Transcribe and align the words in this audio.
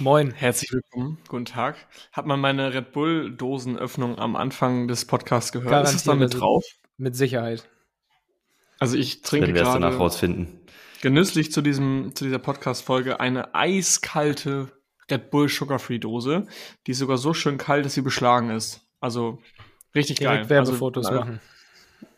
Moin. 0.00 0.32
Herzlich 0.32 0.72
willkommen. 0.72 1.18
Guten 1.28 1.44
Tag. 1.44 1.76
Hat 2.12 2.26
man 2.26 2.40
meine 2.40 2.74
Red 2.74 2.92
Bull-Dosenöffnung 2.92 4.18
am 4.18 4.34
Anfang 4.34 4.88
des 4.88 5.04
Podcasts 5.04 5.52
gehört? 5.52 5.70
Garantiert, 5.70 5.94
Ist 5.94 6.00
es 6.00 6.06
da 6.06 6.14
mit 6.16 6.34
drauf? 6.34 6.64
Mit 6.96 7.14
Sicherheit. 7.14 7.68
Also 8.80 8.96
ich 8.96 9.22
trinke 9.22 9.48
Wenn 9.48 9.54
wir 9.54 9.62
es 9.62 9.72
danach 9.72 9.98
rausfinden. 9.98 10.60
genüsslich 11.00 11.52
zu, 11.52 11.62
diesem, 11.62 12.10
zu 12.14 12.24
dieser 12.24 12.40
Podcast-Folge 12.40 13.20
eine 13.20 13.54
eiskalte 13.54 14.72
Red 15.08 15.30
Bull 15.30 15.48
Sugar 15.48 15.78
Free 15.78 15.98
Dose. 15.98 16.48
Die 16.86 16.90
ist 16.90 16.98
sogar 16.98 17.16
so 17.16 17.32
schön 17.32 17.56
kalt, 17.56 17.84
dass 17.84 17.94
sie 17.94 18.02
beschlagen 18.02 18.50
ist. 18.50 18.80
Also 19.00 19.38
richtig 19.94 20.18
Direkt 20.18 20.48
geil. 20.48 20.50
Werbefotos 20.50 21.06
also, 21.06 21.20
machen. 21.20 21.40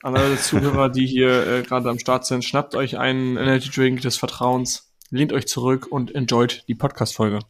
An 0.02 0.16
alle 0.16 0.38
Zuhörer, 0.38 0.88
die 0.88 1.06
hier 1.06 1.46
äh, 1.46 1.62
gerade 1.62 1.90
am 1.90 1.98
Start 1.98 2.24
sind, 2.24 2.42
schnappt 2.42 2.74
euch 2.74 2.96
einen 2.96 3.36
Energy 3.36 3.68
Drink 3.70 4.00
des 4.00 4.16
Vertrauens, 4.16 4.94
lehnt 5.10 5.34
euch 5.34 5.46
zurück 5.46 5.86
und 5.90 6.14
enjoyt 6.14 6.64
die 6.68 6.74
Podcast-Folge. 6.74 7.40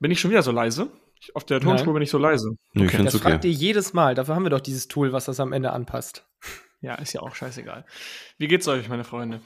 Bin 0.00 0.10
ich 0.10 0.20
schon 0.20 0.30
wieder 0.30 0.42
so 0.42 0.52
leise? 0.52 0.90
auf 1.34 1.44
der 1.44 1.60
Tonspur 1.60 1.92
bin 1.94 2.02
ich 2.02 2.10
so 2.10 2.18
leise. 2.18 2.56
Okay. 2.74 2.84
okay. 2.86 3.04
Das 3.04 3.14
okay. 3.14 3.30
fragt 3.30 3.44
ihr 3.44 3.50
jedes 3.50 3.92
Mal. 3.92 4.14
Dafür 4.14 4.34
haben 4.34 4.44
wir 4.44 4.50
doch 4.50 4.60
dieses 4.60 4.88
Tool, 4.88 5.12
was 5.12 5.24
das 5.26 5.40
am 5.40 5.52
Ende 5.52 5.72
anpasst. 5.72 6.26
Ja, 6.82 6.94
ist 6.96 7.14
ja 7.14 7.22
auch 7.22 7.34
scheißegal. 7.34 7.86
Wie 8.38 8.48
geht's 8.48 8.68
euch, 8.68 8.88
meine 8.88 9.02
Freunde? 9.02 9.40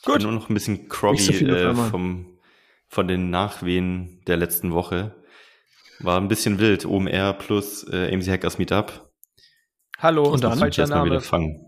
Ich 0.00 0.12
bin 0.12 0.22
nur 0.22 0.32
noch 0.32 0.50
ein 0.50 0.54
bisschen 0.54 0.88
groggy 0.88 1.22
so 1.22 1.32
äh, 1.32 1.74
vom, 1.74 2.38
von 2.88 3.08
den 3.08 3.30
Nachwehen 3.30 4.22
der 4.26 4.36
letzten 4.36 4.72
Woche. 4.72 5.14
War 6.00 6.20
ein 6.20 6.28
bisschen 6.28 6.58
wild. 6.58 6.84
OMR 6.84 7.32
plus 7.34 7.84
äh, 7.90 8.12
AMC 8.12 8.26
Hackers 8.26 8.58
Meetup. 8.58 9.10
Hallo, 9.98 10.28
und 10.28 10.44
dann 10.44 10.58
falscher 10.58 10.86
Name. 10.88 11.06
wieder 11.06 11.20
fangen. 11.20 11.64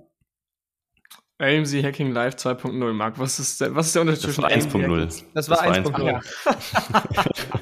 AMC 1.39 1.85
Hacking 1.85 2.13
Live 2.13 2.35
2.0, 2.35 2.93
Marc. 2.93 3.19
Was 3.19 3.39
ist, 3.39 3.61
der, 3.61 3.75
was 3.75 3.87
ist 3.87 3.95
der 3.95 4.03
Unterschied 4.03 4.23
zwischen 4.23 4.45
1.0? 4.45 5.25
Das 5.35 5.49
war 5.49 5.63
1.0. 5.63 6.21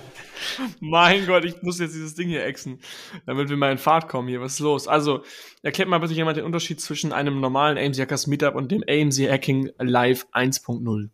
mein 0.80 1.26
Gott, 1.26 1.44
ich 1.44 1.62
muss 1.62 1.78
jetzt 1.78 1.94
dieses 1.94 2.14
Ding 2.14 2.28
hier 2.28 2.44
exen, 2.44 2.80
damit 3.26 3.50
wir 3.50 3.56
mal 3.56 3.70
in 3.70 3.78
Fahrt 3.78 4.08
kommen 4.08 4.28
hier. 4.28 4.40
Was 4.40 4.54
ist 4.54 4.60
los? 4.60 4.88
Also, 4.88 5.22
erklärt 5.62 5.90
mal 5.90 5.98
bitte 5.98 6.14
jemand 6.14 6.38
den 6.38 6.44
Unterschied 6.44 6.80
zwischen 6.80 7.12
einem 7.12 7.40
normalen 7.40 7.76
AMC 7.76 7.98
Hackers 7.98 8.26
Meetup 8.26 8.54
und 8.54 8.72
dem 8.72 8.82
AMC 8.88 9.30
Hacking 9.30 9.70
Live 9.78 10.26
1.0. 10.32 11.10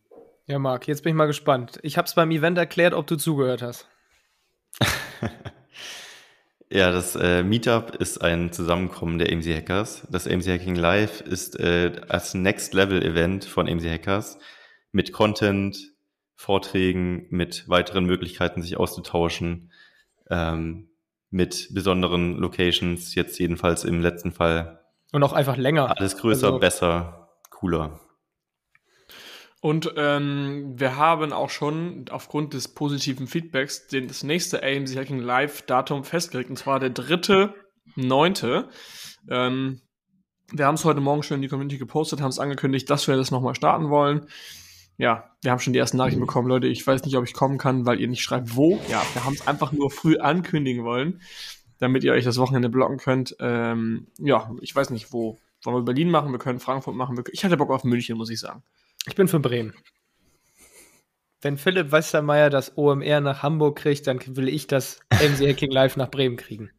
Ja, 0.47 0.59
Marc, 0.59 0.87
jetzt 0.87 1.03
bin 1.03 1.11
ich 1.11 1.17
mal 1.17 1.27
gespannt. 1.27 1.81
Ich 1.83 1.99
habe 1.99 2.07
es 2.07 2.15
beim 2.15 2.31
Event 2.31 2.59
erklärt, 2.59 2.95
ob 2.95 3.07
du 3.09 3.17
zugehört 3.17 3.63
hast. 3.63 3.89
Ja, 6.75 6.91
das 6.91 7.17
äh, 7.17 7.43
Meetup 7.43 7.97
ist 7.97 8.23
ein 8.23 8.51
Zusammenkommen 8.51 9.19
der 9.19 9.31
AMC 9.31 9.45
Hackers. 9.45 10.07
Das 10.11 10.27
AMC 10.27 10.47
Hacking 10.47 10.75
Live 10.75 11.21
ist 11.21 11.61
äh, 11.61 12.01
als 12.09 12.33
Next 12.33 12.73
Level 12.73 13.03
Event 13.03 13.45
von 13.45 13.69
AMC 13.69 13.85
Hackers 13.85 14.39
mit 14.91 15.13
Content, 15.13 15.77
Vorträgen, 16.35 17.27
mit 17.29 17.69
weiteren 17.69 18.07
Möglichkeiten, 18.07 18.63
sich 18.63 18.79
auszutauschen, 18.79 19.71
ähm, 20.31 20.89
mit 21.29 21.69
besonderen 21.73 22.39
Locations, 22.39 23.15
jetzt 23.15 23.39
jedenfalls 23.39 23.85
im 23.85 24.01
letzten 24.01 24.33
Fall. 24.33 24.81
Und 25.13 25.23
auch 25.25 25.35
einfach 25.35 25.59
länger. 25.59 25.95
Alles 25.99 26.17
größer, 26.17 26.47
also, 26.47 26.59
besser, 26.59 27.29
cooler. 27.51 28.01
Und 29.63 29.95
ähm, 29.97 30.73
wir 30.75 30.97
haben 30.97 31.33
auch 31.33 31.49
schon 31.49 32.07
aufgrund 32.11 32.53
des 32.53 32.67
positiven 32.67 33.29
Feedbacks 33.29 33.87
den, 33.87 34.09
das 34.09 34.25
nächste 34.25 34.61
AMC 34.61 34.97
Hacking 34.97 35.21
Live 35.21 35.63
Datum 35.63 36.03
festgelegt, 36.03 36.51
und 36.51 36.57
zwar 36.57 36.81
der 36.81 36.91
dritte 36.91 37.55
neunte. 37.95 38.69
Ähm, 39.31 39.81
wir 40.51 40.67
haben 40.67 40.75
es 40.75 40.85
heute 40.85 41.01
Morgen 41.01 41.23
schon 41.23 41.37
in 41.37 41.43
die 41.43 41.49
Community 41.49 41.79
gepostet, 41.79 42.21
haben 42.21 42.31
es 42.31 42.41
angekündigt, 42.41 42.91
dass 42.91 43.07
wir 43.07 43.15
das 43.15 43.31
nochmal 43.31 43.55
starten 43.55 43.89
wollen. 43.89 44.27
Ja, 44.99 45.31
wir 45.43 45.53
haben 45.53 45.61
schon 45.61 45.73
die 45.73 45.79
ersten 45.79 45.97
Nachrichten 45.97 46.21
bekommen, 46.21 46.49
Leute. 46.49 46.67
Ich 46.67 46.85
weiß 46.85 47.05
nicht, 47.05 47.17
ob 47.17 47.25
ich 47.25 47.33
kommen 47.33 47.57
kann, 47.57 47.87
weil 47.87 48.01
ihr 48.01 48.09
nicht 48.09 48.25
schreibt, 48.25 48.57
wo. 48.57 48.81
Ja, 48.91 49.01
wir 49.13 49.25
haben 49.25 49.35
es 49.35 49.47
einfach 49.47 49.71
nur 49.71 49.93
früh 49.93 50.19
ankündigen 50.19 50.83
wollen, 50.83 51.23
damit 51.79 52.03
ihr 52.03 52.15
euch 52.15 52.25
das 52.25 52.37
Wochenende 52.39 52.69
blocken 52.69 52.97
könnt. 52.97 53.37
Ähm, 53.39 54.09
ja, 54.19 54.51
ich 54.61 54.75
weiß 54.75 54.91
nicht, 54.91 55.13
wo. 55.13 55.39
Wollen 55.63 55.77
wir 55.77 55.85
Berlin 55.85 56.11
machen? 56.11 56.33
Wir 56.33 56.41
können 56.41 56.59
Frankfurt 56.59 56.97
machen. 56.97 57.23
Ich 57.31 57.45
hatte 57.45 57.57
Bock 57.57 57.71
auf 57.71 57.85
München, 57.85 58.19
muss 58.19 58.29
ich 58.29 58.41
sagen. 58.41 58.65
Ich 59.07 59.15
bin 59.15 59.29
für 59.29 59.41
Bremen. 59.41 59.75
Wenn 61.41 61.59
Philipp 61.59 61.91
Westermeier 61.91 62.51
das 62.51 62.79
OMR 62.79 63.21
nach 63.21 63.43
Hamburg 63.43 63.79
kriegt, 63.79 64.07
dann 64.07 64.21
will 64.37 64.49
ich 64.49 64.69
das 64.69 65.01
MC 65.11 65.49
Hacking 65.49 65.73
Live 65.73 65.97
nach 65.97 66.09
Bremen 66.09 66.37
kriegen. 66.37 66.71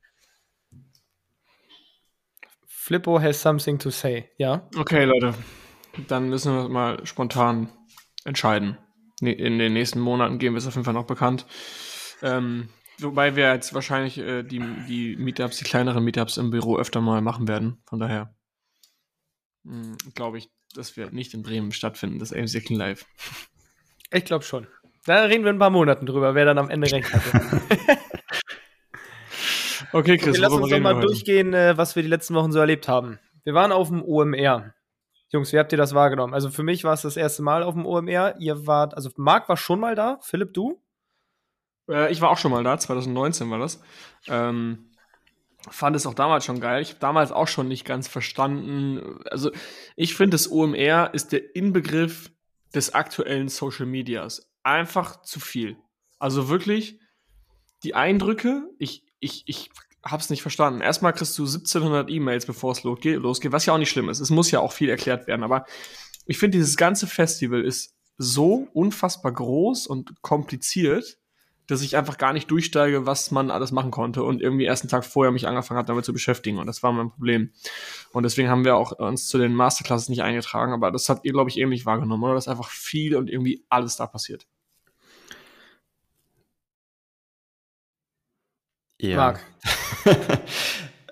Flippo 2.65 3.21
has 3.21 3.41
something 3.41 3.77
to 3.79 3.89
say, 3.89 4.29
ja? 4.37 4.69
Okay, 4.77 5.03
Leute. 5.03 5.33
Dann 6.07 6.29
müssen 6.29 6.53
wir 6.53 6.69
mal 6.69 7.05
spontan 7.05 7.69
entscheiden. 8.23 8.77
In 9.21 9.59
den 9.59 9.73
nächsten 9.73 9.99
Monaten 9.99 10.39
geben 10.39 10.55
wir 10.55 10.59
es 10.59 10.67
auf 10.67 10.75
jeden 10.75 10.85
Fall 10.85 10.93
noch 10.93 11.05
bekannt. 11.05 11.45
Ähm, 12.21 12.69
wobei 12.99 13.35
wir 13.35 13.53
jetzt 13.53 13.73
wahrscheinlich 13.73 14.17
äh, 14.17 14.43
die, 14.43 14.59
die 14.87 15.15
Meetups, 15.17 15.57
die 15.57 15.65
kleineren 15.65 16.03
Meetups 16.03 16.37
im 16.37 16.51
Büro 16.51 16.77
öfter 16.77 16.99
mal 16.99 17.21
machen 17.21 17.47
werden. 17.47 17.81
Von 17.85 17.99
daher 17.99 18.35
hm, 19.65 19.97
glaube 20.13 20.39
ich, 20.39 20.49
das 20.73 20.97
wird 20.97 21.13
nicht 21.13 21.33
in 21.33 21.43
Bremen 21.43 21.71
stattfinden, 21.71 22.19
das 22.19 22.33
AMC 22.33 22.55
Hacking 22.55 22.77
Live. 22.77 23.05
Ich 24.11 24.25
glaube 24.25 24.43
schon. 24.43 24.67
Da 25.05 25.23
reden 25.23 25.43
wir 25.43 25.49
in 25.49 25.57
ein 25.57 25.59
paar 25.59 25.69
Monaten 25.69 26.05
drüber, 26.05 26.33
wer 26.35 26.45
dann 26.45 26.57
am 26.57 26.69
Ende 26.69 26.89
recht 26.91 27.13
hatte. 27.13 27.61
okay, 29.91 30.17
Chris, 30.17 30.37
okay, 30.37 30.39
lass 30.39 30.53
uns 30.53 30.69
doch 30.69 30.79
mal 30.79 30.99
durchgehen, 30.99 31.53
äh, 31.53 31.77
was 31.77 31.95
wir 31.95 32.03
die 32.03 32.09
letzten 32.09 32.35
Wochen 32.35 32.51
so 32.51 32.59
erlebt 32.59 32.87
haben. 32.87 33.19
Wir 33.43 33.53
waren 33.53 33.71
auf 33.71 33.89
dem 33.89 34.03
OMR. 34.03 34.73
Jungs, 35.29 35.51
wie 35.51 35.59
habt 35.59 35.71
ihr 35.71 35.77
das 35.77 35.93
wahrgenommen? 35.93 36.33
Also 36.33 36.49
für 36.49 36.63
mich 36.63 36.83
war 36.83 36.93
es 36.93 37.01
das 37.01 37.17
erste 37.17 37.41
Mal 37.41 37.63
auf 37.63 37.73
dem 37.73 37.85
OMR. 37.85 38.35
Ihr 38.39 38.67
wart, 38.67 38.93
also 38.93 39.09
Marc 39.17 39.49
war 39.49 39.57
schon 39.57 39.79
mal 39.79 39.95
da. 39.95 40.19
Philipp, 40.21 40.53
du? 40.53 40.81
Äh, 41.89 42.11
ich 42.11 42.21
war 42.21 42.29
auch 42.29 42.37
schon 42.37 42.51
mal 42.51 42.63
da, 42.63 42.77
2019 42.77 43.49
war 43.49 43.59
das. 43.59 43.81
Ähm, 44.27 44.91
fand 45.69 45.95
es 45.95 46.05
auch 46.05 46.13
damals 46.13 46.45
schon 46.45 46.59
geil. 46.59 46.81
Ich 46.81 46.89
habe 46.89 46.99
damals 46.99 47.31
auch 47.31 47.47
schon 47.47 47.67
nicht 47.67 47.85
ganz 47.85 48.07
verstanden. 48.07 49.19
Also 49.29 49.51
ich 49.95 50.15
finde, 50.15 50.31
das 50.31 50.51
OMR 50.51 51.13
ist 51.13 51.31
der 51.31 51.55
Inbegriff 51.55 52.31
des 52.73 52.93
aktuellen 52.93 53.49
Social 53.49 53.85
Medias. 53.85 54.49
Einfach 54.63 55.21
zu 55.21 55.39
viel. 55.39 55.77
Also 56.19 56.49
wirklich 56.49 56.99
die 57.83 57.95
Eindrücke, 57.95 58.69
ich, 58.79 59.03
ich, 59.19 59.43
ich 59.45 59.69
hab's 60.03 60.29
nicht 60.29 60.41
verstanden. 60.41 60.81
Erstmal 60.81 61.13
kriegst 61.13 61.37
du 61.37 61.43
1700 61.43 62.09
E-Mails, 62.09 62.45
bevor 62.45 62.71
es 62.71 62.83
losgeht, 62.83 63.19
losgeht, 63.19 63.51
was 63.51 63.65
ja 63.65 63.73
auch 63.73 63.77
nicht 63.77 63.89
schlimm 63.89 64.09
ist. 64.09 64.19
Es 64.19 64.29
muss 64.29 64.51
ja 64.51 64.59
auch 64.59 64.71
viel 64.71 64.89
erklärt 64.89 65.27
werden, 65.27 65.43
aber 65.43 65.65
ich 66.25 66.37
finde, 66.37 66.57
dieses 66.57 66.77
ganze 66.77 67.07
Festival 67.07 67.63
ist 67.63 67.95
so 68.17 68.67
unfassbar 68.73 69.31
groß 69.31 69.87
und 69.87 70.21
kompliziert, 70.21 71.17
dass 71.67 71.81
ich 71.81 71.95
einfach 71.95 72.17
gar 72.17 72.33
nicht 72.33 72.51
durchsteige, 72.51 73.05
was 73.05 73.31
man 73.31 73.51
alles 73.51 73.71
machen 73.71 73.91
konnte 73.91 74.23
und 74.23 74.41
irgendwie 74.41 74.65
erst 74.65 74.83
einen 74.83 74.89
Tag 74.89 75.05
vorher 75.05 75.31
mich 75.31 75.47
angefangen 75.47 75.79
hat, 75.79 75.89
damit 75.89 76.05
zu 76.05 76.13
beschäftigen 76.13 76.57
und 76.57 76.67
das 76.67 76.83
war 76.83 76.91
mein 76.91 77.09
Problem. 77.09 77.51
Und 78.11 78.23
deswegen 78.23 78.49
haben 78.49 78.65
wir 78.65 78.75
auch 78.75 78.91
uns 78.91 79.27
zu 79.27 79.37
den 79.37 79.55
Masterclasses 79.55 80.09
nicht 80.09 80.23
eingetragen, 80.23 80.73
aber 80.73 80.91
das 80.91 81.09
habt 81.09 81.25
ihr, 81.25 81.31
glaube 81.31 81.49
ich, 81.49 81.57
ähnlich 81.57 81.85
wahrgenommen, 81.85 82.23
oder? 82.23 82.35
Dass 82.35 82.47
einfach 82.47 82.69
viel 82.69 83.15
und 83.15 83.29
irgendwie 83.29 83.65
alles 83.69 83.95
da 83.95 84.07
passiert. 84.07 84.45
Ja. 89.03 89.17
Marc. 89.17 89.43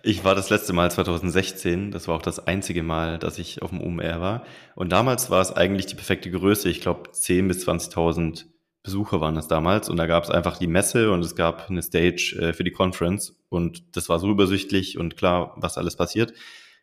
ich 0.03 0.23
war 0.23 0.33
das 0.33 0.49
letzte 0.49 0.71
Mal 0.71 0.89
2016. 0.89 1.91
Das 1.91 2.07
war 2.07 2.15
auch 2.15 2.21
das 2.21 2.47
einzige 2.47 2.83
Mal, 2.83 3.19
dass 3.19 3.37
ich 3.37 3.61
auf 3.61 3.71
dem 3.71 3.81
UMR 3.81 4.21
war. 4.21 4.45
Und 4.75 4.91
damals 4.91 5.29
war 5.29 5.41
es 5.41 5.51
eigentlich 5.51 5.87
die 5.87 5.95
perfekte 5.95 6.31
Größe. 6.31 6.69
Ich 6.69 6.79
glaube, 6.79 7.09
10.000 7.09 7.47
bis 7.47 7.67
20.000 7.67 8.45
Besucher 8.83 9.21
waren 9.21 9.35
das 9.35 9.47
damals 9.47 9.89
und 9.89 9.97
da 9.97 10.07
gab 10.07 10.23
es 10.23 10.31
einfach 10.31 10.57
die 10.57 10.67
Messe 10.67 11.11
und 11.11 11.23
es 11.23 11.35
gab 11.35 11.69
eine 11.69 11.83
Stage 11.83 12.37
äh, 12.39 12.53
für 12.53 12.63
die 12.63 12.71
Conference 12.71 13.35
und 13.49 13.95
das 13.95 14.09
war 14.09 14.19
so 14.19 14.29
übersichtlich 14.29 14.97
und 14.97 15.17
klar, 15.17 15.53
was 15.57 15.77
alles 15.77 15.95
passiert. 15.95 16.33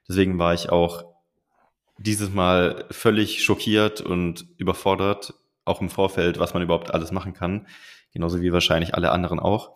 Deswegen 0.09 0.39
war 0.39 0.55
ich 0.55 0.71
auch 0.71 1.05
dieses 1.99 2.33
Mal 2.33 2.85
völlig 2.91 3.43
schockiert 3.43 4.01
und 4.01 4.47
überfordert, 4.57 5.35
auch 5.65 5.81
im 5.81 5.91
Vorfeld, 5.91 6.39
was 6.39 6.55
man 6.55 6.63
überhaupt 6.63 6.95
alles 6.95 7.11
machen 7.11 7.35
kann. 7.35 7.67
Genauso 8.13 8.41
wie 8.41 8.53
wahrscheinlich 8.53 8.95
alle 8.95 9.11
anderen 9.11 9.41
auch. 9.41 9.73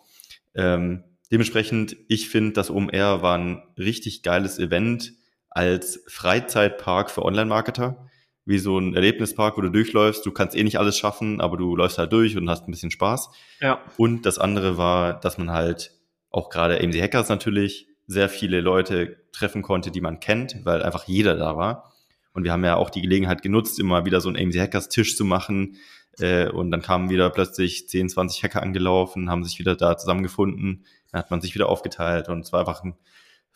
Ähm, 0.55 1.05
dementsprechend, 1.31 1.97
ich 2.09 2.29
finde, 2.29 2.53
das 2.53 2.71
OMR 2.71 3.23
war 3.23 3.37
ein 3.37 3.63
richtig 3.77 4.23
geiles 4.23 4.59
Event 4.59 5.13
als 5.51 6.03
Freizeitpark 6.07 7.11
für 7.11 7.25
Online-Marketer. 7.25 8.09
Wie 8.45 8.59
so 8.59 8.79
ein 8.79 8.95
Erlebnispark, 8.95 9.57
wo 9.57 9.61
du 9.61 9.69
durchläufst. 9.71 10.27
Du 10.27 10.33
kannst 10.33 10.57
eh 10.57 10.65
nicht 10.65 10.79
alles 10.79 10.99
schaffen, 10.99 11.41
aber 11.41 11.57
du 11.57 11.77
läufst 11.77 11.99
halt 11.99 12.13
durch 12.13 12.37
und 12.37 12.51
hast 12.51 12.67
ein 12.67 12.73
bisschen 12.73 12.91
Spaß. 12.91 13.31
Ja. 13.61 13.81
Und 13.97 14.27
das 14.27 14.39
andere 14.39 14.77
war, 14.77 15.21
dass 15.21 15.39
man 15.39 15.51
halt 15.51 15.93
auch 16.31 16.51
gerade 16.51 16.81
AMC 16.81 17.01
Hackers 17.01 17.29
natürlich 17.29 17.87
sehr 18.07 18.29
viele 18.29 18.61
Leute 18.61 19.19
treffen 19.33 19.63
konnte, 19.63 19.91
die 19.91 20.01
man 20.01 20.21
kennt, 20.21 20.65
weil 20.65 20.83
einfach 20.83 21.05
jeder 21.05 21.37
da 21.37 21.57
war. 21.57 21.93
Und 22.35 22.45
wir 22.45 22.53
haben 22.53 22.65
ja 22.65 22.77
auch 22.77 22.91
die 22.91 23.03
Gelegenheit 23.03 23.43
genutzt, 23.43 23.79
immer 23.79 24.05
wieder 24.05 24.21
so 24.21 24.29
einen 24.29 24.39
AMC 24.39 24.59
Hackers 24.59 24.89
Tisch 24.89 25.17
zu 25.17 25.25
machen. 25.25 25.77
Äh, 26.19 26.49
und 26.49 26.71
dann 26.71 26.83
kamen 26.83 27.11
wieder 27.11 27.31
plötzlich 27.31 27.89
10, 27.89 28.09
20 28.09 28.43
Hacker 28.43 28.63
angelaufen, 28.63 29.31
haben 29.31 29.45
sich 29.45 29.59
wieder 29.59 29.77
da 29.77 29.97
zusammengefunden. 29.97 30.85
Dann 31.11 31.21
hat 31.21 31.31
man 31.31 31.41
sich 31.41 31.55
wieder 31.55 31.69
aufgeteilt 31.69 32.29
und 32.29 32.41
es 32.41 32.53
war 32.53 32.61
einfach 32.61 32.83
ein, 32.83 32.97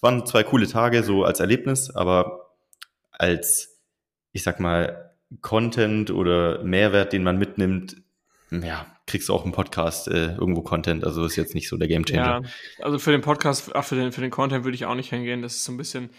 waren 0.01 0.27
zwei 0.27 0.43
coole 0.43 0.67
Tage 0.67 1.03
so 1.03 1.25
als 1.25 1.41
Erlebnis, 1.41 1.91
aber 1.91 2.55
als, 3.13 3.76
ich 4.37 4.43
sag 4.43 4.61
mal, 4.61 5.15
Content 5.41 6.11
oder 6.11 6.63
Mehrwert, 6.63 7.13
den 7.13 7.25
man 7.25 7.39
mitnimmt, 7.39 7.97
ja, 8.51 8.87
kriegst 9.07 9.29
du 9.29 9.35
auch 9.35 9.45
im 9.45 9.53
Podcast 9.53 10.09
äh, 10.09 10.35
irgendwo 10.35 10.61
Content. 10.61 11.05
Also 11.05 11.25
ist 11.25 11.37
jetzt 11.37 11.55
nicht 11.55 11.69
so 11.69 11.77
der 11.79 11.89
Gamechanger. 11.89 12.43
Ja, 12.43 12.85
also 12.85 12.99
für 12.99 13.11
den 13.13 13.23
Podcast, 13.23 13.75
ach, 13.75 13.85
für 13.85 13.97
den, 13.97 14.13
für 14.13 14.21
den 14.21 14.31
Content 14.31 14.65
würde 14.65 14.75
ich 14.75 14.85
auch 14.85 14.95
nicht 14.95 15.11
hingehen. 15.11 15.43
Das 15.43 15.57
ist 15.57 15.65
so 15.65 15.73
ein 15.73 15.79
bisschen. 15.79 16.11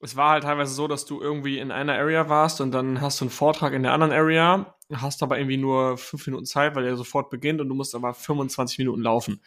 Es 0.00 0.16
war 0.16 0.32
halt 0.32 0.42
teilweise 0.42 0.74
so, 0.74 0.88
dass 0.88 1.06
du 1.06 1.22
irgendwie 1.22 1.58
in 1.58 1.70
einer 1.70 1.94
Area 1.94 2.28
warst 2.28 2.60
und 2.60 2.72
dann 2.72 3.00
hast 3.00 3.20
du 3.20 3.24
einen 3.24 3.30
Vortrag 3.30 3.72
in 3.72 3.84
der 3.84 3.92
anderen 3.92 4.12
Area, 4.12 4.74
hast 4.92 5.22
aber 5.22 5.38
irgendwie 5.38 5.56
nur 5.56 5.96
fünf 5.96 6.26
Minuten 6.26 6.44
Zeit, 6.44 6.74
weil 6.74 6.82
der 6.82 6.96
sofort 6.96 7.30
beginnt 7.30 7.60
und 7.60 7.68
du 7.68 7.74
musst 7.74 7.94
aber 7.94 8.12
25 8.12 8.78
Minuten 8.78 9.00
laufen. 9.00 9.40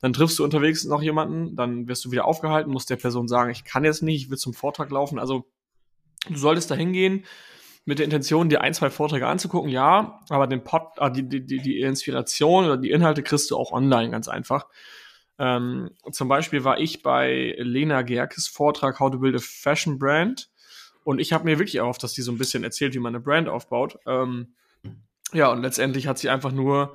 Dann 0.00 0.12
triffst 0.12 0.38
du 0.38 0.44
unterwegs 0.44 0.84
noch 0.84 1.00
jemanden, 1.00 1.54
dann 1.54 1.86
wirst 1.86 2.04
du 2.04 2.10
wieder 2.10 2.26
aufgehalten, 2.26 2.72
musst 2.72 2.90
der 2.90 2.96
Person 2.96 3.28
sagen, 3.28 3.50
ich 3.52 3.64
kann 3.64 3.84
jetzt 3.84 4.02
nicht, 4.02 4.24
ich 4.24 4.30
will 4.30 4.36
zum 4.36 4.52
Vortrag 4.52 4.90
laufen. 4.90 5.18
Also 5.18 5.46
du 6.28 6.36
solltest 6.36 6.70
da 6.70 6.74
hingehen, 6.74 7.24
mit 7.84 7.98
der 7.98 8.04
Intention, 8.04 8.48
dir 8.48 8.60
ein, 8.60 8.74
zwei 8.74 8.90
Vorträge 8.90 9.26
anzugucken, 9.26 9.70
ja, 9.70 10.20
aber 10.28 10.46
den 10.46 10.62
Pod, 10.62 10.82
äh, 10.98 11.10
die, 11.10 11.28
die, 11.28 11.58
die 11.58 11.80
Inspiration 11.80 12.64
oder 12.64 12.76
die 12.76 12.90
Inhalte 12.90 13.22
kriegst 13.22 13.50
du 13.50 13.56
auch 13.56 13.72
online 13.72 14.10
ganz 14.10 14.28
einfach. 14.28 14.66
Ähm, 15.38 15.90
zum 16.12 16.28
Beispiel 16.28 16.62
war 16.62 16.78
ich 16.78 17.02
bei 17.02 17.56
Lena 17.58 18.02
Gerkes 18.02 18.46
Vortrag 18.46 19.00
How 19.00 19.10
to 19.10 19.18
Build 19.18 19.36
a 19.36 19.40
Fashion 19.40 19.98
Brand 19.98 20.50
und 21.04 21.18
ich 21.18 21.32
habe 21.32 21.44
mir 21.44 21.58
wirklich 21.58 21.76
erhofft, 21.76 22.02
dass 22.02 22.12
die 22.12 22.22
so 22.22 22.30
ein 22.30 22.38
bisschen 22.38 22.62
erzählt, 22.62 22.94
wie 22.94 23.00
man 23.00 23.14
eine 23.14 23.22
Brand 23.22 23.48
aufbaut. 23.48 23.98
Ähm, 24.06 24.54
ja, 25.32 25.50
und 25.50 25.62
letztendlich 25.62 26.06
hat 26.06 26.18
sie 26.18 26.28
einfach 26.28 26.52
nur, 26.52 26.94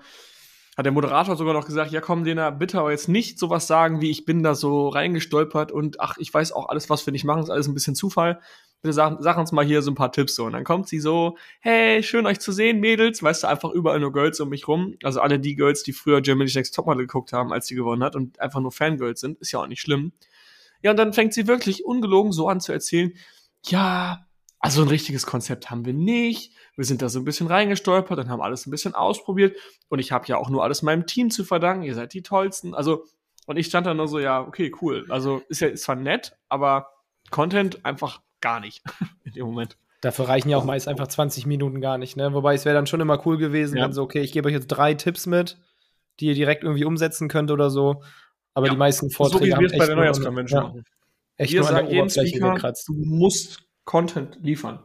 hat 0.77 0.85
der 0.85 0.93
Moderator 0.93 1.35
sogar 1.35 1.53
noch 1.53 1.65
gesagt, 1.65 1.91
ja 1.91 1.99
komm, 1.99 2.23
Lena, 2.23 2.51
bitte 2.51 2.79
aber 2.79 2.91
jetzt 2.91 3.09
nicht 3.09 3.39
sowas 3.39 3.67
sagen, 3.67 3.99
wie 3.99 4.11
ich 4.11 4.23
bin 4.23 4.43
da 4.43 4.55
so 4.55 4.87
reingestolpert 4.87 5.71
und 5.71 5.99
ach, 5.99 6.15
ich 6.17 6.33
weiß 6.33 6.51
auch 6.53 6.69
alles, 6.69 6.89
was 6.89 7.05
wir 7.05 7.11
nicht 7.11 7.25
machen, 7.25 7.43
ist 7.43 7.49
alles 7.49 7.67
ein 7.67 7.73
bisschen 7.73 7.95
Zufall, 7.95 8.39
bitte 8.81 8.93
sag, 8.93 9.17
sag 9.21 9.37
uns 9.37 9.51
mal 9.51 9.65
hier 9.65 9.81
so 9.81 9.91
ein 9.91 9.95
paar 9.95 10.11
Tipps 10.11 10.35
so. 10.35 10.45
Und 10.45 10.53
dann 10.53 10.63
kommt 10.63 10.87
sie 10.87 10.99
so, 10.99 11.37
hey, 11.59 12.03
schön 12.03 12.25
euch 12.25 12.39
zu 12.39 12.51
sehen, 12.51 12.79
Mädels. 12.79 13.23
Weißt 13.23 13.43
du, 13.43 13.47
einfach 13.47 13.71
überall 13.71 13.99
nur 13.99 14.13
Girls 14.13 14.39
um 14.39 14.49
mich 14.49 14.67
rum. 14.67 14.95
Also 15.03 15.21
alle 15.21 15.39
die 15.39 15.55
Girls, 15.55 15.83
die 15.83 15.93
früher 15.93 16.21
Germany's 16.21 16.55
Next 16.55 16.75
Topmodel 16.75 17.07
geguckt 17.07 17.33
haben, 17.33 17.51
als 17.51 17.67
sie 17.67 17.75
gewonnen 17.75 18.03
hat 18.03 18.15
und 18.15 18.39
einfach 18.39 18.59
nur 18.59 18.71
Fangirls 18.71 19.19
sind, 19.19 19.39
ist 19.39 19.51
ja 19.51 19.59
auch 19.59 19.67
nicht 19.67 19.81
schlimm. 19.81 20.13
Ja, 20.81 20.91
und 20.91 20.97
dann 20.97 21.13
fängt 21.13 21.33
sie 21.33 21.47
wirklich 21.47 21.85
ungelogen 21.85 22.31
so 22.31 22.47
an 22.47 22.61
zu 22.61 22.71
erzählen, 22.71 23.13
ja, 23.65 24.27
also 24.59 24.81
ein 24.81 24.87
richtiges 24.87 25.25
Konzept 25.25 25.69
haben 25.69 25.85
wir 25.85 25.93
nicht. 25.93 26.53
Wir 26.75 26.85
sind 26.85 27.01
da 27.01 27.09
so 27.09 27.19
ein 27.19 27.25
bisschen 27.25 27.47
reingestolpert 27.47 28.19
und 28.19 28.29
haben 28.29 28.41
alles 28.41 28.65
ein 28.65 28.71
bisschen 28.71 28.95
ausprobiert. 28.95 29.55
Und 29.89 29.99
ich 29.99 30.11
habe 30.11 30.25
ja 30.27 30.37
auch 30.37 30.49
nur 30.49 30.63
alles 30.63 30.81
meinem 30.81 31.05
Team 31.05 31.29
zu 31.29 31.43
verdanken. 31.43 31.83
Ihr 31.83 31.95
seid 31.95 32.13
die 32.13 32.21
tollsten. 32.21 32.73
Also, 32.73 33.05
und 33.45 33.57
ich 33.57 33.67
stand 33.67 33.87
da 33.87 33.93
nur 33.93 34.07
so, 34.07 34.19
ja, 34.19 34.41
okay, 34.41 34.71
cool. 34.81 35.05
Also 35.09 35.41
ist 35.49 35.61
ja 35.61 35.67
ist 35.67 35.83
zwar 35.83 35.95
nett, 35.95 36.37
aber 36.49 36.89
Content 37.29 37.85
einfach 37.85 38.21
gar 38.41 38.59
nicht 38.59 38.83
in 39.23 39.33
dem 39.33 39.45
Moment. 39.45 39.77
Dafür 40.01 40.27
reichen 40.27 40.49
ja 40.49 40.57
auch 40.57 40.63
meist 40.65 40.87
einfach 40.87 41.07
20 41.07 41.45
Minuten 41.47 41.81
gar 41.81 41.97
nicht, 41.97 42.17
ne? 42.17 42.31
Wobei 42.33 42.53
es 42.53 42.65
wäre 42.65 42.75
dann 42.75 42.85
schon 42.87 43.01
immer 43.01 43.25
cool 43.25 43.37
gewesen, 43.37 43.77
Ja. 43.77 43.85
wenn 43.85 43.93
so, 43.93 44.03
okay, 44.03 44.21
ich 44.21 44.31
gebe 44.31 44.47
euch 44.47 44.53
jetzt 44.53 44.67
drei 44.67 44.93
Tipps 44.93 45.25
mit, 45.25 45.57
die 46.19 46.27
ihr 46.27 46.35
direkt 46.35 46.63
irgendwie 46.63 46.85
umsetzen 46.85 47.27
könnt 47.29 47.49
oder 47.51 47.69
so. 47.69 48.03
Aber 48.53 48.67
Ja. 48.67 48.73
die 48.73 48.77
meisten 48.77 49.09
So 49.09 49.15
Vorträge 49.17 49.45
wie 49.45 49.53
haben 49.53 49.59
wir 49.61 49.65
es 49.67 49.71
bei 49.73 49.77
echt 49.79 49.87
der 49.89 49.95
Neujahrskonvention 49.95 50.63
machen. 50.63 50.85
echt 51.37 51.51
Wir 51.51 51.61
nur 51.61 51.69
an 51.69 51.75
sagen 51.75 51.89
der 51.89 51.99
Oberfläche 52.03 52.27
Speaker, 52.29 52.53
gekratzt. 52.53 52.87
du 52.87 52.93
musst 52.93 53.63
Content 53.85 54.37
liefern. 54.41 54.79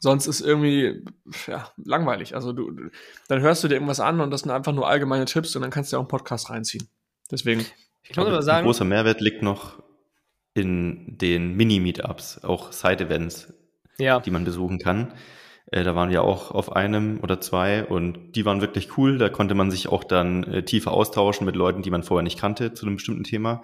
Sonst 0.00 0.26
ist 0.26 0.40
irgendwie 0.40 1.04
ja, 1.46 1.70
langweilig. 1.76 2.34
Also 2.34 2.52
du, 2.52 2.90
dann 3.28 3.40
hörst 3.40 3.64
du 3.64 3.68
dir 3.68 3.74
irgendwas 3.74 4.00
an 4.00 4.20
und 4.20 4.30
das 4.30 4.42
sind 4.42 4.50
einfach 4.50 4.72
nur 4.72 4.88
allgemeine 4.88 5.24
Tipps 5.26 5.54
und 5.56 5.62
dann 5.62 5.70
kannst 5.70 5.92
du 5.92 5.96
ja 5.96 5.98
auch 5.98 6.02
einen 6.04 6.08
Podcast 6.08 6.50
reinziehen. 6.50 6.88
Deswegen. 7.30 7.64
Ich 8.02 8.16
muss 8.16 8.26
aber 8.26 8.36
ein 8.38 8.42
sagen, 8.42 8.66
großer 8.66 8.84
Mehrwert 8.84 9.20
liegt 9.22 9.42
noch 9.42 9.82
in 10.54 11.18
den 11.18 11.56
Mini-Meetups, 11.56 12.44
auch 12.44 12.72
Side-Events, 12.72 13.52
ja, 13.98 14.20
die 14.20 14.30
man 14.30 14.44
besuchen 14.44 14.78
kann. 14.78 15.12
Äh, 15.70 15.82
da 15.82 15.94
waren 15.94 16.10
wir 16.10 16.22
auch 16.22 16.52
auf 16.52 16.72
einem 16.72 17.18
oder 17.20 17.40
zwei 17.40 17.84
und 17.84 18.36
die 18.36 18.44
waren 18.44 18.60
wirklich 18.60 18.96
cool. 18.96 19.18
Da 19.18 19.28
konnte 19.28 19.54
man 19.54 19.70
sich 19.70 19.88
auch 19.88 20.04
dann 20.04 20.44
äh, 20.44 20.62
tiefer 20.64 20.92
austauschen 20.92 21.44
mit 21.46 21.56
Leuten, 21.56 21.82
die 21.82 21.90
man 21.90 22.02
vorher 22.02 22.22
nicht 22.22 22.38
kannte 22.38 22.72
zu 22.72 22.86
einem 22.86 22.96
bestimmten 22.96 23.24
Thema. 23.24 23.62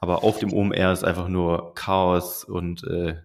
Aber 0.00 0.24
auf 0.24 0.38
dem 0.38 0.52
OMR 0.52 0.92
ist 0.92 1.04
einfach 1.04 1.28
nur 1.28 1.74
Chaos 1.74 2.44
und 2.44 2.84
äh, 2.84 3.16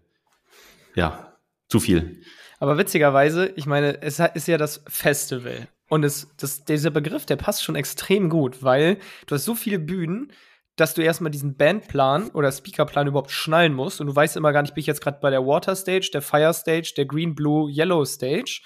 ja, 0.95 1.33
zu 1.67 1.79
viel. 1.79 2.21
aber 2.59 2.77
witzigerweise, 2.77 3.51
ich 3.55 3.65
meine, 3.65 4.01
es 4.01 4.19
ist 4.19 4.47
ja 4.47 4.57
das 4.57 4.83
Festival. 4.87 5.67
Und 5.89 6.05
es, 6.05 6.29
das, 6.37 6.63
dieser 6.63 6.89
Begriff, 6.89 7.25
der 7.25 7.35
passt 7.35 7.63
schon 7.63 7.75
extrem 7.75 8.29
gut, 8.29 8.63
weil 8.63 8.97
du 9.27 9.35
hast 9.35 9.43
so 9.43 9.55
viele 9.55 9.77
Bühnen, 9.77 10.31
dass 10.75 10.93
du 10.93 11.01
erstmal 11.01 11.31
diesen 11.31 11.57
Bandplan 11.57 12.29
oder 12.31 12.51
Speakerplan 12.51 13.07
überhaupt 13.07 13.31
schnallen 13.31 13.73
musst. 13.73 14.01
Und 14.01 14.07
du 14.07 14.15
weißt 14.15 14.37
immer 14.37 14.53
gar 14.53 14.61
nicht, 14.61 14.73
bin 14.73 14.81
ich 14.81 14.87
jetzt 14.87 15.01
gerade 15.01 15.19
bei 15.21 15.29
der 15.29 15.45
Water 15.45 15.75
Stage, 15.75 16.09
der 16.13 16.21
Fire 16.21 16.53
Stage, 16.53 16.93
der 16.95 17.05
Green, 17.05 17.35
Blue, 17.35 17.69
Yellow 17.69 18.05
Stage. 18.05 18.61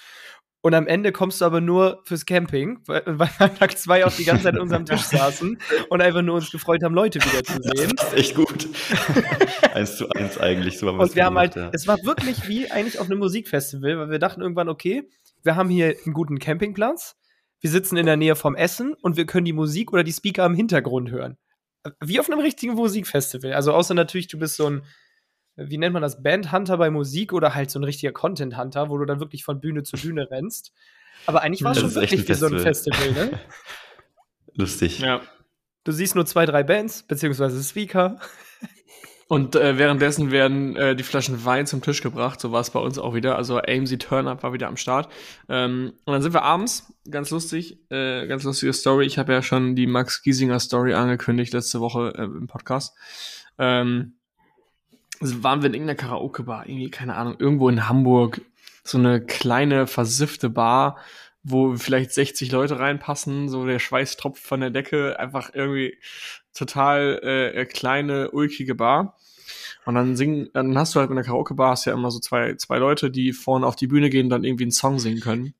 Und 0.62 0.74
am 0.74 0.88
Ende 0.88 1.12
kommst 1.12 1.40
du 1.40 1.44
aber 1.44 1.60
nur 1.60 2.02
fürs 2.04 2.26
Camping, 2.26 2.80
weil, 2.86 3.04
wir 3.06 3.30
an 3.38 3.54
Tag 3.56 3.78
zwei 3.78 4.04
auch 4.04 4.12
die 4.12 4.24
ganze 4.24 4.44
Zeit 4.44 4.54
an 4.54 4.60
unserem 4.60 4.84
Tisch 4.84 5.00
saßen 5.02 5.58
und 5.90 6.02
einfach 6.02 6.22
nur 6.22 6.36
uns 6.36 6.50
gefreut 6.50 6.82
haben, 6.82 6.94
Leute 6.94 7.20
wiederzusehen. 7.20 7.92
Das 7.96 8.08
ist 8.08 8.18
echt 8.18 8.34
gut. 8.34 8.68
eins 9.74 9.96
zu 9.96 10.08
eins 10.10 10.38
eigentlich. 10.38 10.78
So 10.78 10.88
haben 10.88 10.98
Und 10.98 11.14
wir 11.14 11.24
haben 11.24 11.38
halt, 11.38 11.54
gemacht, 11.54 11.72
ja. 11.72 11.76
es 11.76 11.86
war 11.86 11.98
wirklich 12.02 12.48
wie 12.48 12.70
eigentlich 12.70 12.98
auf 12.98 13.06
einem 13.06 13.18
Musikfestival, 13.18 13.98
weil 13.98 14.10
wir 14.10 14.18
dachten 14.18 14.40
irgendwann, 14.40 14.68
okay, 14.68 15.08
wir 15.44 15.54
haben 15.54 15.68
hier 15.68 15.94
einen 16.04 16.14
guten 16.14 16.38
Campingplatz, 16.38 17.16
wir 17.60 17.70
sitzen 17.70 17.96
in 17.96 18.06
der 18.06 18.16
Nähe 18.16 18.34
vom 18.34 18.56
Essen 18.56 18.94
und 18.94 19.16
wir 19.16 19.26
können 19.26 19.44
die 19.44 19.52
Musik 19.52 19.92
oder 19.92 20.02
die 20.02 20.12
Speaker 20.12 20.44
im 20.46 20.54
Hintergrund 20.54 21.10
hören. 21.10 21.38
Wie 22.00 22.20
auf 22.20 22.30
einem 22.30 22.40
richtigen 22.40 22.74
Musikfestival. 22.74 23.52
Also 23.52 23.72
außer 23.72 23.94
natürlich, 23.94 24.28
du 24.28 24.38
bist 24.38 24.56
so 24.56 24.70
ein, 24.70 24.82
wie 25.56 25.78
nennt 25.78 25.92
man 25.92 26.02
das, 26.02 26.22
Bandhunter 26.22 26.76
bei 26.76 26.90
Musik 26.90 27.32
oder 27.32 27.54
halt 27.54 27.70
so 27.70 27.78
ein 27.78 27.84
richtiger 27.84 28.12
Content-Hunter, 28.12 28.90
wo 28.90 28.98
du 28.98 29.04
dann 29.04 29.20
wirklich 29.20 29.44
von 29.44 29.60
Bühne 29.60 29.82
zu 29.82 29.96
Bühne 29.96 30.30
rennst. 30.30 30.72
Aber 31.26 31.42
eigentlich 31.42 31.64
war 31.64 31.72
es 31.72 31.80
Das 31.80 31.92
schon 31.92 32.02
wirklich 32.02 32.28
wie 32.28 32.34
so 32.34 32.46
ein 32.46 32.58
Festival. 32.58 32.98
Festival, 33.00 33.30
ne? 33.30 33.40
Lustig. 34.54 34.98
Ja. 35.00 35.22
Du 35.84 35.92
siehst 35.92 36.14
nur 36.14 36.26
zwei, 36.26 36.46
drei 36.46 36.62
Bands, 36.62 37.04
beziehungsweise 37.04 37.62
Speaker. 37.62 38.18
Und 39.28 39.56
äh, 39.56 39.76
währenddessen 39.76 40.30
werden 40.30 40.76
äh, 40.76 40.94
die 40.94 41.02
Flaschen 41.02 41.44
Wein 41.44 41.66
zum 41.66 41.82
Tisch 41.82 42.00
gebracht. 42.00 42.40
So 42.40 42.52
war 42.52 42.60
es 42.60 42.70
bei 42.70 42.78
uns 42.78 42.96
auch 42.96 43.14
wieder. 43.14 43.36
Also 43.36 43.58
AMC 43.58 43.98
Turn-Up 43.98 44.44
war 44.44 44.52
wieder 44.52 44.68
am 44.68 44.76
Start. 44.76 45.12
Ähm, 45.48 45.94
und 46.04 46.12
dann 46.12 46.22
sind 46.22 46.32
wir 46.32 46.42
abends, 46.42 46.92
ganz 47.10 47.30
lustig, 47.30 47.78
äh, 47.90 48.28
ganz 48.28 48.44
lustige 48.44 48.72
Story. 48.72 49.04
Ich 49.04 49.18
habe 49.18 49.32
ja 49.32 49.42
schon 49.42 49.74
die 49.74 49.88
Max 49.88 50.22
Giesinger 50.22 50.60
Story 50.60 50.94
angekündigt 50.94 51.52
letzte 51.52 51.80
Woche 51.80 52.12
äh, 52.16 52.22
im 52.22 52.46
Podcast. 52.46 52.96
Ähm, 53.58 54.14
also 55.20 55.42
waren 55.42 55.62
wir 55.62 55.68
in 55.68 55.74
irgendeiner 55.74 55.98
Karaoke-Bar, 55.98 56.68
irgendwie, 56.68 56.90
keine 56.90 57.16
Ahnung, 57.16 57.36
irgendwo 57.38 57.68
in 57.68 57.88
Hamburg. 57.88 58.42
So 58.84 58.98
eine 58.98 59.20
kleine, 59.24 59.88
versiffte 59.88 60.50
Bar, 60.50 60.98
wo 61.42 61.74
vielleicht 61.74 62.12
60 62.12 62.52
Leute 62.52 62.78
reinpassen, 62.78 63.48
so 63.48 63.66
der 63.66 63.80
Schweiß 63.80 64.16
tropft 64.16 64.42
von 64.42 64.60
der 64.60 64.70
Decke, 64.70 65.18
einfach 65.18 65.50
irgendwie 65.52 65.96
total 66.56 67.20
äh, 67.22 67.64
kleine, 67.66 68.30
ulkige 68.30 68.74
Bar. 68.74 69.16
Und 69.84 69.94
dann 69.94 70.16
singen, 70.16 70.50
dann 70.52 70.76
hast 70.76 70.94
du 70.94 71.00
halt 71.00 71.10
in 71.10 71.16
der 71.16 71.24
Karaoke-Bar 71.24 71.70
hast 71.70 71.84
ja 71.84 71.92
immer 71.92 72.10
so 72.10 72.18
zwei, 72.18 72.54
zwei 72.56 72.78
Leute, 72.78 73.10
die 73.10 73.32
vorne 73.32 73.66
auf 73.66 73.76
die 73.76 73.86
Bühne 73.86 74.10
gehen 74.10 74.26
und 74.26 74.30
dann 74.30 74.44
irgendwie 74.44 74.64
einen 74.64 74.72
Song 74.72 74.98
singen 74.98 75.20
können. 75.20 75.54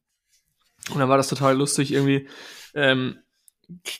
Und 0.90 0.98
dann 0.98 1.08
war 1.08 1.16
das 1.16 1.28
total 1.28 1.56
lustig, 1.56 1.92
irgendwie 1.92 2.28
ähm, 2.74 3.18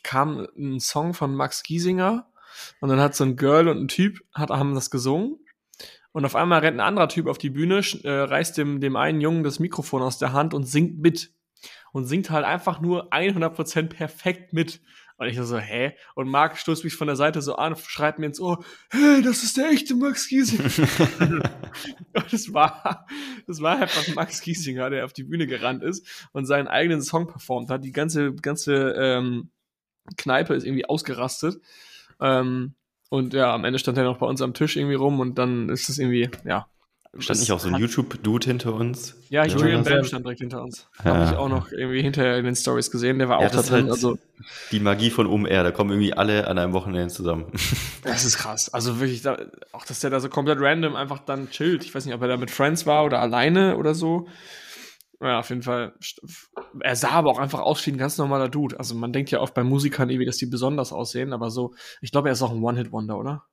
kam 0.03 0.47
ein 0.57 0.79
Song 0.79 1.13
von 1.13 1.35
Max 1.35 1.63
Giesinger 1.63 2.27
und 2.79 2.89
dann 2.89 2.99
hat 2.99 3.15
so 3.15 3.23
ein 3.23 3.35
Girl 3.35 3.67
und 3.67 3.77
ein 3.77 3.87
Typ 3.87 4.19
hat, 4.33 4.49
haben 4.49 4.75
das 4.75 4.91
gesungen. 4.91 5.39
Und 6.11 6.25
auf 6.25 6.35
einmal 6.35 6.59
rennt 6.59 6.77
ein 6.77 6.87
anderer 6.87 7.09
Typ 7.09 7.27
auf 7.27 7.37
die 7.37 7.49
Bühne, 7.49 7.81
äh, 8.03 8.09
reißt 8.09 8.57
dem, 8.57 8.79
dem 8.79 8.95
einen 8.95 9.21
Jungen 9.21 9.43
das 9.43 9.59
Mikrofon 9.59 10.01
aus 10.01 10.17
der 10.17 10.33
Hand 10.33 10.53
und 10.53 10.63
singt 10.63 10.99
mit. 10.99 11.31
Und 11.91 12.05
singt 12.05 12.29
halt 12.29 12.45
einfach 12.45 12.81
nur 12.81 13.13
100% 13.13 13.87
perfekt 13.89 14.53
mit. 14.53 14.81
Und 15.17 15.27
ich 15.27 15.37
so, 15.37 15.57
hä? 15.57 15.93
Und 16.13 16.29
Marc 16.29 16.57
stoßt 16.57 16.83
mich 16.83 16.95
von 16.95 17.07
der 17.07 17.15
Seite 17.15 17.41
so 17.41 17.55
an, 17.55 17.75
schreibt 17.75 18.19
mir 18.19 18.27
ins 18.27 18.39
Ohr, 18.39 18.63
hey, 18.91 19.21
das 19.23 19.43
ist 19.43 19.57
der 19.57 19.69
echte 19.69 19.95
Max 19.95 20.27
Giesinger. 20.27 20.69
und 22.13 22.33
das 22.33 22.53
war, 22.53 23.07
das 23.47 23.61
war 23.61 23.81
einfach 23.81 24.13
Max 24.13 24.41
Giesinger, 24.41 24.91
der 24.91 25.05
auf 25.05 25.13
die 25.13 25.23
Bühne 25.23 25.47
gerannt 25.47 25.83
ist 25.83 26.29
und 26.33 26.45
seinen 26.45 26.67
eigenen 26.67 27.01
Song 27.01 27.27
performt 27.27 27.69
hat. 27.69 27.83
Die 27.83 27.91
ganze, 27.91 28.33
ganze 28.35 28.93
ähm, 28.95 29.49
Kneipe 30.17 30.53
ist 30.53 30.65
irgendwie 30.65 30.85
ausgerastet. 30.85 31.59
Ähm, 32.21 32.75
und 33.09 33.33
ja, 33.33 33.53
am 33.53 33.65
Ende 33.65 33.79
stand 33.79 33.97
er 33.97 34.03
noch 34.03 34.19
bei 34.19 34.27
uns 34.27 34.41
am 34.41 34.53
Tisch 34.53 34.75
irgendwie 34.75 34.95
rum 34.95 35.19
und 35.19 35.37
dann 35.37 35.69
ist 35.69 35.89
es 35.89 35.97
irgendwie, 35.97 36.29
ja, 36.45 36.67
Stand 37.19 37.39
nicht 37.39 37.51
auch 37.51 37.59
so 37.59 37.69
ein 37.69 37.75
YouTube-Dude 37.75 38.45
hinter 38.45 38.73
uns? 38.73 39.15
Ja, 39.29 39.45
Julian 39.45 39.83
Bam 39.83 40.03
stand 40.03 40.25
direkt 40.25 40.39
hinter 40.39 40.61
uns. 40.61 40.87
Ja. 41.03 41.15
Habe 41.15 41.25
ich 41.25 41.37
auch 41.37 41.49
noch 41.49 41.71
irgendwie 41.71 42.01
hinterher 42.01 42.37
in 42.37 42.45
den 42.45 42.55
Stories 42.55 42.91
gesehen. 42.91 43.19
Der 43.19 43.29
war 43.29 43.41
ja, 43.41 43.47
auch 43.47 43.51
da 43.51 43.61
drin. 43.61 43.83
Halt 43.83 43.91
also 43.91 44.17
die 44.71 44.79
Magie 44.79 45.09
von 45.09 45.27
OMR, 45.27 45.63
da 45.63 45.71
kommen 45.71 45.89
irgendwie 45.91 46.13
alle 46.13 46.47
an 46.47 46.57
einem 46.57 46.73
Wochenende 46.73 47.13
zusammen. 47.13 47.51
Das 48.03 48.23
ist 48.23 48.37
krass. 48.37 48.73
Also 48.73 49.01
wirklich, 49.01 49.21
da, 49.21 49.37
auch 49.73 49.83
dass 49.85 49.99
der 49.99 50.09
da 50.09 50.21
so 50.21 50.29
komplett 50.29 50.59
random 50.61 50.95
einfach 50.95 51.19
dann 51.19 51.49
chillt. 51.49 51.83
Ich 51.83 51.93
weiß 51.93 52.05
nicht, 52.05 52.15
ob 52.15 52.21
er 52.21 52.29
da 52.29 52.37
mit 52.37 52.51
Friends 52.51 52.85
war 52.85 53.03
oder 53.03 53.19
alleine 53.19 53.75
oder 53.75 53.93
so. 53.93 54.27
Ja, 55.19 55.39
auf 55.39 55.49
jeden 55.49 55.63
Fall. 55.63 55.93
Er 56.79 56.95
sah 56.95 57.09
aber 57.09 57.31
auch 57.31 57.39
einfach 57.39 57.59
aus 57.59 57.85
wie 57.85 57.91
ein 57.91 57.97
ganz 57.97 58.17
normaler 58.17 58.49
Dude. 58.49 58.79
Also 58.79 58.95
man 58.95 59.11
denkt 59.11 59.31
ja 59.31 59.41
oft 59.41 59.53
bei 59.53 59.63
Musikern 59.63 60.09
irgendwie, 60.09 60.25
dass 60.25 60.37
die 60.37 60.45
besonders 60.45 60.93
aussehen, 60.93 61.33
aber 61.33 61.49
so, 61.49 61.73
ich 62.01 62.11
glaube, 62.11 62.29
er 62.29 62.33
ist 62.33 62.41
auch 62.41 62.51
ein 62.51 62.63
One-Hit-Wonder, 62.63 63.17
oder? 63.17 63.43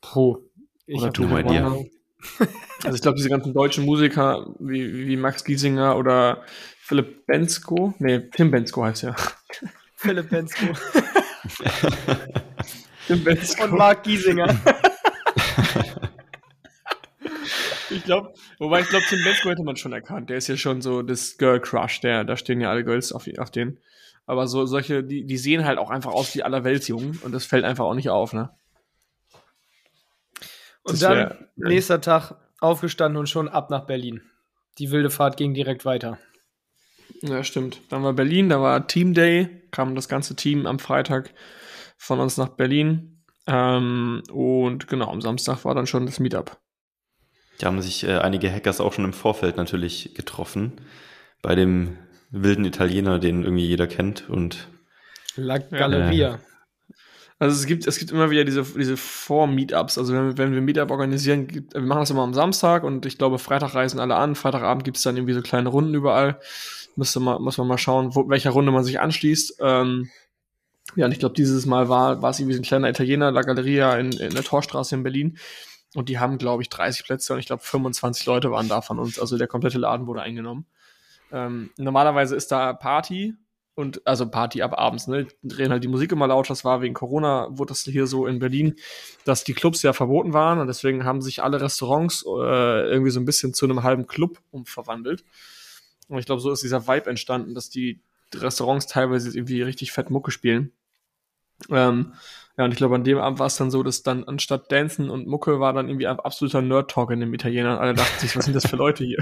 Puh. 0.00 0.38
Ich 0.86 1.02
habe 1.02 1.22
no 1.22 1.38
idea. 1.38 1.76
Also 2.82 2.96
ich 2.96 3.02
glaube, 3.02 3.16
diese 3.18 3.28
ganzen 3.28 3.52
deutschen 3.52 3.84
Musiker 3.84 4.46
wie, 4.58 5.06
wie 5.06 5.16
Max 5.16 5.44
Giesinger 5.44 5.98
oder 5.98 6.42
Philipp 6.80 7.26
Bensko, 7.26 7.92
nee, 7.98 8.20
Tim 8.34 8.50
Bensko 8.50 8.84
heißt 8.84 9.02
ja. 9.02 9.14
Philipp 9.96 10.30
Bensko. 10.30 10.66
Tim 13.06 13.22
Bensko. 13.22 13.64
Und 13.64 13.72
Marc 13.72 14.02
Giesinger. 14.02 14.58
ich 17.90 18.02
glaube, 18.04 18.32
wobei 18.58 18.80
ich 18.80 18.88
glaube, 18.88 19.04
Tim 19.08 19.22
Bensko 19.24 19.50
hätte 19.50 19.62
man 19.62 19.76
schon 19.76 19.92
erkannt. 19.92 20.30
Der 20.30 20.38
ist 20.38 20.48
ja 20.48 20.56
schon 20.56 20.80
so 20.80 21.02
das 21.02 21.36
Girl 21.36 21.60
Crush, 21.60 22.00
der, 22.00 22.24
da 22.24 22.36
stehen 22.38 22.62
ja 22.62 22.70
alle 22.70 22.82
Girls 22.82 23.12
auf, 23.12 23.28
auf 23.36 23.50
den. 23.50 23.78
Aber 24.24 24.46
so 24.46 24.64
solche, 24.64 25.04
die, 25.04 25.26
die 25.26 25.38
sehen 25.38 25.66
halt 25.66 25.78
auch 25.78 25.90
einfach 25.90 26.12
aus 26.12 26.34
wie 26.34 26.42
allerweltsjungen 26.42 27.18
und 27.22 27.32
das 27.32 27.44
fällt 27.44 27.64
einfach 27.64 27.84
auch 27.84 27.94
nicht 27.94 28.08
auf, 28.08 28.32
ne? 28.32 28.50
Und 30.90 31.02
dann 31.02 31.16
wär, 31.16 31.38
nächster 31.56 32.00
Tag 32.00 32.34
aufgestanden 32.60 33.18
und 33.18 33.28
schon 33.28 33.48
ab 33.48 33.70
nach 33.70 33.86
Berlin. 33.86 34.22
Die 34.78 34.90
wilde 34.90 35.10
Fahrt 35.10 35.36
ging 35.36 35.54
direkt 35.54 35.84
weiter. 35.84 36.18
Ja, 37.22 37.44
stimmt. 37.44 37.80
Dann 37.90 38.02
war 38.02 38.12
Berlin, 38.12 38.48
da 38.48 38.60
war 38.60 38.86
Team 38.86 39.14
Day, 39.14 39.48
kam 39.70 39.94
das 39.94 40.08
ganze 40.08 40.36
Team 40.36 40.66
am 40.66 40.78
Freitag 40.78 41.32
von 41.98 42.20
uns 42.20 42.36
nach 42.36 42.48
Berlin. 42.48 43.22
Ähm, 43.46 44.22
und 44.32 44.86
genau, 44.86 45.10
am 45.10 45.20
Samstag 45.20 45.64
war 45.64 45.74
dann 45.74 45.86
schon 45.86 46.06
das 46.06 46.20
Meetup. 46.20 46.58
Da 47.58 47.66
haben 47.66 47.82
sich 47.82 48.04
äh, 48.04 48.18
einige 48.18 48.50
Hackers 48.50 48.80
auch 48.80 48.92
schon 48.92 49.04
im 49.04 49.12
Vorfeld 49.12 49.56
natürlich 49.56 50.14
getroffen. 50.14 50.80
Bei 51.42 51.54
dem 51.54 51.98
wilden 52.30 52.64
Italiener, 52.64 53.18
den 53.18 53.42
irgendwie 53.42 53.66
jeder 53.66 53.86
kennt 53.86 54.30
und 54.30 54.68
La 55.36 55.58
Galleria. 55.58 56.36
Äh, 56.36 56.38
also 57.40 57.56
es 57.56 57.64
gibt, 57.64 57.86
es 57.86 57.98
gibt 57.98 58.10
immer 58.10 58.28
wieder 58.28 58.44
diese, 58.44 58.62
diese 58.62 58.98
Vor-Meetups. 58.98 59.96
Also 59.96 60.12
wenn, 60.12 60.36
wenn 60.36 60.52
wir 60.52 60.60
Meetup 60.60 60.90
organisieren, 60.90 61.48
gibt, 61.48 61.72
wir 61.72 61.80
machen 61.80 62.00
das 62.00 62.10
immer 62.10 62.22
am 62.22 62.34
Samstag 62.34 62.84
und 62.84 63.06
ich 63.06 63.16
glaube, 63.16 63.38
Freitag 63.38 63.74
reisen 63.74 63.98
alle 63.98 64.16
an. 64.16 64.34
Freitagabend 64.34 64.84
gibt 64.84 64.98
es 64.98 65.02
dann 65.04 65.16
irgendwie 65.16 65.32
so 65.32 65.40
kleine 65.40 65.70
Runden 65.70 65.94
überall. 65.94 66.38
Müsste 66.96 67.18
man, 67.18 67.40
muss 67.40 67.56
man 67.56 67.66
mal 67.66 67.78
schauen, 67.78 68.14
wo, 68.14 68.28
welcher 68.28 68.50
Runde 68.50 68.72
man 68.72 68.84
sich 68.84 69.00
anschließt. 69.00 69.56
Ähm, 69.60 70.10
ja, 70.96 71.06
und 71.06 71.12
ich 71.12 71.18
glaube, 71.18 71.34
dieses 71.34 71.64
Mal 71.64 71.88
war, 71.88 72.20
war 72.20 72.28
es 72.28 72.40
irgendwie 72.40 72.56
so 72.56 72.60
ein 72.60 72.64
kleiner 72.64 72.90
Italiener, 72.90 73.30
La 73.30 73.40
Galleria 73.40 73.96
in, 73.96 74.12
in 74.12 74.34
der 74.34 74.44
Torstraße 74.44 74.94
in 74.94 75.02
Berlin. 75.02 75.38
Und 75.94 76.10
die 76.10 76.18
haben, 76.18 76.36
glaube 76.36 76.62
ich, 76.62 76.68
30 76.68 77.06
Plätze 77.06 77.32
und 77.32 77.38
ich 77.38 77.46
glaube, 77.46 77.62
25 77.62 78.26
Leute 78.26 78.50
waren 78.50 78.68
da 78.68 78.82
von 78.82 78.98
uns. 78.98 79.18
Also 79.18 79.38
der 79.38 79.48
komplette 79.48 79.78
Laden 79.78 80.06
wurde 80.06 80.20
eingenommen. 80.20 80.66
Ähm, 81.32 81.70
normalerweise 81.78 82.36
ist 82.36 82.52
da 82.52 82.74
Party, 82.74 83.34
und 83.74 84.06
also 84.06 84.28
Party 84.28 84.62
ab 84.62 84.78
abends, 84.78 85.06
ne? 85.06 85.26
Drehen 85.42 85.70
halt 85.70 85.82
die 85.84 85.88
Musik 85.88 86.12
immer 86.12 86.26
laut. 86.26 86.50
Das 86.50 86.64
war 86.64 86.82
wegen 86.82 86.94
Corona, 86.94 87.48
wurde 87.50 87.70
das 87.70 87.82
hier 87.82 88.06
so 88.06 88.26
in 88.26 88.38
Berlin, 88.38 88.76
dass 89.24 89.44
die 89.44 89.54
Clubs 89.54 89.82
ja 89.82 89.92
verboten 89.92 90.32
waren 90.32 90.58
und 90.58 90.66
deswegen 90.66 91.04
haben 91.04 91.22
sich 91.22 91.42
alle 91.42 91.60
Restaurants 91.60 92.24
äh, 92.24 92.90
irgendwie 92.90 93.10
so 93.10 93.20
ein 93.20 93.24
bisschen 93.24 93.54
zu 93.54 93.66
einem 93.66 93.82
halben 93.82 94.06
Club 94.06 94.38
umverwandelt. 94.50 95.24
Und 96.08 96.18
ich 96.18 96.26
glaube, 96.26 96.40
so 96.40 96.50
ist 96.50 96.62
dieser 96.62 96.86
Vibe 96.86 97.08
entstanden, 97.08 97.54
dass 97.54 97.70
die 97.70 98.00
Restaurants 98.34 98.86
teilweise 98.86 99.30
irgendwie 99.30 99.62
richtig 99.62 99.92
fett 99.92 100.10
Mucke 100.10 100.30
spielen. 100.30 100.72
Ähm, 101.68 102.14
ja, 102.56 102.64
und 102.64 102.72
ich 102.72 102.76
glaube, 102.76 102.94
an 102.94 103.04
dem 103.04 103.18
Abend 103.18 103.38
war 103.38 103.46
es 103.46 103.56
dann 103.56 103.70
so, 103.70 103.82
dass 103.82 104.02
dann 104.02 104.24
anstatt 104.24 104.70
Dancen 104.72 105.10
und 105.10 105.26
Mucke 105.26 105.60
war 105.60 105.72
dann 105.72 105.88
irgendwie 105.88 106.06
ein 106.06 106.18
absoluter 106.20 106.62
Nerd-Talk 106.62 107.10
in 107.10 107.20
den 107.20 107.32
Italienern. 107.32 107.78
Alle 107.78 107.94
dachten 107.94 108.18
sich, 108.18 108.36
was 108.36 108.44
sind 108.44 108.54
das 108.54 108.66
für 108.66 108.76
Leute 108.76 109.04
hier? 109.04 109.18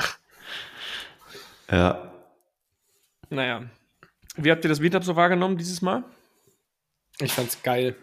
Ja. 1.71 2.13
Naja, 3.31 3.69
wie 4.39 4.51
habt 4.51 4.65
ihr 4.65 4.69
das 4.69 4.81
Meetup 4.81 5.05
so 5.05 5.17
wahrgenommen 5.17 5.57
dieses 5.57 5.83
Mal? 5.83 6.05
Ich 7.21 7.33
fand's 7.33 7.63
geil. 7.63 7.97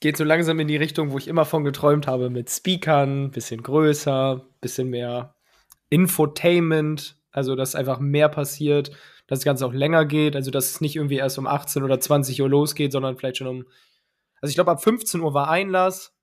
Geht 0.00 0.16
so 0.16 0.24
langsam 0.24 0.58
in 0.60 0.68
die 0.68 0.76
Richtung, 0.76 1.12
wo 1.12 1.18
ich 1.18 1.28
immer 1.28 1.44
von 1.44 1.64
geträumt 1.64 2.06
habe, 2.06 2.30
mit 2.30 2.50
Speakern, 2.50 3.30
bisschen 3.30 3.62
größer, 3.62 4.44
bisschen 4.60 4.90
mehr 4.90 5.34
Infotainment, 5.90 7.16
also 7.30 7.56
dass 7.56 7.74
einfach 7.74 8.00
mehr 8.00 8.28
passiert, 8.28 8.90
dass 9.26 9.40
das 9.40 9.44
Ganze 9.44 9.66
auch 9.66 9.72
länger 9.72 10.04
geht, 10.04 10.36
also 10.36 10.50
dass 10.50 10.70
es 10.70 10.80
nicht 10.80 10.96
irgendwie 10.96 11.16
erst 11.16 11.38
um 11.38 11.46
18 11.46 11.82
oder 11.82 12.00
20 12.00 12.40
Uhr 12.42 12.48
losgeht, 12.48 12.92
sondern 12.92 13.16
vielleicht 13.16 13.38
schon 13.38 13.46
um, 13.46 13.64
also 14.40 14.50
ich 14.50 14.54
glaube 14.54 14.70
ab 14.70 14.82
15 14.82 15.20
Uhr 15.20 15.34
war 15.34 15.48
Einlass, 15.48 16.14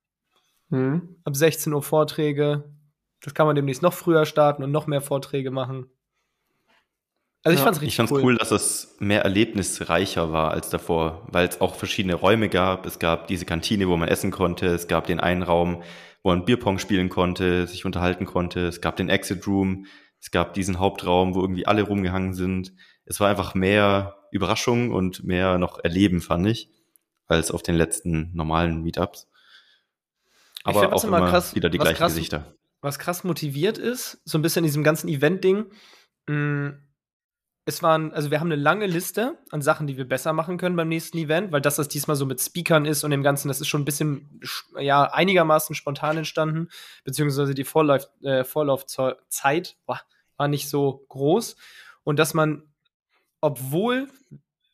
mhm. 0.68 1.16
ab 1.24 1.34
16 1.34 1.72
Uhr 1.72 1.82
Vorträge, 1.82 2.64
das 3.20 3.34
kann 3.34 3.46
man 3.46 3.56
demnächst 3.56 3.82
noch 3.82 3.92
früher 3.92 4.26
starten 4.26 4.62
und 4.62 4.72
noch 4.72 4.86
mehr 4.86 5.00
Vorträge 5.00 5.50
machen. 5.50 5.86
Also 7.44 7.54
ich 7.54 7.58
ja, 7.58 7.64
fand's 7.64 7.80
richtig 7.80 7.88
ich 7.88 7.96
fand's 7.96 8.12
cool. 8.12 8.22
cool, 8.22 8.36
dass 8.36 8.52
es 8.52 8.96
mehr 9.00 9.22
erlebnisreicher 9.22 10.32
war 10.32 10.52
als 10.52 10.70
davor, 10.70 11.26
weil 11.30 11.48
es 11.48 11.60
auch 11.60 11.74
verschiedene 11.74 12.14
Räume 12.14 12.48
gab. 12.48 12.86
Es 12.86 13.00
gab 13.00 13.26
diese 13.26 13.44
Kantine, 13.44 13.88
wo 13.88 13.96
man 13.96 14.08
essen 14.08 14.30
konnte. 14.30 14.66
Es 14.66 14.86
gab 14.86 15.06
den 15.06 15.18
einen 15.18 15.42
Raum, 15.42 15.82
wo 16.22 16.30
man 16.30 16.44
Bierpong 16.44 16.78
spielen 16.78 17.08
konnte, 17.08 17.66
sich 17.66 17.84
unterhalten 17.84 18.26
konnte. 18.26 18.66
Es 18.66 18.80
gab 18.80 18.96
den 18.96 19.08
Exit 19.08 19.46
Room. 19.46 19.86
Es 20.20 20.30
gab 20.30 20.54
diesen 20.54 20.78
Hauptraum, 20.78 21.34
wo 21.34 21.40
irgendwie 21.40 21.66
alle 21.66 21.82
rumgehangen 21.82 22.34
sind. 22.34 22.72
Es 23.04 23.18
war 23.18 23.28
einfach 23.28 23.54
mehr 23.54 24.22
Überraschung 24.30 24.92
und 24.92 25.24
mehr 25.24 25.58
noch 25.58 25.82
Erleben, 25.82 26.20
fand 26.20 26.46
ich, 26.46 26.70
als 27.26 27.50
auf 27.50 27.64
den 27.64 27.74
letzten 27.74 28.30
normalen 28.34 28.82
Meetups. 28.82 29.28
Aber 30.62 30.80
find, 30.80 30.92
auch 30.92 31.02
immer 31.02 31.28
krass, 31.28 31.56
wieder 31.56 31.70
die 31.70 31.78
gleichen 31.78 31.96
krass, 31.96 32.14
Gesichter. 32.14 32.54
Was 32.80 33.00
krass 33.00 33.24
motiviert 33.24 33.78
ist, 33.78 34.22
so 34.24 34.38
ein 34.38 34.42
bisschen 34.42 34.64
in 34.64 34.68
diesem 34.68 34.84
ganzen 34.84 35.08
Event-Ding, 35.08 35.66
mm, 36.28 36.68
es 37.64 37.82
waren, 37.82 38.12
also 38.12 38.30
wir 38.30 38.40
haben 38.40 38.50
eine 38.50 38.60
lange 38.60 38.86
Liste 38.86 39.38
an 39.50 39.62
Sachen, 39.62 39.86
die 39.86 39.96
wir 39.96 40.08
besser 40.08 40.32
machen 40.32 40.58
können 40.58 40.74
beim 40.74 40.88
nächsten 40.88 41.16
Event, 41.18 41.52
weil 41.52 41.60
das, 41.60 41.78
was 41.78 41.88
diesmal 41.88 42.16
so 42.16 42.26
mit 42.26 42.40
Speakern 42.40 42.84
ist 42.84 43.04
und 43.04 43.12
dem 43.12 43.22
Ganzen, 43.22 43.48
das 43.48 43.60
ist 43.60 43.68
schon 43.68 43.82
ein 43.82 43.84
bisschen, 43.84 44.40
ja, 44.78 45.04
einigermaßen 45.04 45.76
spontan 45.76 46.16
entstanden, 46.16 46.68
beziehungsweise 47.04 47.54
die 47.54 47.64
Vorlauf, 47.64 48.08
äh, 48.22 48.42
Vorlaufzeit 48.42 49.76
boah, 49.86 50.00
war 50.36 50.48
nicht 50.48 50.68
so 50.68 51.04
groß. 51.08 51.56
Und 52.02 52.18
dass 52.18 52.34
man, 52.34 52.64
obwohl 53.40 54.08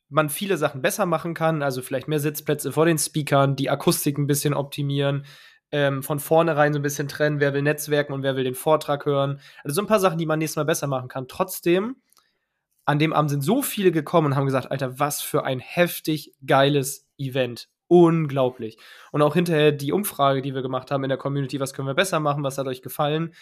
man 0.09 0.31
viele 0.31 0.57
Sachen 0.57 0.81
besser 0.81 1.05
machen 1.05 1.35
kann, 1.35 1.63
also 1.63 1.83
vielleicht 1.83 2.09
mehr 2.09 2.21
Sitzplätze 2.21 2.73
vor 2.73 2.87
den 2.87 2.99
Speakern, 2.99 3.55
die 3.55 3.69
Akustik 3.69 4.17
ein 4.17 4.27
bisschen 4.27 4.55
optimieren, 4.55 5.27
ähm, 5.71 6.03
von 6.03 6.19
vornherein 6.19 6.73
so 6.73 6.79
ein 6.79 6.83
bisschen 6.83 7.09
trennen, 7.09 7.41
wer 7.41 7.53
will 7.53 7.61
Netzwerken 7.61 8.15
und 8.15 8.23
wer 8.23 8.35
will 8.35 8.45
den 8.45 8.55
Vortrag 8.55 9.05
hören. 9.05 9.41
Also 9.63 9.75
so 9.75 9.83
ein 9.83 9.87
paar 9.87 10.01
Sachen, 10.01 10.17
die 10.17 10.25
man 10.25 10.39
nächstes 10.39 10.57
Mal 10.57 10.65
besser 10.65 10.87
machen 10.87 11.09
kann. 11.09 11.29
Trotzdem 11.29 11.97
an 12.89 12.99
dem 12.99 13.13
Abend 13.13 13.29
sind 13.29 13.43
so 13.43 13.61
viele 13.61 13.93
gekommen 13.93 14.29
und 14.29 14.37
haben 14.37 14.47
gesagt, 14.47 14.71
Alter, 14.71 14.99
was 14.99 15.21
für 15.21 15.45
ein 15.45 15.59
heftig 15.59 16.33
geiles 16.47 17.07
Event. 17.19 17.69
Unglaublich. 17.87 18.79
Und 19.13 19.21
auch 19.21 19.35
hinterher 19.35 19.73
die 19.73 19.93
Umfrage, 19.93 20.41
die 20.41 20.55
wir 20.55 20.63
gemacht 20.63 20.91
haben 20.91 21.05
in 21.05 21.11
der 21.11 21.19
Community, 21.19 21.61
was 21.61 21.75
können 21.75 21.87
wir 21.87 21.93
besser 21.93 22.19
machen, 22.19 22.43
was 22.45 22.57
hat 22.57 22.67
euch 22.67 22.81
gefallen, 22.81 23.35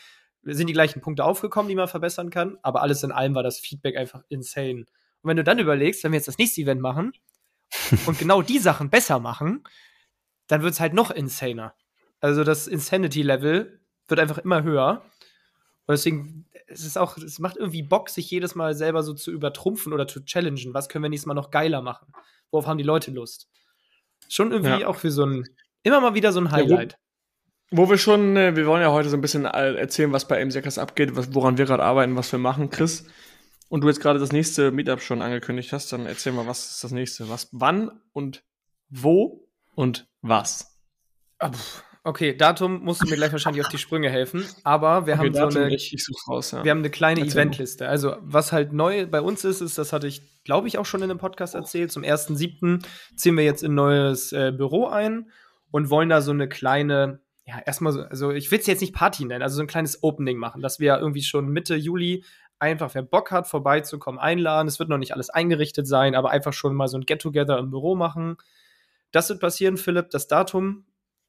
sind 0.43 0.67
die 0.67 0.73
gleichen 0.73 1.01
Punkte 1.01 1.25
aufgekommen, 1.25 1.69
die 1.69 1.77
man 1.77 1.87
verbessern 1.87 2.31
kann, 2.31 2.59
aber 2.63 2.83
alles 2.83 3.05
in 3.05 3.13
allem 3.13 3.37
war 3.37 3.45
das 3.45 3.61
Feedback 3.61 3.97
einfach 3.97 4.25
insane. 4.29 4.81
Und 4.81 5.29
wenn 5.29 5.37
du 5.37 5.45
dann 5.45 5.61
überlegst, 5.61 6.03
wenn 6.03 6.11
wir 6.11 6.19
jetzt 6.19 6.27
das 6.27 6.39
nächste 6.39 6.63
Event 6.63 6.81
machen 6.81 7.13
und 8.07 8.19
genau 8.19 8.43
die 8.43 8.59
Sachen 8.59 8.91
besser 8.91 9.21
machen, 9.21 9.63
dann 10.49 10.63
wird 10.63 10.73
es 10.73 10.81
halt 10.81 10.93
noch 10.93 11.13
insaner. 11.13 11.73
Also 12.19 12.43
das 12.43 12.67
Insanity-Level 12.67 13.81
wird 14.09 14.21
einfach 14.21 14.39
immer 14.39 14.65
höher. 14.65 15.05
Und 15.87 15.93
deswegen 15.93 16.47
es 16.67 16.85
ist 16.85 16.99
auch, 16.99 17.17
es 17.17 17.39
macht 17.39 17.57
irgendwie 17.57 17.83
Bock, 17.83 18.11
sich 18.11 18.31
jedes 18.31 18.55
Mal 18.55 18.75
selber 18.75 19.03
so 19.03 19.15
zu 19.15 19.31
übertrumpfen 19.31 19.93
oder 19.93 20.09
zu 20.09 20.25
challengen. 20.25 20.75
Was 20.75 20.89
können 20.89 21.05
wir 21.05 21.09
nächstes 21.09 21.27
Mal 21.27 21.35
noch 21.35 21.51
geiler 21.51 21.83
machen? 21.83 22.13
Worauf 22.51 22.67
haben 22.67 22.79
die 22.79 22.85
Leute 22.85 23.11
Lust? 23.11 23.49
Schon 24.29 24.51
irgendwie 24.51 24.81
ja. 24.81 24.87
auch 24.89 24.97
für 24.97 25.11
so 25.11 25.25
ein, 25.25 25.49
immer 25.83 26.01
mal 26.01 26.15
wieder 26.15 26.33
so 26.33 26.41
ein 26.41 26.51
Highlight. 26.51 26.93
Ja, 26.93 26.99
wo, 27.71 27.89
wir 27.89 27.99
schon, 27.99 28.37
äh, 28.37 28.57
wir 28.57 28.67
wollen 28.67 28.83
ja 28.83 28.91
heute 28.91 29.09
so 29.09 29.17
ein 29.17 29.21
bisschen 29.21 29.45
erzählen, 29.45 30.13
was 30.13 30.29
bei 30.29 30.45
MCKs 30.45 30.79
abgeht, 30.79 31.17
was, 31.17 31.35
woran 31.35 31.59
wir 31.59 31.67
gerade 31.67 31.83
arbeiten, 31.83 32.17
was 32.17 32.31
wir 32.33 32.39
machen. 32.39 32.71
Chris, 32.71 33.07
und 33.69 33.83
du 33.83 33.89
jetzt 33.89 34.01
gerade 34.01 34.19
das 34.19 34.33
nächste 34.33 34.71
Meetup 34.71 35.01
schon 35.01 35.23
angekündigt 35.23 35.73
hast, 35.73 35.93
dann 35.93 36.07
erzähl 36.07 36.33
mal, 36.33 36.47
was 36.47 36.71
ist 36.71 36.85
das 36.85 36.93
nächste? 36.93 37.29
Was, 37.29 37.49
wann 37.53 37.91
und 38.13 38.45
wo 38.89 39.49
und 39.75 40.09
was? 40.23 40.79
Ah, 41.39 41.51
okay, 42.07 42.37
Datum 42.37 42.83
musst 42.83 43.03
du 43.03 43.09
mir 43.09 43.17
gleich 43.17 43.33
wahrscheinlich 43.33 43.65
auf 43.65 43.71
die 43.71 43.79
Sprünge 43.79 44.09
helfen, 44.09 44.45
aber 44.63 45.07
wir 45.07 45.15
Okay, 45.15 45.27
haben 45.27 45.35
so 45.35 45.41
Datum 45.41 45.57
eine, 45.63 45.67
nicht, 45.69 45.93
ich 45.93 46.05
such's 46.05 46.29
raus, 46.29 46.53
ja. 46.53 46.65
wir 46.65 46.71
haben 46.71 46.79
eine 46.79 46.91
kleine 46.91 47.21
Erzähl. 47.21 47.41
Eventliste. 47.41 47.89
Also, 47.89 48.17
was 48.21 48.53
halt 48.53 48.73
neu 48.73 49.07
bei 49.07 49.21
uns 49.21 49.45
ist, 49.45 49.61
ist, 49.61 49.77
das 49.77 49.93
hatte 49.93 50.07
ich, 50.07 50.23
glaube 50.45 50.69
ich, 50.69 50.79
auch 50.79 50.87
schon 50.87 51.03
in 51.03 51.11
einem 51.11 51.19
Podcast 51.19 51.55
erzählt. 51.55 51.91
Zum 51.91 52.05
1.7. 52.05 52.87
ziehen 53.17 53.37
wir 53.37 53.45
jetzt 53.45 53.63
in 53.63 53.73
ein 53.73 53.75
neues 53.75 54.33
äh, 54.33 54.53
Büro 54.57 54.87
ein 54.87 55.31
und 55.71 55.91
wollen 55.91 56.09
da 56.09 56.23
so 56.23 56.31
eine 56.31 56.49
kleine, 56.49 57.21
ja, 57.45 57.59
erstmal 57.67 57.93
so, 57.93 58.03
also 58.03 58.31
ich 58.31 58.51
will 58.51 58.61
es 58.61 58.67
jetzt 58.67 58.81
nicht 58.81 58.95
Party 58.95 59.25
nennen, 59.25 59.43
also 59.43 59.57
so 59.57 59.63
ein 59.63 59.67
kleines 59.67 60.03
Opening 60.03 60.39
machen, 60.39 60.63
dass 60.63 60.79
wir 60.79 60.99
irgendwie 60.99 61.23
schon 61.23 61.49
Mitte 61.49 61.75
Juli 61.75 62.25
einfach, 62.59 62.95
wer 62.95 63.03
Bock 63.03 63.33
hat, 63.33 63.47
vorbeizukommen, 63.49 64.21
einladen. 64.21 64.69
Es 64.69 64.79
wird 64.79 64.89
noch 64.89 64.99
nicht 64.99 65.13
alles 65.13 65.31
eingerichtet 65.31 65.87
sein, 65.87 66.15
aber 66.15 66.31
einfach 66.31 66.53
schon 66.53 66.75
mal 66.75 66.89
so 66.89 66.97
ein 66.97 67.05
Get-Together 67.05 67.59
im 67.59 67.71
Büro 67.71 67.95
machen. 67.95 68.37
Das 69.13 69.29
wird 69.29 69.41
passieren, 69.41 69.77
Philipp. 69.77 70.11
Das 70.11 70.27
Datum, 70.29 70.87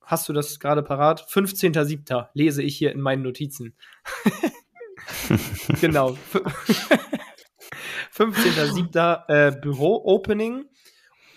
hast 0.07 0.27
du 0.27 0.33
das 0.33 0.59
gerade 0.59 0.81
parat? 0.81 1.27
15.07. 1.29 2.29
lese 2.33 2.63
ich 2.63 2.75
hier 2.77 2.91
in 2.91 3.01
meinen 3.01 3.21
Notizen. 3.21 3.75
genau. 5.81 6.17
Fü- 6.33 6.43
15.07. 8.15 9.29
Äh, 9.29 9.51
Büro-Opening. 9.61 10.65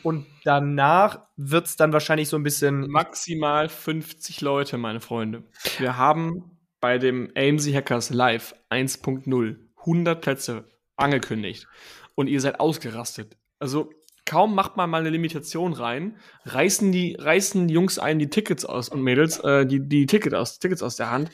Und 0.03 0.27
danach 0.45 1.27
wird 1.37 1.67
es 1.67 1.77
dann 1.77 1.93
wahrscheinlich 1.93 2.29
so 2.29 2.37
ein 2.37 2.43
bisschen. 2.43 2.89
Maximal 2.89 3.69
50 3.69 4.41
Leute, 4.41 4.79
meine 4.79 5.01
Freunde. 5.01 5.43
Wir 5.79 5.99
haben 5.99 6.59
bei 6.81 6.97
dem 6.97 7.31
AMC 7.37 7.75
Hackers 7.75 8.09
Live 8.09 8.55
1.0 8.71 9.57
100 9.77 10.21
Plätze 10.23 10.65
angekündigt. 10.97 11.67
Und 12.15 12.29
ihr 12.29 12.41
seid 12.41 12.61
ausgerastet. 12.61 13.37
Also 13.59 13.91
kaum 14.31 14.55
macht 14.55 14.77
man 14.77 14.89
mal 14.89 15.01
eine 15.01 15.11
Limitation 15.11 15.73
rein, 15.73 16.17
reißen 16.45 16.93
die, 16.93 17.17
reißen 17.19 17.67
die 17.67 17.75
Jungs 17.75 17.99
einen 17.99 18.21
die 18.21 18.31
Tickets 18.31 18.65
aus 18.65 18.89
und 18.89 19.03
Mädels, 19.03 19.41
äh, 19.41 19.67
die, 19.67 19.81
die 19.81 20.07
Ticket 20.07 20.35
aus, 20.35 20.61
Tickets 20.61 20.85
aus 20.85 20.95
der 20.95 21.11
Hand. 21.11 21.33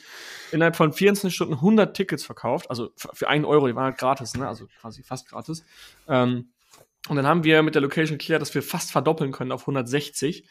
Innerhalb 0.51 0.75
von 0.75 0.91
24 0.91 1.35
Stunden 1.35 1.53
100 1.53 1.95
Tickets 1.95 2.25
verkauft. 2.25 2.71
Also 2.71 2.89
für, 2.95 3.27
einen 3.27 3.45
Euro, 3.45 3.67
die 3.67 3.75
waren 3.75 3.83
halt 3.83 3.99
gratis, 3.99 4.33
ne? 4.33 4.47
Also 4.47 4.65
quasi 4.81 5.03
fast 5.03 5.29
gratis. 5.29 5.63
Ähm, 6.07 6.49
und 7.07 7.17
dann 7.17 7.27
haben 7.27 7.43
wir 7.43 7.61
mit 7.61 7.75
der 7.75 7.83
Location 7.83 8.17
geklärt, 8.17 8.41
dass 8.41 8.55
wir 8.55 8.63
fast 8.63 8.91
verdoppeln 8.91 9.31
können 9.31 9.51
auf 9.51 9.61
160. 9.61 10.47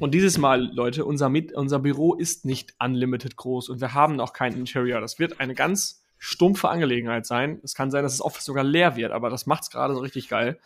Und 0.00 0.12
dieses 0.12 0.38
Mal, 0.38 0.68
Leute, 0.74 1.04
unser, 1.04 1.28
Mit 1.28 1.52
unser 1.52 1.78
Büro 1.78 2.14
ist 2.14 2.44
nicht 2.44 2.74
unlimited 2.80 3.36
groß 3.36 3.68
und 3.68 3.80
wir 3.80 3.94
haben 3.94 4.18
auch 4.18 4.32
kein 4.32 4.54
Interior. 4.54 5.00
Das 5.00 5.20
wird 5.20 5.38
eine 5.38 5.54
ganz 5.54 6.02
stumpfe 6.18 6.68
Angelegenheit 6.68 7.26
sein. 7.26 7.60
Es 7.62 7.76
kann 7.76 7.92
sein, 7.92 8.02
dass 8.02 8.14
das 8.14 8.26
Office 8.26 8.44
sogar 8.44 8.64
leer 8.64 8.96
wird, 8.96 9.12
aber 9.12 9.30
das 9.30 9.46
macht's 9.46 9.70
gerade 9.70 9.94
so 9.94 10.00
richtig 10.00 10.28
geil. 10.28 10.58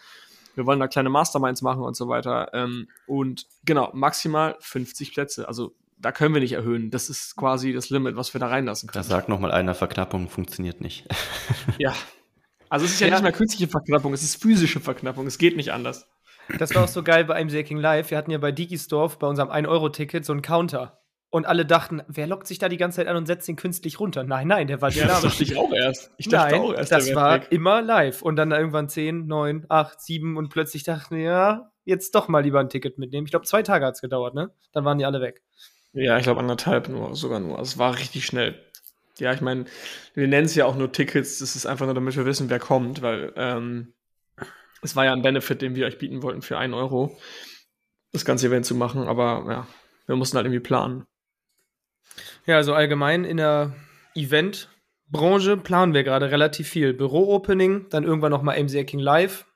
Wir 0.60 0.66
wollen 0.66 0.78
da 0.78 0.88
kleine 0.88 1.08
Masterminds 1.08 1.62
machen 1.62 1.80
und 1.82 1.96
so 1.96 2.08
weiter. 2.08 2.50
Ähm, 2.52 2.86
und 3.06 3.46
genau, 3.64 3.88
maximal 3.94 4.56
50 4.60 5.14
Plätze. 5.14 5.48
Also 5.48 5.74
da 5.98 6.12
können 6.12 6.34
wir 6.34 6.40
nicht 6.42 6.52
erhöhen. 6.52 6.90
Das 6.90 7.08
ist 7.08 7.34
quasi 7.36 7.72
das 7.72 7.88
Limit, 7.90 8.14
was 8.16 8.34
wir 8.34 8.38
da 8.40 8.48
reinlassen 8.48 8.86
Da 8.88 8.92
können. 8.92 9.04
sagt 9.04 9.28
noch 9.30 9.40
mal 9.40 9.50
einer, 9.52 9.74
Verknappung 9.74 10.28
funktioniert 10.28 10.80
nicht. 10.80 11.06
Ja. 11.78 11.94
Also 12.68 12.84
es 12.84 12.92
ist 12.92 13.00
ja, 13.00 13.06
Ja. 13.08 13.14
nicht 13.14 13.22
mehr 13.22 13.32
künstliche 13.32 13.68
Verknappung, 13.68 14.12
es 14.12 14.22
ist 14.22 14.40
physische 14.40 14.80
Verknappung. 14.80 15.26
Es 15.26 15.38
geht 15.38 15.56
nicht 15.56 15.72
anders. 15.72 16.06
Das 16.58 16.74
war 16.74 16.84
auch 16.84 16.88
so 16.88 17.02
geil 17.02 17.24
bei 17.24 17.40
IMC 17.40 17.64
King 17.66 17.78
Live. 17.78 18.10
Wir 18.10 18.18
hatten 18.18 18.30
ja 18.30 18.38
bei 18.38 18.52
Digistore 18.52 19.12
bei 19.18 19.26
unserem 19.26 19.48
1-Euro-Ticket 19.50 20.24
so 20.24 20.32
einen 20.32 20.42
Counter. 20.42 20.99
Und 21.32 21.46
alle 21.46 21.64
dachten, 21.64 22.02
wer 22.08 22.26
lockt 22.26 22.48
sich 22.48 22.58
da 22.58 22.68
die 22.68 22.76
ganze 22.76 22.96
Zeit 22.96 23.06
an 23.06 23.16
und 23.16 23.26
setzt 23.26 23.48
ihn 23.48 23.54
künstlich 23.54 24.00
runter? 24.00 24.24
Nein, 24.24 24.48
nein, 24.48 24.66
der 24.66 24.80
war 24.82 24.90
Ja, 24.90 25.06
das 25.06 25.20
dynamisch. 25.20 25.38
dachte 25.38 25.42
ich 25.44 25.56
auch 25.56 25.72
erst. 25.72 26.10
Ich 26.16 26.28
dachte 26.28 26.52
Nein, 26.56 26.60
auch 26.62 26.74
erst, 26.74 26.90
das 26.90 27.14
war 27.14 27.34
weg. 27.42 27.46
immer 27.50 27.82
live. 27.82 28.22
Und 28.22 28.34
dann 28.34 28.50
irgendwann 28.50 28.88
10, 28.88 29.26
9, 29.26 29.66
8, 29.68 30.00
7 30.00 30.36
und 30.36 30.48
plötzlich 30.48 30.82
dachten 30.82 31.16
ja, 31.20 31.70
jetzt 31.84 32.16
doch 32.16 32.26
mal 32.26 32.40
lieber 32.42 32.58
ein 32.58 32.68
Ticket 32.68 32.98
mitnehmen. 32.98 33.26
Ich 33.26 33.30
glaube, 33.30 33.46
zwei 33.46 33.62
Tage 33.62 33.86
hat 33.86 33.94
es 33.94 34.00
gedauert, 34.00 34.34
ne? 34.34 34.50
Dann 34.72 34.84
waren 34.84 34.98
die 34.98 35.04
alle 35.04 35.20
weg. 35.20 35.42
Ja, 35.92 36.16
ich 36.16 36.24
glaube 36.24 36.40
anderthalb 36.40 36.88
nur, 36.88 37.14
sogar 37.14 37.38
nur. 37.38 37.58
Also 37.58 37.70
es 37.70 37.78
war 37.78 37.96
richtig 37.96 38.26
schnell. 38.26 38.60
Ja, 39.18 39.32
ich 39.32 39.40
meine, 39.40 39.66
wir 40.14 40.26
nennen 40.26 40.46
es 40.46 40.54
ja 40.56 40.64
auch 40.66 40.74
nur 40.76 40.90
Tickets. 40.90 41.38
Das 41.38 41.54
ist 41.54 41.66
einfach 41.66 41.86
nur, 41.86 41.94
damit 41.94 42.16
wir 42.16 42.26
wissen, 42.26 42.50
wer 42.50 42.58
kommt, 42.58 43.02
weil 43.02 43.32
ähm, 43.36 43.94
es 44.82 44.96
war 44.96 45.04
ja 45.04 45.12
ein 45.12 45.22
Benefit, 45.22 45.62
den 45.62 45.76
wir 45.76 45.86
euch 45.86 45.98
bieten 45.98 46.22
wollten 46.24 46.42
für 46.42 46.58
einen 46.58 46.74
Euro, 46.74 47.16
das 48.12 48.24
ganze 48.24 48.48
Event 48.48 48.66
zu 48.66 48.74
machen. 48.74 49.06
Aber 49.06 49.44
ja, 49.48 49.66
wir 50.06 50.16
mussten 50.16 50.36
halt 50.36 50.46
irgendwie 50.46 50.60
planen. 50.60 51.06
Ja, 52.46 52.56
also 52.56 52.74
allgemein 52.74 53.24
in 53.24 53.36
der 53.36 53.74
Event-Branche 54.14 55.56
planen 55.56 55.94
wir 55.94 56.04
gerade 56.04 56.30
relativ 56.30 56.68
viel. 56.68 56.94
Büro-Opening, 56.94 57.86
dann 57.90 58.04
irgendwann 58.04 58.32
noch 58.32 58.42
mal 58.42 58.62
MC 58.62 58.86
King 58.86 59.00
Live 59.00 59.46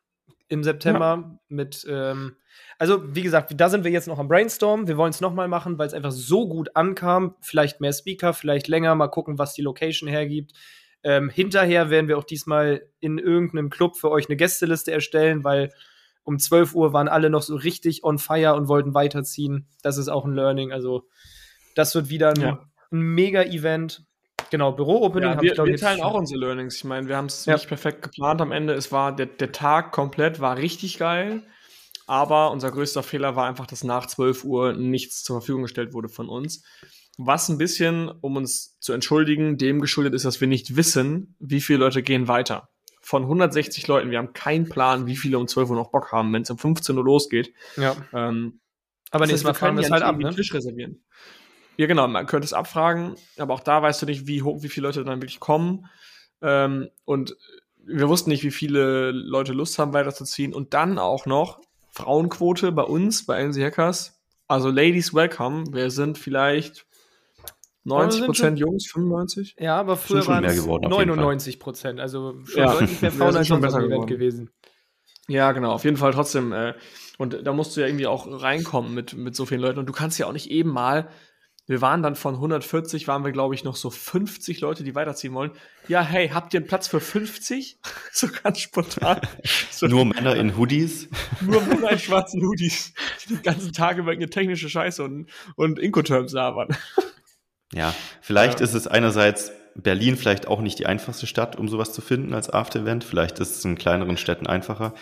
im 0.49 0.63
September 0.63 1.39
mit, 1.49 1.87
ähm, 1.89 2.37
also 2.79 3.15
wie 3.15 3.23
gesagt, 3.23 3.53
da 3.57 3.69
sind 3.69 3.85
wir 3.85 3.91
jetzt 3.91 4.09
noch 4.09 4.19
am 4.19 4.29
Brainstorm. 4.29 4.87
Wir 4.87 4.97
wollen 4.97 5.11
es 5.11 5.21
noch 5.21 5.33
mal 5.33 5.49
machen, 5.49 5.79
weil 5.79 5.87
es 5.87 5.95
einfach 5.95 6.13
so 6.13 6.49
gut 6.49 6.77
ankam. 6.77 7.37
Vielleicht 7.41 7.81
mehr 7.81 7.93
Speaker, 7.93 8.33
vielleicht 8.33 8.69
länger. 8.69 8.95
Mal 8.95 9.09
gucken, 9.09 9.39
was 9.39 9.55
die 9.55 9.63
Location 9.63 10.09
hergibt. 10.09 10.53
Ähm, 11.03 11.29
hinterher 11.29 11.91
werden 11.91 12.09
wir 12.09 12.19
auch 12.19 12.25
diesmal 12.25 12.89
in 13.01 13.19
irgendeinem 13.19 13.71
Club 13.71 13.97
für 13.97 14.11
euch 14.11 14.29
eine 14.29 14.37
Gästeliste 14.37 14.93
erstellen, 14.93 15.45
weil 15.45 15.71
um 16.23 16.39
12 16.39 16.75
Uhr 16.75 16.93
waren 16.93 17.09
alle 17.09 17.29
noch 17.29 17.43
so 17.43 17.57
richtig 17.57 18.05
on 18.05 18.19
fire 18.19 18.55
und 18.55 18.69
wollten 18.69 18.95
weiterziehen. 18.95 19.69
Das 19.83 19.99
ist 19.99 20.09
auch 20.09 20.25
ein 20.25 20.35
Learning. 20.35 20.73
Also 20.73 21.07
das 21.75 21.95
wird 21.95 22.09
wieder 22.09 22.31
ein, 22.31 22.41
Ja. 22.41 22.61
ein 22.91 23.01
Mega-Event. 23.01 24.05
Genau, 24.51 24.73
Büro-Opening 24.73 25.31
Ja, 25.31 25.35
hab 25.37 25.43
wir, 25.43 25.51
ich, 25.51 25.55
glaub 25.55 25.67
wir 25.67 25.77
teilen 25.77 26.03
auch 26.03 26.15
unsere 26.15 26.39
Learnings. 26.41 26.77
Ich 26.77 26.85
meine, 26.85 27.09
wir 27.09 27.17
haben 27.17 27.27
es 27.27 27.45
Ja. 27.47 27.55
nicht 27.55 27.67
perfekt 27.67 28.03
geplant 28.03 28.41
am 28.41 28.53
Ende. 28.53 28.75
Es 28.75 28.93
war 28.93 29.15
der, 29.15 29.27
der 29.27 29.53
Tag 29.53 29.93
komplett 29.93 30.41
war 30.41 30.57
richtig 30.57 30.99
geil. 30.99 31.43
Aber 32.07 32.51
unser 32.51 32.71
größter 32.71 33.03
Fehler 33.03 33.35
war 33.35 33.47
einfach, 33.49 33.67
dass 33.67 33.83
nach 33.83 34.07
12 34.07 34.45
Uhr 34.45 34.75
nichts 34.75 35.23
zur 35.23 35.41
Verfügung 35.41 35.63
gestellt 35.63 35.95
wurde 35.95 36.09
von 36.11 36.29
uns. 36.29 36.63
Was 37.17 37.49
ein 37.49 37.59
bisschen, 37.59 38.11
um 38.21 38.37
uns 38.37 38.79
zu 38.81 38.93
entschuldigen, 38.93 39.57
dem 39.57 39.81
geschuldet 39.81 40.13
ist, 40.15 40.25
dass 40.25 40.41
wir 40.41 40.49
nicht 40.49 40.77
wissen, 40.77 41.35
wie 41.39 41.61
viele 41.61 41.79
Leute 41.79 42.03
gehen 42.03 42.29
weiter. 42.29 42.69
Von 43.01 43.23
160 43.23 43.87
Leuten, 43.87 44.11
wir 44.11 44.19
haben 44.19 44.33
keinen 44.35 44.69
Plan, 44.69 45.07
wie 45.07 45.17
viele 45.17 45.39
um 45.39 45.47
12 45.49 45.71
Uhr 45.71 45.77
noch 45.77 45.91
Bock 45.91 46.13
haben, 46.13 46.33
wenn 46.33 46.43
es 46.43 46.51
um 46.51 46.59
15 46.59 46.97
Uhr 46.99 47.05
losgeht. 47.05 47.55
Ja. 47.77 47.97
Ähm, 48.13 48.61
Aber 49.11 49.27
nächstes 49.27 49.45
Mal 49.45 49.55
fahren 49.55 49.77
wir 49.77 49.85
es 49.85 49.91
halt 49.91 50.03
ab, 50.03 50.19
ne? 50.19 50.35
Tisch 50.35 50.53
reservieren. 50.53 51.05
Ja, 51.77 51.87
genau, 51.87 52.07
man 52.09 52.27
könnte 52.27 52.45
es 52.47 52.53
abfragen, 52.53 53.17
aber 53.39 53.55
auch 53.55 53.61
da 53.61 53.83
weißt 53.83 54.03
du 54.03 54.07
nicht, 54.07 54.27
wie 54.27 54.43
hoch, 54.43 54.63
wie 54.63 54.69
viele 54.69 54.87
Leute 54.89 55.05
dann 55.05 55.21
wirklich 55.21 55.41
kommen. 55.41 55.87
Ähm, 56.43 56.89
und 57.05 57.37
wir 57.87 58.09
wussten 58.09 58.31
nicht, 58.31 58.45
wie 58.45 58.51
viele 58.51 59.11
Leute 59.11 59.53
Lust 59.53 59.79
haben, 59.79 59.93
weiterzuziehen. 59.93 60.55
Und 60.55 60.73
dann 60.75 60.99
auch 60.99 61.27
noch 61.27 61.61
Frauenquote 61.91 62.73
bei 62.73 62.83
uns, 62.83 63.27
bei 63.27 63.39
NC 63.43 63.63
Hackers. 63.65 64.21
Also 64.47 64.71
Ladies 64.71 65.15
welcome. 65.15 65.65
Wir 65.73 65.91
sind 65.91 66.17
vielleicht 66.19 66.87
90% 67.85 68.35
schon- 68.37 68.57
Jungs, 68.57 68.87
95%? 68.87 69.55
Ja, 69.59 69.77
aber 69.77 69.97
früher 69.97 70.27
waren 70.27 70.43
mehr 70.43 70.51
es 70.51 70.63
geworden, 70.63 70.87
auf 70.87 70.93
jeden 70.99 71.11
Fall. 71.11 71.17
99 71.17 71.61
Prozent. 71.61 72.01
Also 72.01 72.43
schon 72.45 72.59
Ja. 72.63 72.73
deutlich 72.73 73.03
mehr 73.03 73.13
Frauen 73.13 73.37
als 73.37 73.47
schon 73.47 73.61
besser 73.61 73.79
Event 73.79 73.91
geworden. 73.93 74.07
gewesen. 74.09 74.51
Ja, 75.29 75.53
genau, 75.53 75.73
auf 75.73 75.85
jeden 75.85 75.97
Fall 75.97 76.13
trotzdem. 76.13 76.53
Äh, 76.53 76.75
und 77.19 77.47
da 77.47 77.53
musst 77.53 77.77
du 77.77 77.81
ja 77.81 77.87
irgendwie 77.87 78.07
auch 78.07 78.27
reinkommen 78.43 78.95
mit, 78.95 79.15
mit 79.15 79.35
so 79.37 79.45
vielen 79.47 79.61
Leuten. 79.61 79.79
Und 79.79 79.87
du 79.87 79.93
kannst 79.93 80.19
ja 80.19 80.27
auch 80.27 80.33
nicht 80.33 80.51
eben 80.51 80.71
mal, 80.71 81.09
wir 81.67 81.81
waren 81.81 82.03
dann 82.03 82.15
von 82.15 82.35
140, 82.35 83.09
waren 83.09 83.25
wir, 83.25 83.33
glaube 83.33 83.55
ich, 83.55 83.65
noch 83.65 83.77
so 83.77 83.89
50 83.89 84.61
Leute, 84.61 84.85
die 84.85 84.95
weiterziehen 84.95 85.33
wollen. 85.33 85.53
Ja, 85.89 86.03
hey, 86.03 86.29
habt 86.29 86.53
ihr 86.53 86.61
einen 86.61 86.67
Platz 86.67 86.89
für 86.89 87.01
50? 87.01 87.79
so 88.13 88.29
ganz 88.43 88.61
spontan. 88.61 89.21
So 89.71 89.87
Nur 89.89 90.05
Männer 90.05 90.37
in 90.37 90.57
Hoodies. 90.57 91.09
nur 91.41 91.63
Männer 91.63 91.93
in 91.93 91.99
schwarzen 91.99 92.43
Hoodies, 92.43 92.93
die 93.25 93.35
den 93.35 93.43
ganzen 93.43 93.73
Tag 93.73 93.97
über 93.97 94.13
irgendeine 94.13 94.31
technische 94.31 94.69
Scheiße 94.69 95.03
und, 95.03 95.31
und 95.57 95.79
Incoterms 95.79 96.33
labern. 96.33 96.69
Ja, 97.73 97.95
vielleicht 98.21 98.61
Ja. 98.61 98.65
ist 98.65 98.75
es 98.75 98.87
einerseits 98.87 99.51
Berlin 99.75 100.17
vielleicht 100.17 100.47
auch 100.47 100.61
nicht 100.61 100.79
die 100.79 100.87
einfachste 100.87 101.27
Stadt, 101.27 101.57
um 101.57 101.69
sowas 101.69 101.93
zu 101.93 102.01
finden 102.01 102.35
als 102.35 102.51
After-Event. 102.51 103.05
Vielleicht 103.05 103.41
ist 103.41 103.57
es 103.57 103.65
in 103.65 103.77
kleineren 103.77 104.17
Städten 104.17 104.47
einfacher. 104.47 104.95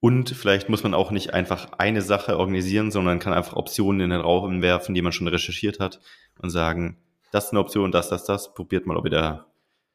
Und 0.00 0.30
vielleicht 0.30 0.68
muss 0.68 0.82
man 0.82 0.94
auch 0.94 1.10
nicht 1.10 1.32
einfach 1.34 1.68
eine 1.78 2.02
Sache 2.02 2.38
organisieren, 2.38 2.90
sondern 2.90 3.18
kann 3.18 3.32
einfach 3.32 3.56
Optionen 3.56 4.00
in 4.02 4.10
den 4.10 4.20
Raum 4.20 4.62
werfen, 4.62 4.94
die 4.94 5.02
man 5.02 5.12
schon 5.12 5.26
recherchiert 5.28 5.80
hat 5.80 6.00
und 6.38 6.50
sagen, 6.50 6.98
das 7.32 7.46
ist 7.46 7.50
eine 7.52 7.60
Option, 7.60 7.90
das, 7.92 8.08
das, 8.08 8.24
das, 8.24 8.54
probiert 8.54 8.86
mal, 8.86 8.96
ob 8.96 9.04
ihr 9.06 9.10
da. 9.10 9.46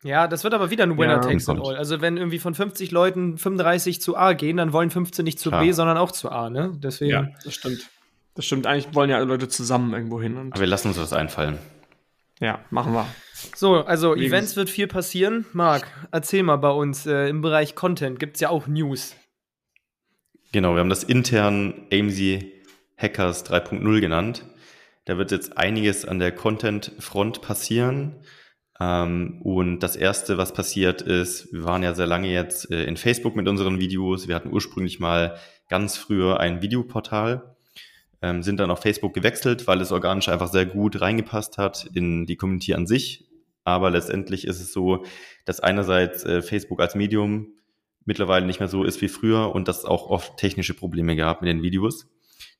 Ja, 0.03 0.27
das 0.27 0.43
wird 0.43 0.53
aber 0.55 0.71
wieder 0.71 0.83
ein 0.83 0.97
Winner 0.97 1.13
Ja, 1.13 1.19
takes 1.19 1.47
it 1.47 1.59
all. 1.63 1.75
Also 1.75 2.01
wenn 2.01 2.17
irgendwie 2.17 2.39
von 2.39 2.55
50 2.55 2.89
Leuten 2.91 3.37
35 3.37 4.01
zu 4.01 4.17
A 4.17 4.33
gehen, 4.33 4.57
dann 4.57 4.73
wollen 4.73 4.89
15 4.89 5.23
nicht 5.23 5.39
zu 5.39 5.49
Klar. 5.49 5.61
B, 5.63 5.71
sondern 5.71 5.97
auch 5.97 6.11
zu 6.11 6.31
A, 6.31 6.49
ne? 6.49 6.71
Deswegen. 6.81 7.35
das 7.43 7.53
stimmt. 7.53 7.87
Das 8.33 8.45
stimmt. 8.45 8.65
Eigentlich 8.65 8.95
wollen 8.95 9.09
ja 9.11 9.17
alle 9.17 9.25
Leute 9.25 9.47
zusammen 9.47 9.93
irgendwo 9.93 10.19
hin. 10.19 10.37
Und 10.37 10.53
Aber 10.53 10.61
wir 10.61 10.67
lassen 10.67 10.87
uns 10.87 10.99
was 10.99 11.13
einfallen. 11.13 11.59
ja, 12.39 12.59
machen 12.71 12.93
wir. 12.93 13.05
So, 13.55 13.75
also 13.85 14.15
Wegen- 14.15 14.23
Events 14.25 14.55
wird 14.55 14.69
viel 14.71 14.87
passieren. 14.87 15.45
Marc, 15.53 15.85
erzähl 16.11 16.41
mal 16.43 16.57
bei 16.57 16.71
uns 16.71 17.05
äh, 17.05 17.27
im 17.29 17.41
Bereich 17.41 17.75
Content 17.75 18.19
gibt's 18.19 18.39
ja 18.39 18.49
auch 18.49 18.67
News. 18.67 19.15
Genau, 20.53 20.73
wir 20.73 20.81
haben 20.81 20.89
das 20.89 21.05
intern 21.05 21.87
AMZ 21.93 22.43
Hackers 22.97 23.45
3.0 23.45 24.01
genannt. 24.01 24.45
Da 25.05 25.17
wird 25.17 25.31
jetzt 25.31 25.57
einiges 25.57 26.03
an 26.03 26.19
der 26.19 26.33
Content-Front 26.33 27.41
passieren. 27.41 28.17
Ähm, 28.77 29.41
und 29.43 29.79
das 29.79 29.95
erste, 29.95 30.37
was 30.37 30.53
passiert 30.53 31.01
ist, 31.01 31.53
wir 31.53 31.63
waren 31.63 31.83
ja 31.83 31.93
sehr 31.93 32.05
lange 32.05 32.27
jetzt 32.27 32.69
äh, 32.69 32.83
in 32.83 32.97
Facebook 32.97 33.37
mit 33.37 33.47
unseren 33.47 33.79
Videos. 33.79 34.27
Wir 34.27 34.35
hatten 34.35 34.51
ursprünglich 34.51 34.99
mal 34.99 35.37
ganz 35.69 35.95
früher 35.95 36.41
ein 36.41 36.61
Videoportal, 36.61 37.55
ähm, 38.21 38.43
sind 38.43 38.59
dann 38.59 38.71
auf 38.71 38.81
Facebook 38.81 39.13
gewechselt, 39.13 39.67
weil 39.67 39.79
es 39.79 39.93
organisch 39.93 40.27
einfach 40.27 40.51
sehr 40.51 40.65
gut 40.65 40.99
reingepasst 40.99 41.59
hat 41.59 41.87
in 41.93 42.25
die 42.25 42.35
Community 42.35 42.73
an 42.73 42.87
sich. 42.87 43.25
Aber 43.63 43.89
letztendlich 43.89 44.45
ist 44.45 44.59
es 44.59 44.73
so, 44.73 45.05
dass 45.45 45.61
einerseits 45.61 46.25
äh, 46.25 46.41
Facebook 46.41 46.81
als 46.81 46.95
Medium 46.95 47.53
mittlerweile 48.05 48.45
nicht 48.45 48.59
mehr 48.59 48.69
so 48.69 48.83
ist 48.83 49.01
wie 49.01 49.07
früher 49.07 49.53
und 49.53 49.67
dass 49.67 49.79
es 49.79 49.85
auch 49.85 50.07
oft 50.07 50.37
technische 50.37 50.73
Probleme 50.73 51.15
gab 51.15 51.41
mit 51.41 51.49
den 51.49 51.63
Videos. 51.63 52.07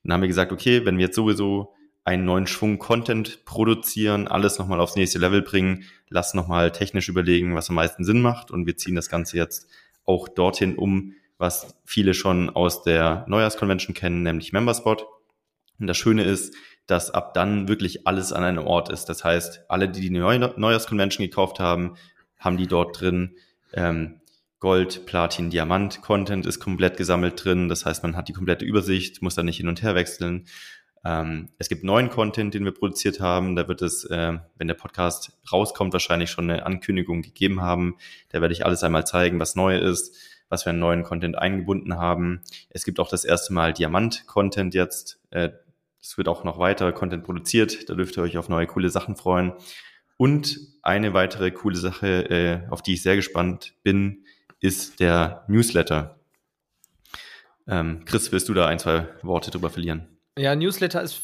Dann 0.04 0.14
haben 0.14 0.22
wir 0.22 0.28
gesagt, 0.28 0.52
okay, 0.52 0.86
wenn 0.86 0.98
wir 0.98 1.06
jetzt 1.06 1.16
sowieso 1.16 1.74
einen 2.04 2.26
neuen 2.26 2.48
Schwung 2.48 2.80
Content 2.80 3.46
produzieren, 3.46 4.28
alles 4.28 4.58
nochmal 4.58 4.80
aufs 4.80 4.96
nächste 4.96 5.20
Level 5.20 5.42
bringen, 5.42 5.84
lass 6.10 6.34
nochmal 6.34 6.72
technisch 6.72 7.10
überlegen, 7.10 7.56
was 7.56 7.70
am 7.70 7.76
meisten 7.76 8.04
Sinn 8.04 8.22
macht 8.22 8.50
und 8.50 8.66
wir 8.66 8.78
ziehen 8.78 8.96
das 8.96 9.10
Ganze 9.10 9.38
jetzt 9.38 9.70
auch 10.06 10.28
dorthin 10.28 10.76
um, 10.76 11.14
was 11.38 11.76
viele 11.86 12.14
schon 12.14 12.50
aus 12.50 12.84
der 12.84 13.26
Neujahrsconvention 13.28 13.94
kennen, 13.94 14.24
nämlich 14.24 14.54
Memberspot. 14.54 15.06
Und 15.80 15.88
das 15.88 15.98
Schöne 15.98 16.24
ist, 16.24 16.56
dass 16.88 17.12
ab 17.12 17.34
dann 17.34 17.68
wirklich 17.68 18.08
alles 18.08 18.34
an 18.34 18.44
einem 18.44 18.66
Ort 18.66 18.90
ist. 18.90 19.06
Das 19.06 19.24
heißt, 19.24 19.66
alle, 19.68 19.90
die 19.90 20.02
die 20.02 20.10
Neujahrsconvention 20.10 21.26
gekauft 21.26 21.60
haben, 21.60 21.96
haben 22.38 22.58
die 22.58 22.68
dort 22.68 23.00
drin. 23.00 23.36
Ähm, 23.74 24.21
Gold, 24.62 25.08
Platin, 25.08 25.50
Diamant 25.50 26.04
Content 26.04 26.46
ist 26.46 26.60
komplett 26.60 26.96
gesammelt 26.96 27.44
drin. 27.44 27.68
Das 27.68 27.84
heißt, 27.84 28.04
man 28.04 28.16
hat 28.16 28.28
die 28.28 28.34
komplette 28.34 28.64
Übersicht, 28.64 29.24
muss 29.24 29.34
da 29.34 29.42
nicht 29.42 29.58
hin 29.58 29.68
und 29.68 29.82
her 29.82 29.96
wechseln. 29.96 30.46
Ähm, 31.04 31.50
es 31.58 31.68
gibt 31.68 31.84
neuen 31.84 32.12
Content, 32.12 32.54
den 32.54 32.64
wir 32.64 32.72
produziert 32.72 33.20
haben. 33.20 33.56
Da 33.56 33.68
wird 33.68 33.82
es, 33.82 34.06
äh, 34.06 34.38
wenn 34.58 34.68
der 34.68 34.76
Podcast 34.76 35.36
rauskommt, 35.52 35.94
wahrscheinlich 35.94 36.30
schon 36.30 36.48
eine 36.48 36.64
Ankündigung 36.64 37.24
gegeben 37.24 37.62
haben. 37.62 37.98
Da 38.30 38.40
werde 38.40 38.54
ich 38.54 38.64
alles 38.64 38.84
einmal 38.84 39.06
zeigen, 39.06 39.40
was 39.40 39.56
neu 39.56 39.80
ist, 39.80 40.16
was 40.48 40.64
wir 40.64 40.70
an 40.70 40.80
neuen 40.80 41.02
Content 41.02 41.40
eingebunden 41.40 41.98
haben. 41.98 42.42
Es 42.70 42.86
gibt 42.86 43.00
auch 43.00 43.10
das 43.10 43.26
erste 43.26 43.54
Mal 43.54 43.74
Diamant-Content 43.74 44.76
jetzt. 44.76 45.20
Äh, 45.32 45.50
es 46.00 46.20
wird 46.20 46.28
auch 46.28 46.44
noch 46.44 46.60
weiter 46.60 46.92
Content 46.92 47.24
produziert. 47.24 47.90
Da 47.90 47.96
dürft 47.96 48.16
ihr 48.16 48.22
euch 48.22 48.38
auf 48.38 48.48
neue 48.48 48.68
coole 48.68 48.92
Sachen 48.92 49.16
freuen. 49.16 49.54
Und 50.18 50.60
eine 50.84 51.16
weitere 51.16 51.50
coole 51.50 51.78
Sache, 51.78 52.30
äh, 52.30 52.70
auf 52.70 52.84
die 52.84 52.94
ich 52.94 53.02
sehr 53.02 53.16
gespannt 53.16 53.74
bin, 53.82 54.24
ist 54.62 55.00
der 55.00 55.44
Newsletter. 55.48 56.20
Ähm, 57.68 58.06
Chris, 58.06 58.32
willst 58.32 58.48
du 58.48 58.54
da 58.54 58.68
ein, 58.68 58.80
zwei 58.80 59.10
Worte 59.22 59.52
drüber 59.52 59.70
verlieren? 59.70 60.08
Ja, 60.38 60.56
Newsletter 60.56 61.02
ist 61.02 61.22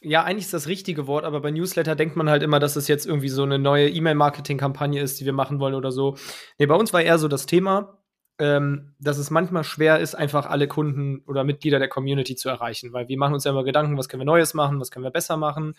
ja, 0.00 0.22
eigentlich 0.22 0.44
ist 0.44 0.54
das 0.54 0.68
richtige 0.68 1.08
Wort, 1.08 1.24
aber 1.24 1.40
bei 1.40 1.50
Newsletter 1.50 1.96
denkt 1.96 2.14
man 2.14 2.30
halt 2.30 2.44
immer, 2.44 2.60
dass 2.60 2.76
es 2.76 2.86
jetzt 2.86 3.04
irgendwie 3.04 3.28
so 3.28 3.42
eine 3.42 3.58
neue 3.58 3.88
E-Mail-Marketing-Kampagne 3.88 5.02
ist, 5.02 5.18
die 5.18 5.24
wir 5.24 5.32
machen 5.32 5.58
wollen 5.58 5.74
oder 5.74 5.90
so. 5.90 6.16
Nee, 6.56 6.66
bei 6.66 6.76
uns 6.76 6.92
war 6.92 7.02
eher 7.02 7.18
so 7.18 7.26
das 7.26 7.46
Thema, 7.46 7.98
ähm, 8.38 8.94
dass 9.00 9.18
es 9.18 9.30
manchmal 9.30 9.64
schwer 9.64 9.98
ist, 9.98 10.14
einfach 10.14 10.46
alle 10.46 10.68
Kunden 10.68 11.22
oder 11.26 11.42
Mitglieder 11.42 11.80
der 11.80 11.88
Community 11.88 12.36
zu 12.36 12.48
erreichen, 12.48 12.92
weil 12.92 13.08
wir 13.08 13.18
machen 13.18 13.34
uns 13.34 13.42
ja 13.42 13.50
immer 13.50 13.64
Gedanken, 13.64 13.98
was 13.98 14.08
können 14.08 14.20
wir 14.20 14.26
Neues 14.26 14.54
machen, 14.54 14.78
was 14.78 14.92
können 14.92 15.04
wir 15.04 15.10
besser 15.10 15.36
machen. 15.36 15.74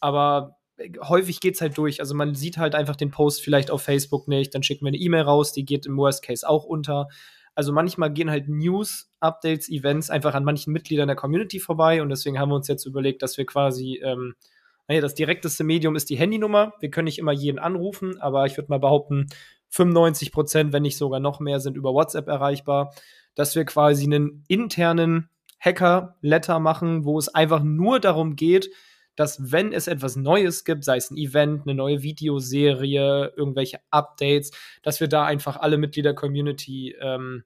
Aber 0.00 0.56
häufig 1.00 1.40
geht 1.40 1.54
es 1.54 1.60
halt 1.60 1.76
durch. 1.78 2.00
Also 2.00 2.14
man 2.14 2.34
sieht 2.34 2.58
halt 2.58 2.74
einfach 2.74 2.96
den 2.96 3.10
Post 3.10 3.42
vielleicht 3.42 3.70
auf 3.70 3.82
Facebook 3.82 4.28
nicht, 4.28 4.54
dann 4.54 4.62
schicken 4.62 4.84
wir 4.84 4.88
eine 4.88 4.98
E-Mail 4.98 5.22
raus, 5.22 5.52
die 5.52 5.64
geht 5.64 5.86
im 5.86 5.96
Worst 5.96 6.22
Case 6.22 6.48
auch 6.48 6.64
unter. 6.64 7.08
Also 7.54 7.72
manchmal 7.72 8.12
gehen 8.12 8.30
halt 8.30 8.48
News, 8.48 9.10
Updates, 9.20 9.68
Events 9.68 10.10
einfach 10.10 10.34
an 10.34 10.44
manchen 10.44 10.72
Mitgliedern 10.72 11.08
der 11.08 11.16
Community 11.16 11.60
vorbei 11.60 12.00
und 12.00 12.08
deswegen 12.08 12.38
haben 12.38 12.50
wir 12.50 12.56
uns 12.56 12.68
jetzt 12.68 12.86
überlegt, 12.86 13.22
dass 13.22 13.36
wir 13.36 13.44
quasi, 13.44 14.00
ähm, 14.02 14.34
naja, 14.88 15.00
das 15.00 15.14
direkteste 15.14 15.62
Medium 15.64 15.94
ist 15.94 16.08
die 16.10 16.16
Handynummer. 16.16 16.72
Wir 16.80 16.90
können 16.90 17.04
nicht 17.04 17.18
immer 17.18 17.32
jeden 17.32 17.58
anrufen, 17.58 18.20
aber 18.20 18.46
ich 18.46 18.56
würde 18.56 18.70
mal 18.70 18.80
behaupten, 18.80 19.26
95 19.68 20.32
Prozent, 20.32 20.72
wenn 20.72 20.82
nicht 20.82 20.96
sogar 20.96 21.20
noch 21.20 21.40
mehr, 21.40 21.60
sind 21.60 21.76
über 21.76 21.94
WhatsApp 21.94 22.28
erreichbar, 22.28 22.94
dass 23.34 23.54
wir 23.54 23.64
quasi 23.64 24.04
einen 24.04 24.44
internen 24.48 25.30
Hacker-Letter 25.60 26.58
machen, 26.58 27.04
wo 27.04 27.18
es 27.18 27.28
einfach 27.28 27.62
nur 27.62 28.00
darum 28.00 28.36
geht, 28.36 28.70
dass 29.16 29.52
wenn 29.52 29.72
es 29.72 29.86
etwas 29.86 30.16
Neues 30.16 30.64
gibt, 30.64 30.84
sei 30.84 30.96
es 30.96 31.10
ein 31.10 31.16
Event, 31.16 31.62
eine 31.62 31.74
neue 31.74 32.02
Videoserie, 32.02 33.32
irgendwelche 33.36 33.80
Updates, 33.90 34.50
dass 34.82 35.00
wir 35.00 35.08
da 35.08 35.24
einfach 35.24 35.56
alle 35.56 35.78
Mitglieder 35.78 36.10
der 36.10 36.14
Community 36.14 36.94
ähm, 37.00 37.44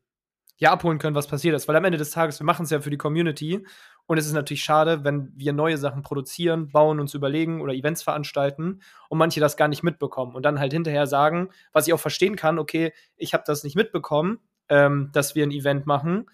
ja 0.59 0.73
abholen 0.73 0.99
können, 0.99 1.15
was 1.15 1.27
passiert 1.27 1.55
ist. 1.55 1.69
Weil 1.69 1.77
am 1.77 1.85
Ende 1.85 1.99
des 1.99 2.11
Tages, 2.11 2.41
wir 2.41 2.47
machen 2.47 2.65
es 2.65 2.71
ja 2.71 2.81
für 2.81 2.91
die 2.91 2.97
Community 2.97 3.67
und 4.07 4.19
es 4.19 4.27
ist 4.27 4.33
natürlich 4.33 4.63
schade, 4.63 5.05
wenn 5.05 5.33
wir 5.35 5.53
neue 5.53 5.79
Sachen 5.79 6.03
produzieren, 6.03 6.69
bauen, 6.69 7.01
uns 7.01 7.15
überlegen 7.15 7.61
oder 7.61 7.75
Events 7.75 8.03
veranstalten 8.03 8.81
und 9.09 9.19
manche 9.19 9.41
das 9.41 9.57
gar 9.57 9.69
nicht 9.69 9.83
mitbekommen 9.83 10.35
und 10.35 10.45
dann 10.45 10.61
halt 10.61 10.73
hinterher 10.73 11.07
sagen, 11.07 11.51
was 11.73 11.87
ich 11.87 11.93
auch 11.93 12.01
verstehen 12.01 12.37
kann, 12.37 12.59
okay, 12.59 12.93
ich 13.17 13.35
habe 13.35 13.45
das 13.47 13.65
nicht 13.65 13.77
mitbekommen, 13.77 14.39
ähm, 14.69 15.11
dass 15.13 15.35
wir 15.35 15.45
ein 15.45 15.51
Event 15.51 15.87
machen 15.87 16.27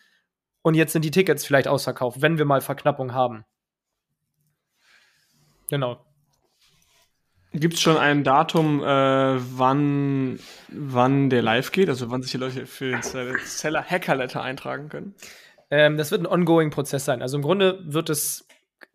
und 0.63 0.75
jetzt 0.75 0.93
sind 0.93 1.05
die 1.05 1.11
Tickets 1.11 1.45
vielleicht 1.45 1.69
ausverkauft, 1.69 2.23
wenn 2.23 2.39
wir 2.39 2.45
mal 2.45 2.61
Verknappung 2.61 3.15
haben. 3.15 3.45
Genau. 5.73 6.05
Gibt 7.55 7.75
es 7.75 7.81
schon 7.81 7.97
ein 7.97 8.25
Datum, 8.25 8.83
äh, 8.83 8.87
wann, 8.87 10.39
wann 10.69 11.31
der 11.31 11.41
live 11.41 11.73
geht? 11.73 11.89
Also 11.89 12.11
wann 12.11 12.21
sich 12.21 12.33
die 12.33 12.37
Leute 12.37 12.67
für 12.67 12.91
den 12.91 13.03
Seller 13.03 13.83
Hacker 13.83 14.15
Letter 14.15 14.43
eintragen 14.43 14.91
können? 14.91 15.15
Ähm, 15.71 15.97
das 15.97 16.11
wird 16.11 16.21
ein 16.21 16.27
ongoing 16.27 16.69
Prozess 16.69 17.07
sein. 17.07 17.23
Also 17.23 17.39
im 17.39 17.43
Grunde 17.43 17.81
wird 17.85 18.11
es 18.11 18.47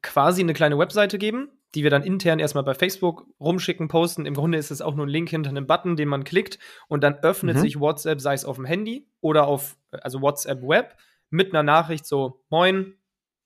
quasi 0.04 0.44
eine 0.44 0.54
kleine 0.54 0.78
Webseite 0.78 1.18
geben, 1.18 1.50
die 1.74 1.82
wir 1.82 1.90
dann 1.90 2.04
intern 2.04 2.38
erstmal 2.38 2.64
bei 2.64 2.76
Facebook 2.76 3.26
rumschicken, 3.40 3.88
posten. 3.88 4.28
Im 4.28 4.36
Grunde 4.36 4.60
ist 4.60 4.70
es 4.70 4.84
auch 4.84 4.94
nur 4.94 5.08
ein 5.08 5.10
Link 5.10 5.30
hinter 5.30 5.50
einem 5.50 5.66
Button, 5.66 5.96
den 5.96 6.10
man 6.10 6.26
klickt 6.26 6.60
und 6.90 7.04
dann 7.04 7.16
öffnet 7.24 7.56
mhm. 7.56 7.62
sich 7.62 7.80
WhatsApp, 7.80 8.22
sei 8.22 8.36
es 8.36 8.46
auf 8.46 8.58
dem 8.58 8.66
Handy 8.66 9.08
oder 9.20 9.48
auf, 9.48 9.78
also 9.90 10.22
WhatsApp 10.22 10.62
Web, 10.62 10.96
mit 11.32 11.56
einer 11.56 11.64
Nachricht 11.64 12.06
so, 12.06 12.44
moin, 12.52 12.94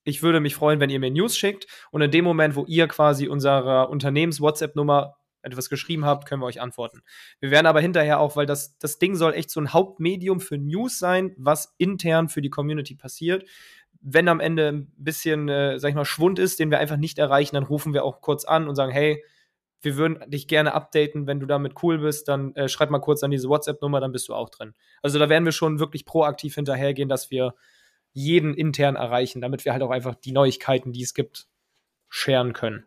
ich 0.04 0.22
würde 0.22 0.40
mich 0.40 0.54
freuen, 0.54 0.80
wenn 0.80 0.90
ihr 0.90 1.00
mir 1.00 1.10
News 1.10 1.36
schickt. 1.36 1.66
Und 1.90 2.02
in 2.02 2.10
dem 2.10 2.24
Moment, 2.24 2.56
wo 2.56 2.64
ihr 2.66 2.88
quasi 2.88 3.28
unserer 3.28 3.90
Unternehmens-WhatsApp-Nummer 3.90 5.16
etwas 5.42 5.68
geschrieben 5.68 6.04
habt, 6.04 6.26
können 6.26 6.40
wir 6.40 6.46
euch 6.46 6.60
antworten. 6.60 7.02
Wir 7.40 7.50
werden 7.50 7.66
aber 7.66 7.80
hinterher 7.80 8.20
auch, 8.20 8.36
weil 8.36 8.46
das, 8.46 8.78
das 8.78 8.98
Ding 8.98 9.16
soll 9.16 9.34
echt 9.34 9.50
so 9.50 9.60
ein 9.60 9.72
Hauptmedium 9.72 10.40
für 10.40 10.56
News 10.56 10.98
sein, 10.98 11.34
was 11.36 11.74
intern 11.78 12.28
für 12.28 12.42
die 12.42 12.50
Community 12.50 12.94
passiert. 12.94 13.48
Wenn 14.00 14.28
am 14.28 14.40
Ende 14.40 14.68
ein 14.68 14.92
bisschen, 14.96 15.48
äh, 15.48 15.78
sag 15.78 15.90
ich 15.90 15.94
mal, 15.94 16.04
Schwund 16.04 16.38
ist, 16.38 16.58
den 16.60 16.70
wir 16.70 16.78
einfach 16.78 16.96
nicht 16.96 17.18
erreichen, 17.18 17.54
dann 17.54 17.64
rufen 17.64 17.92
wir 17.92 18.04
auch 18.04 18.20
kurz 18.20 18.44
an 18.44 18.68
und 18.68 18.76
sagen, 18.76 18.92
hey, 18.92 19.24
wir 19.80 19.96
würden 19.96 20.30
dich 20.30 20.46
gerne 20.46 20.74
updaten, 20.74 21.26
wenn 21.26 21.40
du 21.40 21.46
damit 21.46 21.82
cool 21.82 21.98
bist, 21.98 22.28
dann 22.28 22.54
äh, 22.54 22.68
schreib 22.68 22.90
mal 22.90 23.00
kurz 23.00 23.24
an 23.24 23.32
diese 23.32 23.48
WhatsApp-Nummer, 23.48 24.00
dann 24.00 24.12
bist 24.12 24.28
du 24.28 24.34
auch 24.34 24.48
drin. 24.48 24.74
Also 25.02 25.18
da 25.18 25.28
werden 25.28 25.44
wir 25.44 25.52
schon 25.52 25.80
wirklich 25.80 26.04
proaktiv 26.04 26.54
hinterhergehen, 26.54 27.08
dass 27.08 27.32
wir 27.32 27.54
jeden 28.12 28.54
intern 28.54 28.96
erreichen, 28.96 29.40
damit 29.40 29.64
wir 29.64 29.72
halt 29.72 29.82
auch 29.82 29.90
einfach 29.90 30.14
die 30.14 30.32
Neuigkeiten, 30.32 30.92
die 30.92 31.02
es 31.02 31.14
gibt, 31.14 31.46
scheren 32.08 32.52
können. 32.52 32.84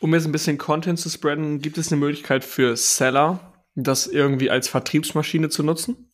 Um 0.00 0.14
jetzt 0.14 0.26
ein 0.26 0.32
bisschen 0.32 0.58
Content 0.58 0.98
zu 0.98 1.08
spreaden, 1.10 1.60
gibt 1.60 1.76
es 1.76 1.90
eine 1.90 1.98
Möglichkeit 1.98 2.44
für 2.44 2.76
Seller, 2.76 3.52
das 3.74 4.06
irgendwie 4.06 4.50
als 4.50 4.68
Vertriebsmaschine 4.68 5.48
zu 5.48 5.62
nutzen? 5.62 6.12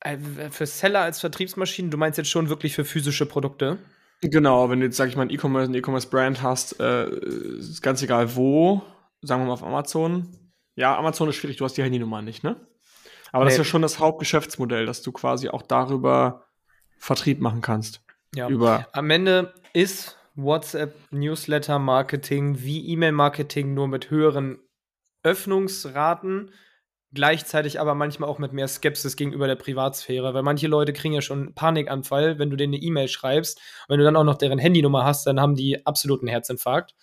Äh, 0.00 0.18
für 0.50 0.66
Seller 0.66 1.00
als 1.00 1.20
Vertriebsmaschine, 1.20 1.90
du 1.90 1.98
meinst 1.98 2.16
jetzt 2.16 2.30
schon 2.30 2.48
wirklich 2.48 2.74
für 2.74 2.84
physische 2.84 3.26
Produkte? 3.26 3.78
Genau, 4.22 4.70
wenn 4.70 4.80
du 4.80 4.86
jetzt, 4.86 4.96
sag 4.96 5.08
ich 5.08 5.16
mal, 5.16 5.22
ein 5.22 5.30
E-Commerce, 5.30 5.70
ein 5.70 5.74
E-Commerce-Brand 5.74 6.42
hast, 6.42 6.80
äh, 6.80 7.08
ist 7.58 7.82
ganz 7.82 8.02
egal 8.02 8.34
wo, 8.34 8.82
sagen 9.20 9.42
wir 9.42 9.46
mal 9.46 9.52
auf 9.52 9.62
Amazon. 9.62 10.26
Ja, 10.74 10.96
Amazon 10.96 11.28
ist 11.28 11.36
schwierig, 11.36 11.58
du 11.58 11.64
hast 11.64 11.76
die 11.76 11.82
Handynummer 11.82 12.22
nicht, 12.22 12.42
ne? 12.42 12.56
Aber 13.32 13.44
nee. 13.44 13.48
das 13.48 13.54
ist 13.54 13.58
ja 13.58 13.64
schon 13.64 13.82
das 13.82 13.98
Hauptgeschäftsmodell, 13.98 14.86
dass 14.86 15.02
du 15.02 15.12
quasi 15.12 15.50
auch 15.50 15.62
darüber 15.62 16.45
Vertrieb 16.96 17.40
machen 17.40 17.60
kannst. 17.60 18.02
Ja. 18.34 18.48
Über 18.48 18.88
Am 18.92 19.10
Ende 19.10 19.54
ist 19.72 20.16
WhatsApp 20.34 20.94
Newsletter 21.10 21.78
Marketing 21.78 22.60
wie 22.60 22.86
E-Mail 22.88 23.12
Marketing 23.12 23.74
nur 23.74 23.88
mit 23.88 24.10
höheren 24.10 24.58
Öffnungsraten, 25.22 26.52
gleichzeitig 27.12 27.80
aber 27.80 27.94
manchmal 27.94 28.28
auch 28.28 28.38
mit 28.38 28.52
mehr 28.52 28.68
Skepsis 28.68 29.16
gegenüber 29.16 29.46
der 29.46 29.56
Privatsphäre, 29.56 30.34
weil 30.34 30.42
manche 30.42 30.68
Leute 30.68 30.92
kriegen 30.92 31.14
ja 31.14 31.22
schon 31.22 31.54
Panikanfall, 31.54 32.38
wenn 32.38 32.50
du 32.50 32.56
denen 32.56 32.74
eine 32.74 32.82
E-Mail 32.82 33.08
schreibst. 33.08 33.60
Wenn 33.88 33.98
du 33.98 34.04
dann 34.04 34.16
auch 34.16 34.24
noch 34.24 34.36
deren 34.36 34.58
Handynummer 34.58 35.04
hast, 35.04 35.26
dann 35.26 35.40
haben 35.40 35.54
die 35.54 35.86
absoluten 35.86 36.28
Herzinfarkt. 36.28 36.94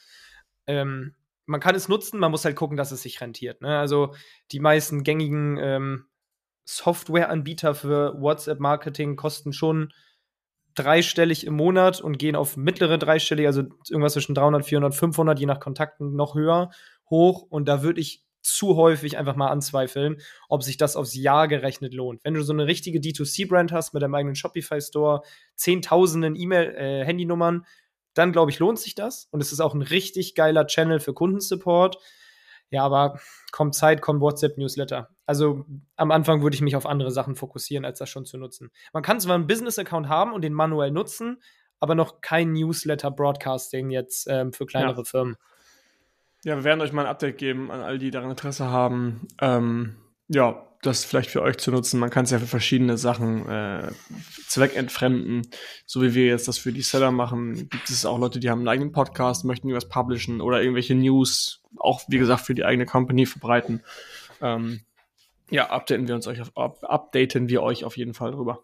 Ähm, 0.67 1.15
man 1.45 1.60
kann 1.60 1.75
es 1.75 1.89
nutzen, 1.89 2.19
man 2.19 2.32
muss 2.32 2.45
halt 2.45 2.56
gucken, 2.56 2.77
dass 2.77 2.91
es 2.91 3.01
sich 3.01 3.19
rentiert. 3.19 3.62
Ne? 3.62 3.77
Also 3.77 4.13
die 4.51 4.60
meisten 4.60 5.03
gängigen 5.03 5.58
ähm, 5.60 6.06
Softwareanbieter 6.65 7.76
für 7.76 8.19
WhatsApp-Marketing 8.21 9.15
kosten 9.15 9.54
schon 9.54 9.93
dreistellig 10.76 11.45
im 11.45 11.54
Monat 11.56 12.02
und 12.02 12.17
gehen 12.17 12.36
auf 12.36 12.58
mittlere 12.58 12.97
dreistellig, 12.97 13.45
also 13.45 13.63
irgendwas 13.89 14.13
zwischen 14.13 14.36
300, 14.36 14.65
400, 14.65 14.95
500, 14.95 15.39
je 15.39 15.45
nach 15.45 15.60
Kontakten 15.60 16.15
noch 16.15 16.36
höher 16.36 16.71
hoch. 17.10 17.43
Und 17.43 17.67
da 17.67 17.84
würde 17.84 18.02
ich 18.02 18.23
zu 18.41 18.76
häufig 18.76 19.17
einfach 19.17 19.36
mal 19.36 19.47
anzweifeln, 19.47 20.17
ob 20.49 20.63
sich 20.63 20.78
das 20.78 20.95
aufs 20.95 21.15
Jahr 21.15 21.47
gerechnet 21.47 21.93
lohnt. 21.93 22.23
Wenn 22.23 22.34
du 22.34 22.43
so 22.43 22.54
eine 22.54 22.67
richtige 22.67 22.99
D2C-Brand 22.99 23.71
hast 23.71 23.93
mit 23.93 24.04
deinem 24.04 24.15
eigenen 24.15 24.36
Shopify-Store, 24.36 25.21
zehntausenden 25.56 26.36
E-Mail-Handynummern, 26.36 27.62
äh, 27.62 27.67
dann 28.15 28.32
glaube 28.32 28.52
ich, 28.52 28.60
lohnt 28.60 28.80
sich 28.80 28.95
das. 28.95 29.28
Und 29.32 29.41
es 29.41 29.52
ist 29.52 29.60
auch 29.60 29.73
ein 29.73 29.82
richtig 29.82 30.36
geiler 30.36 30.67
Channel 30.67 30.99
für 30.99 31.13
Kundensupport 31.13 31.97
Ja, 32.73 32.83
aber 32.83 33.19
kommt 33.51 33.75
Zeit, 33.75 34.01
kommt 34.01 34.19
WhatsApp-Newsletter. 34.19 35.09
Also 35.25 35.65
am 35.95 36.12
Anfang 36.12 36.41
würde 36.41 36.55
ich 36.55 36.62
mich 36.62 36.75
auf 36.75 36.86
andere 36.86 37.12
Sachen 37.12 37.36
fokussieren, 37.36 37.86
als 37.86 37.99
das 37.99 38.09
schon 38.09 38.25
zu 38.25 38.38
nutzen. 38.38 38.71
Man 38.93 39.03
kann 39.03 39.19
zwar 39.19 39.36
einen 39.36 39.47
Business-Account 39.47 40.09
haben 40.09 40.33
und 40.33 40.41
den 40.41 40.53
manuell 40.53 40.91
nutzen, 40.91 41.41
aber 41.79 41.95
noch 41.95 42.21
kein 42.21 42.51
Newsletter-Broadcasting 42.53 43.91
jetzt 43.91 44.27
ähm, 44.27 44.53
für 44.53 44.65
kleinere 44.65 45.01
ja. 45.01 45.03
Firmen. 45.03 45.38
Ja, 46.43 46.55
wir 46.55 46.63
werden 46.63 46.81
euch 46.81 46.91
mal 46.91 47.03
ein 47.03 47.12
Update 47.12 47.38
geben 47.38 47.71
an 47.71 47.81
all 47.81 47.99
die 47.99 48.12
daran 48.12 48.31
Interesse 48.31 48.65
haben. 48.65 49.27
Ähm, 49.39 49.95
ja, 50.27 50.67
das 50.86 51.06
vielleicht 51.06 51.30
für 51.30 51.41
euch 51.41 51.58
zu 51.58 51.72
nutzen. 51.72 52.00
Man 52.00 52.10
kann 52.10 52.26
es 52.26 52.32
ja 52.32 52.39
für 52.39 52.48
verschiedene 52.48 52.98
Sachen 52.98 53.48
äh, 53.48 53.91
zweckentfremden. 54.48 55.48
So 55.86 56.02
wie 56.02 56.13
wir 56.13 56.28
jetzt 56.28 56.48
das 56.48 56.58
für 56.58 56.72
die 56.72 56.82
Seller 56.82 57.12
machen, 57.12 57.69
gibt 57.69 57.89
es 57.89 58.06
auch 58.06 58.19
Leute, 58.19 58.39
die 58.39 58.50
haben 58.50 58.60
einen 58.60 58.67
eigenen 58.67 58.91
Podcast, 58.91 59.46
möchten 59.46 59.74
was 59.74 59.89
publishen 59.89 60.41
oder 60.41 60.62
irgendwelche 60.62 60.96
News, 60.96 61.63
auch 61.78 62.02
wie 62.08 62.17
gesagt, 62.17 62.41
für 62.41 62.54
die 62.54 62.65
eigene 62.65 62.86
Company 62.86 63.26
verbreiten. 63.26 63.82
Ähm, 64.41 64.82
ja, 65.50 65.69
updaten 65.69 66.08
wir 66.08 66.15
uns 66.15 66.28
euch 66.28 66.41
auf, 66.41 66.84
updaten 66.84 67.50
wir 67.50 67.63
euch 67.63 67.84
auf 67.84 67.98
jeden 67.98 68.13
Fall 68.13 68.32
drüber. 68.32 68.63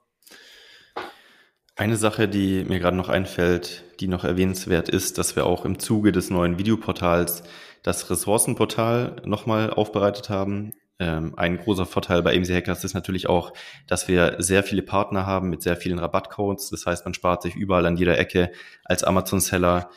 Eine 1.76 1.96
Sache, 1.96 2.28
die 2.28 2.66
mir 2.66 2.80
gerade 2.80 2.98
noch 2.98 3.08
einfällt, 3.08 3.86
die 4.02 4.10
noch 4.10 4.26
erwähnenswert 4.26 4.90
ist, 4.90 5.18
dass 5.18 5.38
wir 5.38 5.46
auch 5.46 5.64
im 5.64 5.80
Zuge 5.80 6.12
des 6.12 6.30
neuen 6.30 6.58
Videoportals 6.58 7.44
das 7.84 8.10
Ressourcenportal 8.10 9.22
nochmal 9.24 9.70
aufbereitet 9.70 10.30
haben. 10.30 10.74
Ähm, 11.00 11.34
ein 11.38 11.58
großer 11.58 11.86
Vorteil 11.86 12.22
bei 12.22 12.36
AMC 12.36 12.50
Hackers 12.50 12.84
ist 12.84 12.94
natürlich 12.94 13.28
auch, 13.28 13.54
dass 13.88 14.10
wir 14.10 14.36
sehr 14.40 14.64
viele 14.64 14.82
Partner 14.82 15.26
haben 15.26 15.50
mit 15.50 15.64
sehr 15.64 15.78
vielen 15.78 15.98
Rabattcodes. 15.98 16.70
Das 16.70 16.86
heißt, 16.86 17.06
man 17.06 17.14
spart 17.14 17.42
sich 17.42 17.56
überall 17.56 17.86
an 17.86 17.96
jeder 17.96 18.18
Ecke 18.18 18.52
als 18.84 19.04
Amazon-Seller 19.04 19.90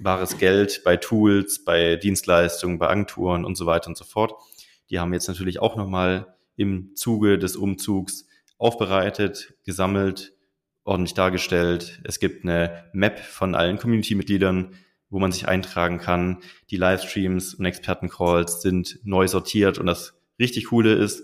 bares 0.00 0.38
Geld 0.38 0.82
bei 0.84 0.96
Tools, 0.96 1.64
bei 1.64 1.96
Dienstleistungen, 1.96 2.78
bei 2.78 2.88
Agenturen 2.88 3.44
und 3.44 3.56
so 3.56 3.66
weiter 3.66 3.88
und 3.88 3.96
so 3.96 4.04
fort. 4.04 4.34
Die 4.90 4.98
haben 4.98 5.12
jetzt 5.12 5.28
natürlich 5.28 5.60
auch 5.60 5.76
nochmal 5.76 6.34
im 6.56 6.94
Zuge 6.96 7.38
des 7.38 7.56
Umzugs 7.56 8.26
aufbereitet, 8.58 9.54
gesammelt, 9.64 10.32
ordentlich 10.84 11.14
dargestellt. 11.14 12.00
Es 12.04 12.18
gibt 12.18 12.44
eine 12.44 12.84
Map 12.92 13.20
von 13.20 13.54
allen 13.54 13.78
Community-Mitgliedern, 13.78 14.74
wo 15.10 15.18
man 15.20 15.30
sich 15.30 15.46
eintragen 15.46 15.98
kann. 15.98 16.38
Die 16.70 16.76
Livestreams 16.76 17.54
und 17.54 17.64
Expertencalls 17.64 18.60
sind 18.60 18.98
neu 19.04 19.28
sortiert 19.28 19.78
und 19.78 19.86
das 19.86 20.17
richtig 20.38 20.66
coole 20.66 20.94
ist, 20.94 21.22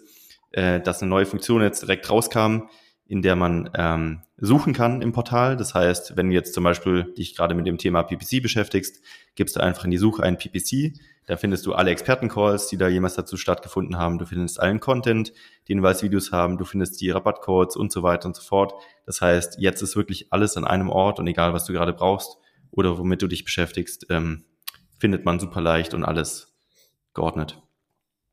äh, 0.54 0.80
dass 0.80 1.02
eine 1.02 1.10
neue 1.10 1.26
Funktion 1.26 1.62
jetzt 1.62 1.82
direkt 1.82 2.08
rauskam, 2.08 2.68
in 3.06 3.22
der 3.22 3.36
man 3.36 3.70
ähm, 3.74 4.22
suchen 4.38 4.72
kann 4.72 5.02
im 5.02 5.12
Portal. 5.12 5.56
Das 5.56 5.74
heißt, 5.74 6.16
wenn 6.16 6.28
du 6.28 6.34
jetzt 6.34 6.54
zum 6.54 6.64
Beispiel 6.64 7.12
dich 7.16 7.36
gerade 7.36 7.54
mit 7.54 7.66
dem 7.66 7.76
Thema 7.76 8.02
PPC 8.02 8.42
beschäftigst, 8.42 9.02
gibst 9.34 9.56
du 9.56 9.60
einfach 9.60 9.84
in 9.84 9.90
die 9.90 9.98
Suche 9.98 10.22
ein 10.22 10.38
PPC. 10.38 10.98
Da 11.26 11.36
findest 11.36 11.66
du 11.66 11.74
alle 11.74 11.90
Expertencalls, 11.90 12.68
die 12.68 12.76
da 12.76 12.88
jemals 12.88 13.14
dazu 13.14 13.36
stattgefunden 13.36 13.98
haben. 13.98 14.18
Du 14.18 14.26
findest 14.26 14.60
allen 14.60 14.80
Content, 14.80 15.32
den 15.68 15.82
wir 15.82 15.88
als 15.88 16.02
Videos 16.02 16.32
haben. 16.32 16.58
Du 16.58 16.64
findest 16.64 17.00
die 17.00 17.10
Rabattcodes 17.10 17.76
und 17.76 17.92
so 17.92 18.02
weiter 18.02 18.26
und 18.26 18.36
so 18.36 18.42
fort. 18.42 18.74
Das 19.06 19.20
heißt, 19.20 19.56
jetzt 19.58 19.82
ist 19.82 19.96
wirklich 19.96 20.32
alles 20.32 20.56
an 20.56 20.64
einem 20.64 20.88
Ort 20.88 21.18
und 21.18 21.26
egal, 21.26 21.52
was 21.52 21.64
du 21.64 21.72
gerade 21.72 21.92
brauchst 21.92 22.38
oder 22.70 22.98
womit 22.98 23.22
du 23.22 23.26
dich 23.26 23.44
beschäftigst, 23.44 24.06
ähm, 24.10 24.44
findet 24.98 25.24
man 25.24 25.40
super 25.40 25.60
leicht 25.60 25.94
und 25.94 26.04
alles 26.04 26.54
geordnet. 27.12 27.60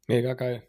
Mega 0.07 0.33
geil 0.33 0.63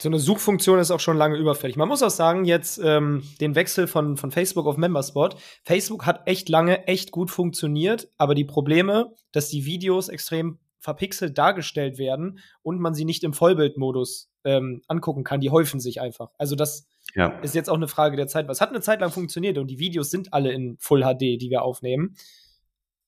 so 0.00 0.08
eine 0.08 0.18
Suchfunktion 0.18 0.78
ist 0.78 0.90
auch 0.90 1.00
schon 1.00 1.16
lange 1.16 1.36
überfällig. 1.36 1.76
Man 1.76 1.88
muss 1.88 2.02
auch 2.02 2.10
sagen, 2.10 2.44
jetzt 2.44 2.80
ähm, 2.82 3.24
den 3.40 3.54
Wechsel 3.54 3.86
von, 3.86 4.16
von 4.16 4.30
Facebook 4.30 4.66
auf 4.66 4.76
Memberspot. 4.76 5.36
Facebook 5.64 6.06
hat 6.06 6.26
echt 6.26 6.48
lange 6.48 6.86
echt 6.86 7.10
gut 7.10 7.30
funktioniert, 7.30 8.08
aber 8.16 8.34
die 8.34 8.44
Probleme, 8.44 9.14
dass 9.32 9.48
die 9.48 9.64
Videos 9.64 10.08
extrem 10.08 10.58
verpixelt 10.78 11.36
dargestellt 11.36 11.98
werden 11.98 12.38
und 12.62 12.80
man 12.80 12.94
sie 12.94 13.04
nicht 13.04 13.24
im 13.24 13.32
Vollbildmodus 13.32 14.30
ähm, 14.44 14.82
angucken 14.86 15.24
kann, 15.24 15.40
die 15.40 15.50
häufen 15.50 15.80
sich 15.80 16.00
einfach. 16.00 16.30
Also 16.38 16.54
das 16.54 16.86
ja. 17.14 17.28
ist 17.40 17.54
jetzt 17.54 17.68
auch 17.68 17.76
eine 17.76 17.88
Frage 17.88 18.16
der 18.16 18.28
Zeit. 18.28 18.46
Was 18.46 18.60
hat 18.60 18.70
eine 18.70 18.80
Zeit 18.80 19.00
lang 19.00 19.10
funktioniert 19.10 19.58
und 19.58 19.68
die 19.68 19.80
Videos 19.80 20.10
sind 20.10 20.32
alle 20.32 20.52
in 20.52 20.76
Full 20.78 21.02
HD, 21.02 21.20
die 21.20 21.48
wir 21.50 21.62
aufnehmen. 21.62 22.16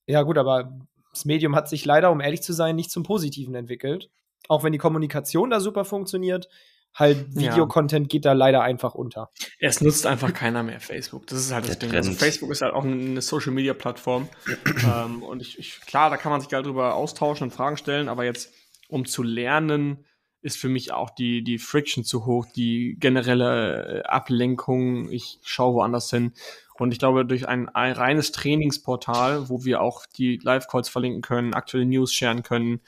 Ja 0.06 0.22
gut, 0.22 0.38
aber 0.38 0.76
das 1.12 1.24
Medium 1.24 1.54
hat 1.54 1.68
sich 1.68 1.84
leider, 1.84 2.10
um 2.10 2.20
ehrlich 2.20 2.42
zu 2.42 2.52
sein, 2.52 2.74
nicht 2.74 2.90
zum 2.90 3.04
Positiven 3.04 3.54
entwickelt. 3.54 4.10
Auch 4.48 4.64
wenn 4.64 4.72
die 4.72 4.78
Kommunikation 4.78 5.50
da 5.50 5.60
super 5.60 5.84
funktioniert, 5.84 6.48
halt 6.94 7.34
Videocontent 7.34 8.06
ja. 8.06 8.08
geht 8.08 8.24
da 8.24 8.32
leider 8.32 8.62
einfach 8.62 8.94
unter. 8.94 9.30
Es 9.58 9.80
nutzt 9.80 10.06
einfach 10.06 10.32
keiner 10.32 10.62
mehr 10.62 10.80
Facebook. 10.80 11.26
Das 11.26 11.38
ist 11.38 11.52
halt 11.52 11.68
das 11.68 11.78
Der 11.78 11.88
Ding. 11.88 11.96
Also 11.96 12.12
Facebook 12.12 12.50
ist 12.50 12.62
halt 12.62 12.74
auch 12.74 12.84
eine 12.84 13.20
Social 13.22 13.52
Media 13.52 13.74
Plattform. 13.74 14.28
ähm, 14.84 15.22
und 15.22 15.40
ich, 15.42 15.58
ich, 15.58 15.80
klar, 15.82 16.10
da 16.10 16.16
kann 16.16 16.32
man 16.32 16.40
sich 16.40 16.50
geil 16.50 16.62
drüber 16.62 16.94
austauschen 16.94 17.44
und 17.44 17.50
Fragen 17.52 17.76
stellen, 17.76 18.08
aber 18.08 18.24
jetzt, 18.24 18.52
um 18.88 19.04
zu 19.06 19.22
lernen, 19.22 20.04
ist 20.42 20.58
für 20.58 20.68
mich 20.68 20.92
auch 20.92 21.10
die, 21.10 21.42
die 21.44 21.58
Friction 21.58 22.02
zu 22.02 22.24
hoch, 22.24 22.46
die 22.46 22.96
generelle 22.98 24.00
äh, 24.00 24.02
Ablenkung. 24.04 25.10
Ich 25.10 25.38
schaue 25.42 25.74
woanders 25.74 26.10
hin. 26.10 26.32
Und 26.78 26.92
ich 26.92 26.98
glaube, 26.98 27.26
durch 27.26 27.46
ein, 27.46 27.68
ein 27.68 27.92
reines 27.92 28.32
Trainingsportal, 28.32 29.50
wo 29.50 29.64
wir 29.64 29.82
auch 29.82 30.06
die 30.06 30.38
Live-Calls 30.42 30.88
verlinken 30.88 31.20
können, 31.20 31.52
aktuelle 31.52 31.84
News 31.84 32.14
sharen 32.14 32.42
können, 32.42 32.80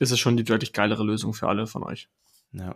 ist 0.00 0.10
es 0.10 0.18
schon 0.18 0.36
die 0.36 0.42
deutlich 0.42 0.72
geilere 0.72 1.04
Lösung 1.04 1.32
für 1.32 1.48
alle 1.48 1.68
von 1.68 1.84
euch. 1.84 2.08
Ja, 2.52 2.74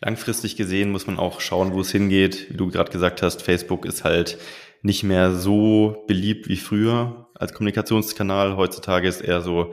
langfristig 0.00 0.56
gesehen 0.56 0.92
muss 0.92 1.06
man 1.06 1.18
auch 1.18 1.40
schauen, 1.40 1.72
wo 1.72 1.80
es 1.80 1.90
hingeht. 1.90 2.50
Wie 2.50 2.56
du 2.56 2.68
gerade 2.68 2.92
gesagt 2.92 3.22
hast, 3.22 3.42
Facebook 3.42 3.84
ist 3.84 4.04
halt 4.04 4.38
nicht 4.82 5.02
mehr 5.02 5.34
so 5.34 6.04
beliebt 6.06 6.48
wie 6.48 6.56
früher 6.56 7.28
als 7.34 7.52
Kommunikationskanal. 7.52 8.56
Heutzutage 8.56 9.08
ist 9.08 9.20
eher 9.20 9.40
so 9.40 9.72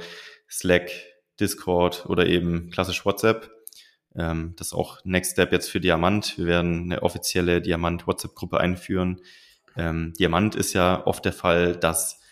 Slack, 0.49 0.89
Discord 1.39 2.05
oder 2.07 2.25
eben 2.25 2.71
klassisch 2.71 3.05
WhatsApp. 3.05 3.51
Ähm, 4.15 4.53
das 4.57 4.67
ist 4.67 4.73
auch 4.73 4.99
Next 5.03 5.33
Step 5.33 5.51
jetzt 5.51 5.69
für 5.69 5.79
Diamant. 5.79 6.37
Wir 6.37 6.45
werden 6.45 6.83
eine 6.83 7.03
offizielle 7.03 7.61
Diamant-WhatsApp-Gruppe 7.61 8.59
einführen. 8.59 9.21
Ähm, 9.75 10.13
Diamant 10.17 10.55
ist 10.55 10.73
ja 10.73 11.05
oft 11.05 11.25
der 11.25 11.33
Fall, 11.33 11.75
dass 11.75 12.22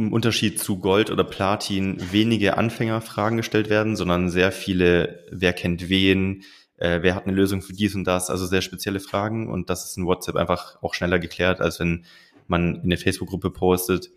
im 0.00 0.12
Unterschied 0.12 0.58
zu 0.58 0.78
Gold 0.78 1.10
oder 1.10 1.24
Platin 1.24 1.98
wenige 2.12 2.56
Anfängerfragen 2.56 3.36
gestellt 3.36 3.68
werden, 3.68 3.96
sondern 3.96 4.30
sehr 4.30 4.50
viele, 4.50 5.24
wer 5.30 5.52
kennt 5.52 5.88
wen, 5.88 6.42
äh, 6.76 7.02
wer 7.02 7.14
hat 7.14 7.26
eine 7.26 7.36
Lösung 7.36 7.60
für 7.60 7.74
dies 7.74 7.94
und 7.94 8.04
das, 8.04 8.30
also 8.30 8.46
sehr 8.46 8.62
spezielle 8.62 9.00
Fragen 9.00 9.48
und 9.48 9.68
das 9.68 9.84
ist 9.84 9.98
in 9.98 10.06
WhatsApp 10.06 10.36
einfach 10.36 10.82
auch 10.82 10.94
schneller 10.94 11.18
geklärt, 11.18 11.60
als 11.60 11.80
wenn 11.80 12.06
man 12.46 12.76
in 12.76 12.84
eine 12.84 12.96
Facebook-Gruppe 12.96 13.50
postet. 13.50 14.10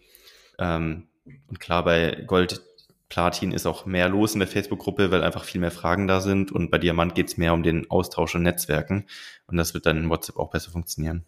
Ähm, 0.57 1.07
und 1.47 1.59
klar, 1.59 1.83
bei 1.83 2.23
Gold, 2.27 2.61
Platin 3.09 3.51
ist 3.51 3.67
auch 3.67 3.85
mehr 3.85 4.09
los 4.09 4.33
in 4.33 4.39
der 4.39 4.47
Facebook-Gruppe, 4.47 5.11
weil 5.11 5.23
einfach 5.23 5.43
viel 5.43 5.61
mehr 5.61 5.71
Fragen 5.71 6.07
da 6.07 6.21
sind 6.21 6.51
und 6.51 6.71
bei 6.71 6.77
Diamant 6.77 7.13
geht 7.13 7.27
es 7.27 7.37
mehr 7.37 7.53
um 7.53 7.61
den 7.61 7.91
Austausch 7.91 8.33
und 8.35 8.43
Netzwerken 8.43 9.05
und 9.47 9.57
das 9.57 9.73
wird 9.73 9.85
dann 9.85 9.97
in 9.97 10.09
WhatsApp 10.09 10.37
auch 10.37 10.49
besser 10.49 10.71
funktionieren. 10.71 11.25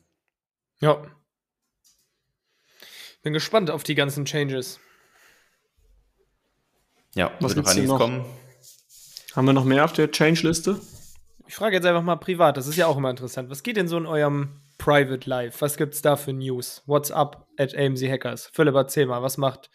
Ja, 0.79 1.05
bin 3.25 3.33
gespannt 3.33 3.71
auf 3.71 3.81
die 3.83 3.95
ganzen 3.95 4.23
Changes. 4.25 4.79
Ja, 7.15 7.31
was 7.39 7.55
wird 7.55 7.65
noch 7.65 7.71
einiges 7.71 7.89
noch? 7.89 7.97
kommen. 7.97 8.23
Haben 9.35 9.47
wir 9.47 9.53
noch 9.53 9.65
mehr 9.65 9.83
auf 9.83 9.93
der 9.93 10.11
Change-Liste? 10.11 10.79
Ich 11.47 11.55
frage 11.55 11.75
jetzt 11.75 11.87
einfach 11.87 12.03
mal 12.03 12.17
privat, 12.17 12.55
das 12.55 12.67
ist 12.67 12.75
ja 12.75 12.85
auch 12.85 12.97
immer 12.97 13.09
interessant. 13.09 13.49
Was 13.49 13.63
geht 13.63 13.77
denn 13.77 13.87
so 13.87 13.97
in 13.97 14.05
eurem 14.05 14.61
Private 14.77 15.27
Life? 15.27 15.59
Was 15.61 15.75
gibt's 15.75 16.03
da 16.03 16.17
für 16.17 16.33
News? 16.33 16.83
What's 16.85 17.09
up 17.09 17.47
at 17.57 17.75
AMC 17.75 18.07
Hackers? 18.07 18.51
Philipp, 18.53 18.75
erzähl 18.75 19.07
mal, 19.07 19.23
was 19.23 19.37
macht 19.37 19.71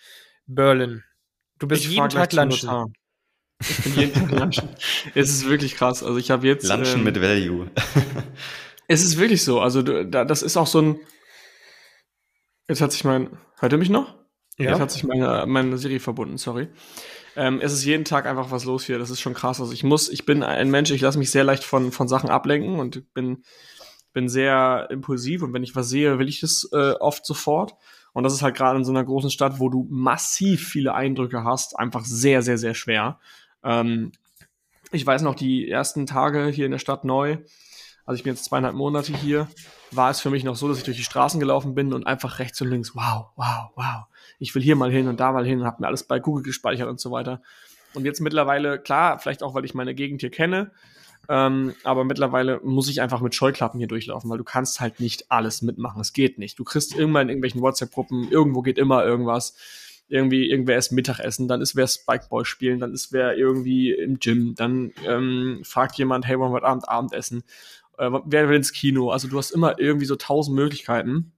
Berlin? 0.47 1.03
Du 1.59 1.67
bist 1.67 1.85
ich 1.85 1.91
jeden 1.91 2.09
Tag 2.09 2.33
lunchen. 2.33 2.95
Ich 3.61 3.79
bin 3.79 3.95
jeden 3.97 4.15
Tag 4.15 4.31
lunchen. 4.31 4.69
Es 5.17 5.29
ist 5.29 5.49
wirklich 5.49 5.75
krass. 5.75 6.05
Also 6.05 6.19
ich 6.19 6.31
habe 6.31 6.47
jetzt 6.47 6.69
Lunchen 6.69 6.99
ähm, 6.99 7.05
mit 7.05 7.21
Value. 7.21 7.69
es 8.87 9.03
ist 9.03 9.19
wirklich 9.19 9.43
so. 9.43 9.61
Also 9.61 9.83
das 9.83 10.43
ist 10.43 10.57
auch 10.57 10.69
so 10.69 10.83
ein 10.83 11.01
Jetzt 12.71 12.81
hat 12.81 12.93
sich 12.93 13.03
mein. 13.03 13.37
Hört 13.59 13.73
ihr 13.73 13.79
mich 13.79 13.91
noch? 13.91 14.15
Ja. 14.57 14.71
Jetzt 14.71 14.81
hat 14.81 14.91
sich 14.93 15.03
meine, 15.03 15.45
meine 15.49 15.77
Siri 15.77 15.99
verbunden, 15.99 16.39
sorry. 16.39 16.69
Ähm, 17.35 17.59
es 17.61 17.73
ist 17.73 17.85
jeden 17.85 18.05
Tag 18.05 18.27
einfach 18.27 18.53
was 18.53 18.65
los 18.65 18.85
hier. 18.85 19.01
Das 19.01 19.11
ist 19.11 19.21
schon 19.21 19.35
krass. 19.35 19.61
Also 19.61 19.73
ich 19.73 19.83
muss, 19.83 20.09
ich 20.09 20.25
bin 20.25 20.45
ein 20.45 20.71
Mensch, 20.71 20.93
ich 20.93 21.01
lasse 21.01 21.19
mich 21.19 21.33
sehr 21.33 21.43
leicht 21.43 21.65
von, 21.65 21.91
von 21.91 22.07
Sachen 22.07 22.31
ablenken 22.31 22.79
und 22.79 23.13
bin, 23.13 23.43
bin 24.13 24.29
sehr 24.29 24.87
impulsiv 24.89 25.43
und 25.43 25.53
wenn 25.53 25.65
ich 25.65 25.75
was 25.75 25.89
sehe, 25.89 26.21
will 26.21 26.29
ich 26.29 26.39
das 26.39 26.69
äh, 26.73 26.93
oft 26.93 27.27
sofort. 27.27 27.75
Und 28.13 28.23
das 28.23 28.35
ist 28.35 28.43
halt 28.43 28.57
gerade 28.57 28.79
in 28.79 28.85
so 28.85 28.93
einer 28.93 29.05
großen 29.05 29.31
Stadt, 29.31 29.59
wo 29.59 29.69
du 29.69 29.89
massiv 29.91 30.69
viele 30.69 30.95
Eindrücke 30.95 31.43
hast, 31.43 31.77
einfach 31.77 32.05
sehr, 32.05 32.43
sehr, 32.43 32.57
sehr 32.57 32.75
schwer. 32.75 33.19
Ähm, 33.65 34.13
ich 34.93 35.05
weiß 35.05 35.23
noch, 35.23 35.35
die 35.35 35.69
ersten 35.69 36.07
Tage 36.07 36.47
hier 36.47 36.67
in 36.67 36.73
der 36.73 36.79
Stadt 36.79 37.05
neu, 37.05 37.39
also 38.07 38.17
ich 38.17 38.25
bin 38.25 38.35
jetzt 38.35 38.45
zweieinhalb 38.45 38.75
Monate 38.75 39.17
hier, 39.17 39.49
war 39.91 40.11
es 40.11 40.21
für 40.21 40.31
mich 40.31 40.45
noch 40.45 40.57
so, 40.57 40.69
dass 40.69 40.79
ich 40.79 40.85
durch 40.85 40.97
die 40.97 41.05
Straßen 41.05 41.41
gelaufen 41.41 41.75
bin 41.75 41.93
und 41.93 42.07
einfach 42.07 42.39
rechts 42.39 42.61
und 42.61 42.69
links, 42.69 42.95
wow, 42.95 43.27
wow, 43.37 43.71
wow, 43.77 44.05
ich 44.39 44.55
will 44.55 44.63
hier 44.63 44.77
mal 44.77 44.91
hin 44.91 45.09
und 45.09 45.21
da 45.21 45.33
mal 45.33 45.47
hin 45.47 45.61
und 45.61 45.67
habe 45.67 45.81
mir 45.81 45.87
alles 45.87 46.05
bei 46.05 46.19
Google 46.19 46.43
gespeichert 46.43 46.89
und 46.89 47.01
so 47.01 47.11
weiter. 47.11 47.43
Und 47.95 48.05
jetzt 48.05 48.21
mittlerweile, 48.21 48.79
klar, 48.79 49.19
vielleicht 49.19 49.43
auch, 49.43 49.55
weil 49.55 49.65
ich 49.65 49.75
meine 49.75 49.95
Gegend 49.95 50.21
hier 50.21 50.31
kenne, 50.31 50.71
ähm, 51.29 51.75
aber 51.85 52.05
mittlerweile 52.05 52.61
muss 52.65 52.89
ich 52.89 53.01
einfach 53.01 53.21
mit 53.21 53.35
Scheuklappen 53.35 53.79
hier 53.79 53.87
durchlaufen, 53.87 54.31
weil 54.31 54.39
du 54.39 54.45
kannst 54.45 54.81
halt 54.81 55.01
nicht 55.01 55.31
alles 55.31 55.63
mitmachen. 55.63 56.01
Es 56.01 56.13
geht 56.13 56.39
nicht. 56.39 56.59
Du 56.59 56.65
kriegst 56.65 56.95
immer 56.95 57.21
in 57.21 57.29
irgendwelchen 57.29 57.61
WhatsApp-Gruppen, 57.61 58.31
irgendwo 58.31 58.63
geht 58.63 58.79
immer 58.79 59.05
irgendwas. 59.05 59.55
irgendwie, 60.11 60.51
irgendwer 60.51 60.77
ist 60.77 60.91
Mittagessen, 60.91 61.47
dann 61.47 61.61
ist 61.61 61.77
wer 61.77 61.87
Spikeball 61.87 62.45
spielen, 62.45 62.81
dann 62.81 62.93
ist 62.93 63.13
wer 63.13 63.37
irgendwie 63.37 63.93
im 63.93 64.19
Gym, 64.19 64.55
dann 64.57 64.93
ähm, 65.07 65.61
fragt 65.63 65.97
jemand, 65.99 66.27
hey, 66.27 66.39
wollen 66.39 66.51
wir 66.51 66.57
heute 66.57 66.67
Abend 66.67 66.89
Abendessen? 66.89 67.45
Äh, 68.01 68.11
wer 68.25 68.49
will 68.49 68.57
ins 68.57 68.73
Kino? 68.73 69.11
Also 69.11 69.29
du 69.29 69.37
hast 69.37 69.51
immer 69.51 69.79
irgendwie 69.79 70.07
so 70.07 70.17
tausend 70.17 70.57
Möglichkeiten. 70.57 71.33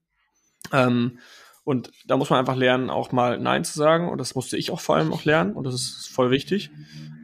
Ähm, 0.72 1.18
und 1.64 1.92
da 2.06 2.16
muss 2.16 2.30
man 2.30 2.38
einfach 2.38 2.56
lernen, 2.56 2.88
auch 2.88 3.10
mal 3.12 3.38
Nein 3.38 3.64
zu 3.64 3.76
sagen. 3.76 4.08
Und 4.08 4.18
das 4.18 4.34
musste 4.34 4.56
ich 4.56 4.70
auch 4.70 4.80
vor 4.80 4.96
allem 4.96 5.12
auch 5.12 5.24
lernen. 5.24 5.54
Und 5.54 5.64
das 5.64 5.74
ist 5.74 6.08
voll 6.08 6.30
wichtig. 6.30 6.70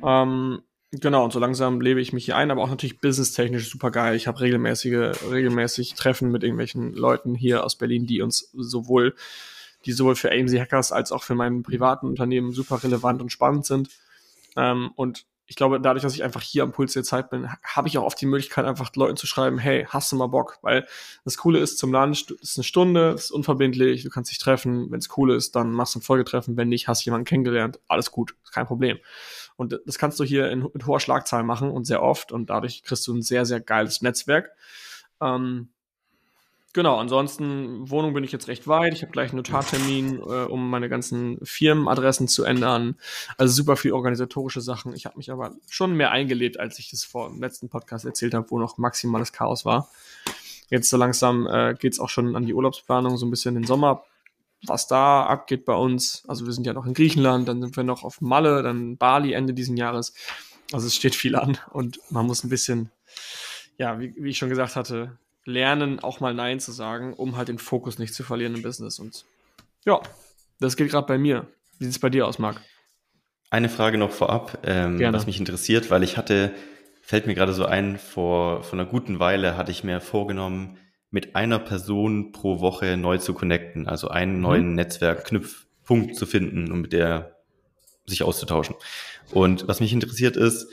Ähm, 0.04 0.62
genau, 0.90 1.24
und 1.24 1.32
so 1.32 1.38
langsam 1.38 1.80
lebe 1.80 2.00
ich 2.00 2.12
mich 2.12 2.24
hier 2.24 2.36
ein, 2.36 2.50
aber 2.50 2.62
auch 2.62 2.68
natürlich 2.68 3.00
businesstechnisch 3.00 3.70
super 3.70 3.92
geil. 3.92 4.16
Ich 4.16 4.26
habe 4.26 4.40
regelmäßige, 4.40 5.30
regelmäßig 5.30 5.94
Treffen 5.94 6.32
mit 6.32 6.42
irgendwelchen 6.42 6.92
Leuten 6.92 7.36
hier 7.36 7.64
aus 7.64 7.76
Berlin, 7.76 8.06
die 8.06 8.22
uns 8.22 8.50
sowohl, 8.52 9.14
die 9.86 9.92
sowohl 9.92 10.16
für 10.16 10.32
AMC 10.32 10.58
Hackers 10.58 10.90
als 10.90 11.12
auch 11.12 11.22
für 11.22 11.36
mein 11.36 11.62
privaten 11.62 12.06
Unternehmen 12.06 12.52
super 12.52 12.82
relevant 12.82 13.22
und 13.22 13.30
spannend 13.30 13.66
sind. 13.66 13.90
Ähm, 14.56 14.90
und 14.96 15.26
ich 15.50 15.56
glaube, 15.56 15.80
dadurch, 15.80 16.02
dass 16.02 16.14
ich 16.14 16.22
einfach 16.22 16.42
hier 16.42 16.62
am 16.62 16.72
Puls 16.72 16.92
der 16.92 17.04
Zeit 17.04 17.30
bin, 17.30 17.48
habe 17.64 17.88
ich 17.88 17.96
auch 17.96 18.04
oft 18.04 18.20
die 18.20 18.26
Möglichkeit, 18.26 18.66
einfach 18.66 18.94
Leuten 18.94 19.16
zu 19.16 19.26
schreiben, 19.26 19.56
hey, 19.56 19.86
hast 19.88 20.12
du 20.12 20.16
mal 20.16 20.26
Bock? 20.26 20.58
Weil 20.60 20.86
das 21.24 21.38
Coole 21.38 21.58
ist, 21.58 21.78
zum 21.78 21.90
das 21.90 22.20
ist 22.42 22.58
eine 22.58 22.64
Stunde, 22.64 23.12
ist 23.12 23.30
unverbindlich, 23.30 24.02
du 24.02 24.10
kannst 24.10 24.30
dich 24.30 24.36
treffen. 24.38 24.90
Wenn 24.90 24.98
es 24.98 25.08
cool 25.16 25.32
ist, 25.32 25.56
dann 25.56 25.72
machst 25.72 25.94
du 25.94 26.00
ein 26.00 26.02
Folgetreffen. 26.02 26.58
Wenn 26.58 26.68
nicht, 26.68 26.86
hast 26.86 27.00
du 27.00 27.06
jemanden 27.06 27.24
kennengelernt. 27.24 27.80
Alles 27.88 28.12
gut, 28.12 28.36
kein 28.52 28.66
Problem. 28.66 28.98
Und 29.56 29.80
das 29.86 29.98
kannst 29.98 30.20
du 30.20 30.24
hier 30.24 30.50
in, 30.50 30.66
in 30.66 30.86
hoher 30.86 31.00
Schlagzahl 31.00 31.44
machen 31.44 31.70
und 31.70 31.86
sehr 31.86 32.02
oft. 32.02 32.30
Und 32.30 32.50
dadurch 32.50 32.82
kriegst 32.82 33.06
du 33.06 33.14
ein 33.14 33.22
sehr, 33.22 33.46
sehr 33.46 33.60
geiles 33.60 34.02
Netzwerk. 34.02 34.50
Ähm, 35.22 35.70
Genau, 36.78 36.96
ansonsten 36.96 37.90
Wohnung 37.90 38.14
bin 38.14 38.22
ich 38.22 38.30
jetzt 38.30 38.46
recht 38.46 38.68
weit. 38.68 38.92
Ich 38.92 39.02
habe 39.02 39.10
gleich 39.10 39.30
einen 39.30 39.38
Notartermin, 39.38 40.20
äh, 40.20 40.44
um 40.44 40.70
meine 40.70 40.88
ganzen 40.88 41.36
Firmenadressen 41.42 42.28
zu 42.28 42.44
ändern. 42.44 42.94
Also 43.36 43.52
super 43.52 43.74
viel 43.74 43.90
organisatorische 43.90 44.60
Sachen. 44.60 44.94
Ich 44.94 45.04
habe 45.04 45.16
mich 45.16 45.32
aber 45.32 45.56
schon 45.68 45.94
mehr 45.94 46.12
eingelebt, 46.12 46.60
als 46.60 46.78
ich 46.78 46.92
das 46.92 47.02
vor 47.02 47.30
dem 47.30 47.40
letzten 47.40 47.68
Podcast 47.68 48.04
erzählt 48.04 48.32
habe, 48.32 48.48
wo 48.52 48.60
noch 48.60 48.78
maximales 48.78 49.32
Chaos 49.32 49.64
war. 49.64 49.90
Jetzt 50.70 50.88
so 50.88 50.96
langsam 50.96 51.48
äh, 51.48 51.74
geht 51.74 51.98
auch 51.98 52.10
schon 52.10 52.36
an 52.36 52.46
die 52.46 52.54
Urlaubsplanung, 52.54 53.16
so 53.16 53.26
ein 53.26 53.30
bisschen 53.30 53.56
den 53.56 53.66
Sommer, 53.66 54.04
was 54.64 54.86
da 54.86 55.26
abgeht 55.26 55.64
bei 55.64 55.74
uns. 55.74 56.22
Also 56.28 56.46
wir 56.46 56.52
sind 56.52 56.64
ja 56.64 56.74
noch 56.74 56.86
in 56.86 56.94
Griechenland, 56.94 57.48
dann 57.48 57.60
sind 57.60 57.76
wir 57.76 57.82
noch 57.82 58.04
auf 58.04 58.20
Malle, 58.20 58.62
dann 58.62 58.96
Bali 58.98 59.32
Ende 59.32 59.52
diesen 59.52 59.76
Jahres. 59.76 60.14
Also 60.70 60.86
es 60.86 60.94
steht 60.94 61.16
viel 61.16 61.34
an 61.34 61.58
und 61.72 61.98
man 62.08 62.24
muss 62.24 62.44
ein 62.44 62.50
bisschen, 62.50 62.92
ja, 63.78 63.98
wie, 63.98 64.14
wie 64.16 64.30
ich 64.30 64.38
schon 64.38 64.48
gesagt 64.48 64.76
hatte, 64.76 65.18
lernen, 65.48 65.98
auch 65.98 66.20
mal 66.20 66.34
Nein 66.34 66.60
zu 66.60 66.72
sagen, 66.72 67.14
um 67.14 67.36
halt 67.36 67.48
den 67.48 67.58
Fokus 67.58 67.98
nicht 67.98 68.14
zu 68.14 68.22
verlieren 68.22 68.54
im 68.54 68.62
Business. 68.62 68.98
Und 68.98 69.24
ja, 69.84 70.00
das 70.60 70.76
geht 70.76 70.90
gerade 70.90 71.06
bei 71.06 71.18
mir. 71.18 71.46
Wie 71.78 71.84
sieht 71.84 71.94
es 71.94 71.98
bei 71.98 72.10
dir 72.10 72.26
aus, 72.26 72.38
Marc? 72.38 72.60
Eine 73.50 73.70
Frage 73.70 73.96
noch 73.96 74.10
vorab, 74.10 74.58
ähm, 74.64 75.00
was 75.00 75.26
mich 75.26 75.38
interessiert, 75.38 75.90
weil 75.90 76.02
ich 76.02 76.18
hatte, 76.18 76.52
fällt 77.00 77.26
mir 77.26 77.34
gerade 77.34 77.54
so 77.54 77.64
ein, 77.64 77.98
vor, 77.98 78.62
vor 78.62 78.78
einer 78.78 78.88
guten 78.88 79.20
Weile 79.20 79.56
hatte 79.56 79.70
ich 79.70 79.84
mir 79.84 80.02
vorgenommen, 80.02 80.76
mit 81.10 81.34
einer 81.34 81.58
Person 81.58 82.32
pro 82.32 82.60
Woche 82.60 82.98
neu 82.98 83.16
zu 83.16 83.32
connecten, 83.32 83.88
also 83.88 84.08
einen 84.08 84.36
mhm. 84.36 84.42
neuen 84.42 84.74
Netzwerkknüpfpunkt 84.74 86.14
zu 86.14 86.26
finden, 86.26 86.70
um 86.70 86.82
mit 86.82 86.92
der 86.92 87.36
sich 88.04 88.22
auszutauschen. 88.22 88.76
Und 89.32 89.66
was 89.66 89.80
mich 89.80 89.94
interessiert 89.94 90.36
ist, 90.36 90.68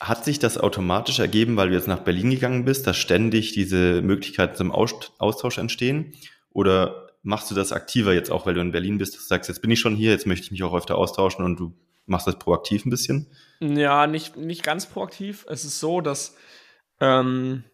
hat 0.00 0.24
sich 0.24 0.38
das 0.38 0.58
automatisch 0.58 1.18
ergeben, 1.18 1.56
weil 1.56 1.70
du 1.70 1.74
jetzt 1.74 1.88
nach 1.88 2.00
Berlin 2.00 2.30
gegangen 2.30 2.64
bist, 2.64 2.86
dass 2.86 2.96
ständig 2.96 3.52
diese 3.52 4.02
Möglichkeiten 4.02 4.56
zum 4.56 4.72
Austausch 4.72 5.58
entstehen? 5.58 6.12
Oder 6.50 7.08
machst 7.22 7.50
du 7.50 7.54
das 7.54 7.72
aktiver 7.72 8.12
jetzt 8.12 8.30
auch, 8.30 8.46
weil 8.46 8.54
du 8.54 8.60
in 8.60 8.72
Berlin 8.72 8.98
bist, 8.98 9.14
dass 9.14 9.22
du 9.22 9.28
sagst, 9.28 9.48
jetzt 9.48 9.62
bin 9.62 9.70
ich 9.70 9.80
schon 9.80 9.96
hier, 9.96 10.10
jetzt 10.10 10.26
möchte 10.26 10.44
ich 10.44 10.50
mich 10.50 10.62
auch 10.62 10.74
öfter 10.74 10.96
austauschen 10.96 11.44
und 11.44 11.58
du 11.58 11.74
machst 12.06 12.26
das 12.26 12.38
proaktiv 12.38 12.84
ein 12.84 12.90
bisschen? 12.90 13.26
Ja, 13.60 14.06
nicht, 14.06 14.36
nicht 14.36 14.62
ganz 14.62 14.86
proaktiv. 14.86 15.46
Es 15.48 15.64
ist 15.64 15.80
so, 15.80 16.00
dass 16.00 16.36
ähm, 17.00 17.64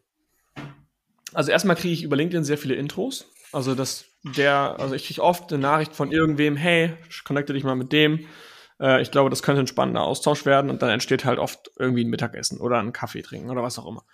also 1.35 1.51
erstmal 1.51 1.77
kriege 1.77 1.95
ich 1.95 2.03
über 2.03 2.17
LinkedIn 2.17 2.45
sehr 2.45 2.59
viele 2.59 2.75
Intros. 2.75 3.27
Also 3.53 3.75
dass 3.75 4.07
der, 4.23 4.77
also 4.79 4.95
ich 4.95 5.07
kriege 5.07 5.23
oft 5.23 5.53
eine 5.53 5.61
Nachricht 5.61 5.95
von 5.95 6.13
irgendwem, 6.13 6.57
hey, 6.57 6.95
connecte 7.25 7.53
dich 7.53 7.65
mal 7.65 7.75
mit 7.75 7.93
dem 7.93 8.27
äh, 8.83 9.01
ich 9.01 9.11
glaube, 9.11 9.31
das 9.31 9.43
könnte 9.43 9.61
ein 9.61 9.67
spannender 9.67 10.03
Austausch 10.03 10.45
werden 10.45 10.71
und 10.71 10.83
dann 10.83 10.91
entsteht 10.91 11.25
halt 11.25 11.39
oft 11.39 11.71
irgendwie 11.79 12.05
ein 12.05 12.11
Mittagessen 12.11 12.61
oder 12.61 12.79
ein 12.79 12.93
Kaffee 12.93 13.23
trinken 13.23 13.51
oder 13.51 13.63
was 13.63 13.79
auch 13.79 13.87
immer. 13.87 14.05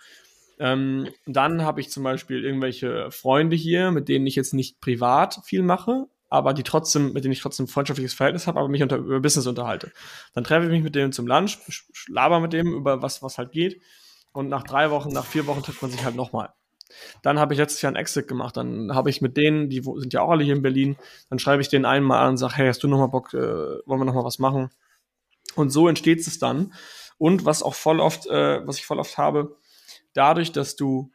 Ähm, 0.59 1.09
dann 1.25 1.63
habe 1.63 1.81
ich 1.81 1.89
zum 1.89 2.03
Beispiel 2.03 2.43
irgendwelche 2.45 3.11
Freunde 3.11 3.55
hier, 3.55 3.91
mit 3.91 4.07
denen 4.07 4.27
ich 4.27 4.35
jetzt 4.35 4.53
nicht 4.53 4.79
privat 4.79 5.41
viel 5.45 5.63
mache, 5.63 6.05
aber 6.29 6.53
die 6.53 6.63
trotzdem, 6.63 7.13
mit 7.13 7.23
denen 7.23 7.31
ich 7.31 7.41
trotzdem 7.41 7.65
ein 7.65 7.69
freundschaftliches 7.69 8.13
Verhältnis 8.13 8.45
habe, 8.45 8.59
aber 8.59 8.67
mich 8.67 8.83
unter, 8.83 8.97
über 8.97 9.19
Business 9.19 9.47
unterhalte. 9.47 9.91
Dann 10.33 10.43
treffe 10.43 10.65
ich 10.65 10.71
mich 10.71 10.83
mit 10.83 10.95
denen 10.95 11.11
zum 11.11 11.27
Lunch, 11.27 11.57
laber 12.07 12.39
mit 12.39 12.53
dem 12.53 12.73
über 12.73 13.01
was, 13.01 13.23
was 13.23 13.37
halt 13.37 13.51
geht. 13.51 13.81
Und 14.31 14.47
nach 14.49 14.63
drei 14.63 14.91
Wochen, 14.91 15.09
nach 15.09 15.25
vier 15.25 15.47
Wochen 15.47 15.63
trifft 15.63 15.81
man 15.81 15.89
sich 15.89 16.03
halt 16.03 16.15
nochmal. 16.15 16.53
Dann 17.21 17.39
habe 17.39 17.53
ich 17.53 17.59
letztes 17.59 17.81
Jahr 17.81 17.89
einen 17.89 17.97
Exit 17.97 18.27
gemacht. 18.27 18.57
Dann 18.57 18.93
habe 18.93 19.09
ich 19.09 19.21
mit 19.21 19.37
denen, 19.37 19.69
die 19.69 19.81
sind 19.81 20.13
ja 20.13 20.21
auch 20.21 20.29
alle 20.29 20.43
hier 20.43 20.55
in 20.55 20.61
Berlin, 20.61 20.97
dann 21.29 21.39
schreibe 21.39 21.61
ich 21.61 21.69
denen 21.69 21.85
einmal 21.85 22.23
an 22.23 22.31
und 22.31 22.37
sage, 22.37 22.55
hey, 22.55 22.67
hast 22.67 22.83
du 22.83 22.87
noch 22.87 22.97
mal 22.97 23.07
Bock, 23.07 23.33
äh, 23.33 23.37
wollen 23.37 23.99
wir 23.99 24.05
noch 24.05 24.13
mal 24.13 24.23
was 24.23 24.39
machen? 24.39 24.69
Und 25.55 25.69
so 25.69 25.87
entsteht 25.87 26.19
es 26.19 26.39
dann. 26.39 26.73
Und 27.17 27.45
was 27.45 27.63
auch 27.63 27.75
voll 27.75 27.99
oft, 27.99 28.27
äh, 28.27 28.65
was 28.65 28.77
ich 28.77 28.85
voll 28.85 28.99
oft 28.99 29.17
habe, 29.17 29.57
dadurch, 30.13 30.51
dass 30.51 30.75
du 30.75 31.11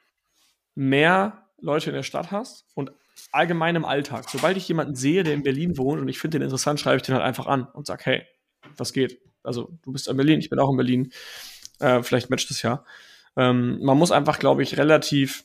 mehr 0.74 1.46
Leute 1.60 1.90
in 1.90 1.96
der 1.96 2.02
Stadt 2.02 2.30
hast 2.30 2.66
und 2.74 2.92
allgemein 3.32 3.76
im 3.76 3.84
Alltag. 3.84 4.28
Sobald 4.28 4.56
ich 4.56 4.68
jemanden 4.68 4.94
sehe, 4.94 5.22
der 5.22 5.34
in 5.34 5.42
Berlin 5.42 5.78
wohnt 5.78 6.00
und 6.00 6.08
ich 6.08 6.18
finde 6.18 6.38
den 6.38 6.44
interessant, 6.44 6.80
schreibe 6.80 6.96
ich 6.96 7.02
den 7.02 7.14
halt 7.14 7.24
einfach 7.24 7.46
an 7.46 7.66
und 7.72 7.86
sage, 7.86 8.04
hey, 8.04 8.26
was 8.76 8.92
geht? 8.92 9.20
Also 9.42 9.70
du 9.82 9.92
bist 9.92 10.08
in 10.08 10.16
Berlin, 10.16 10.40
ich 10.40 10.50
bin 10.50 10.58
auch 10.58 10.70
in 10.70 10.76
Berlin. 10.76 11.12
Äh, 11.80 12.02
vielleicht 12.02 12.30
matcht 12.30 12.50
es 12.50 12.62
ja. 12.62 12.84
Ähm, 13.36 13.78
man 13.82 13.98
muss 13.98 14.12
einfach, 14.12 14.38
glaube 14.38 14.62
ich, 14.62 14.76
relativ 14.76 15.44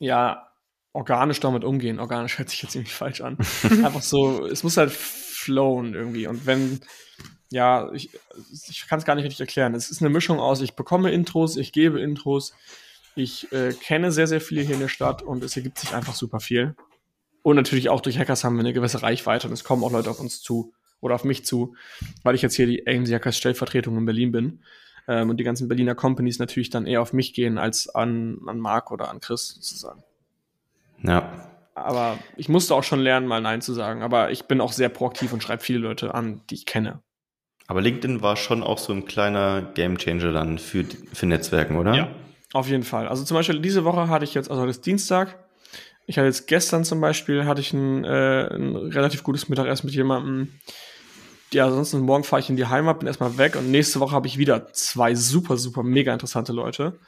ja, 0.00 0.48
organisch 0.92 1.38
damit 1.38 1.62
umgehen. 1.62 2.00
Organisch 2.00 2.38
hört 2.38 2.50
sich 2.50 2.62
jetzt 2.62 2.74
irgendwie 2.74 2.92
falsch 2.92 3.20
an. 3.20 3.38
Einfach 3.84 4.02
so, 4.02 4.46
es 4.46 4.64
muss 4.64 4.76
halt 4.76 4.90
flowen 4.90 5.94
irgendwie. 5.94 6.26
Und 6.26 6.46
wenn, 6.46 6.80
ja, 7.50 7.90
ich, 7.92 8.10
ich 8.68 8.88
kann 8.88 8.98
es 8.98 9.04
gar 9.04 9.14
nicht 9.14 9.24
richtig 9.24 9.40
erklären. 9.40 9.74
Es 9.74 9.90
ist 9.90 10.00
eine 10.00 10.10
Mischung 10.10 10.40
aus, 10.40 10.60
ich 10.60 10.74
bekomme 10.74 11.12
Intros, 11.12 11.56
ich 11.56 11.72
gebe 11.72 12.00
Intros, 12.00 12.54
ich 13.14 13.52
äh, 13.52 13.72
kenne 13.72 14.10
sehr, 14.10 14.26
sehr 14.26 14.40
viele 14.40 14.62
hier 14.62 14.74
in 14.74 14.80
der 14.80 14.88
Stadt 14.88 15.22
und 15.22 15.44
es 15.44 15.56
ergibt 15.56 15.78
sich 15.78 15.94
einfach 15.94 16.14
super 16.14 16.40
viel. 16.40 16.74
Und 17.42 17.56
natürlich 17.56 17.88
auch 17.88 18.00
durch 18.00 18.18
Hackers 18.18 18.44
haben 18.44 18.56
wir 18.56 18.60
eine 18.60 18.72
gewisse 18.72 19.02
Reichweite 19.02 19.46
und 19.46 19.52
es 19.52 19.64
kommen 19.64 19.84
auch 19.84 19.92
Leute 19.92 20.10
auf 20.10 20.20
uns 20.20 20.42
zu 20.42 20.72
oder 21.00 21.14
auf 21.14 21.24
mich 21.24 21.44
zu, 21.44 21.74
weil 22.22 22.34
ich 22.34 22.42
jetzt 22.42 22.56
hier 22.56 22.66
die 22.66 22.86
AMC 22.86 23.12
Hackers 23.12 23.36
Stellvertretung 23.36 23.96
in 23.96 24.04
Berlin 24.04 24.32
bin 24.32 24.62
ähm, 25.10 25.28
und 25.28 25.38
die 25.38 25.44
ganzen 25.44 25.66
Berliner 25.66 25.96
Companies 25.96 26.38
natürlich 26.38 26.70
dann 26.70 26.86
eher 26.86 27.02
auf 27.02 27.12
mich 27.12 27.34
gehen 27.34 27.58
als 27.58 27.88
an, 27.92 28.38
an 28.46 28.60
Marc 28.60 28.92
oder 28.92 29.10
an 29.10 29.20
Chris 29.20 29.48
sozusagen. 29.48 30.04
Ja. 31.02 31.48
Aber 31.74 32.18
ich 32.36 32.48
musste 32.48 32.74
auch 32.74 32.84
schon 32.84 33.00
lernen, 33.00 33.26
mal 33.26 33.40
Nein 33.40 33.60
zu 33.60 33.72
sagen. 33.72 34.02
Aber 34.02 34.30
ich 34.30 34.44
bin 34.44 34.60
auch 34.60 34.72
sehr 34.72 34.88
proaktiv 34.88 35.32
und 35.32 35.42
schreibe 35.42 35.62
viele 35.62 35.80
Leute 35.80 36.14
an, 36.14 36.42
die 36.48 36.54
ich 36.54 36.66
kenne. 36.66 37.00
Aber 37.66 37.80
LinkedIn 37.80 38.22
war 38.22 38.36
schon 38.36 38.62
auch 38.62 38.78
so 38.78 38.92
ein 38.92 39.04
kleiner 39.04 39.62
Gamechanger 39.62 40.32
dann 40.32 40.58
für, 40.58 40.84
für 41.12 41.26
Netzwerken, 41.26 41.76
oder? 41.76 41.94
Ja, 41.94 42.08
auf 42.52 42.68
jeden 42.68 42.84
Fall. 42.84 43.08
Also 43.08 43.24
zum 43.24 43.36
Beispiel 43.36 43.60
diese 43.60 43.84
Woche 43.84 44.08
hatte 44.08 44.24
ich 44.24 44.34
jetzt, 44.34 44.50
also 44.50 44.62
heute 44.62 44.70
ist 44.70 44.86
Dienstag. 44.86 45.38
Ich 46.06 46.18
hatte 46.18 46.26
jetzt 46.26 46.46
gestern 46.46 46.84
zum 46.84 47.00
Beispiel, 47.00 47.46
hatte 47.46 47.60
ich 47.60 47.72
ein, 47.72 48.04
äh, 48.04 48.48
ein 48.54 48.76
relativ 48.76 49.22
gutes 49.22 49.48
Mittagessen 49.48 49.86
mit 49.86 49.94
jemandem, 49.94 50.48
ja, 51.52 51.66
ansonsten 51.66 52.00
morgen 52.00 52.24
fahre 52.24 52.40
ich 52.40 52.50
in 52.50 52.56
die 52.56 52.66
Heimat, 52.66 53.00
bin 53.00 53.08
erstmal 53.08 53.36
weg 53.38 53.56
und 53.56 53.70
nächste 53.70 54.00
Woche 54.00 54.12
habe 54.12 54.26
ich 54.26 54.38
wieder 54.38 54.72
zwei 54.72 55.14
super, 55.14 55.56
super, 55.56 55.82
mega 55.82 56.12
interessante 56.12 56.52
Leute. 56.52 56.98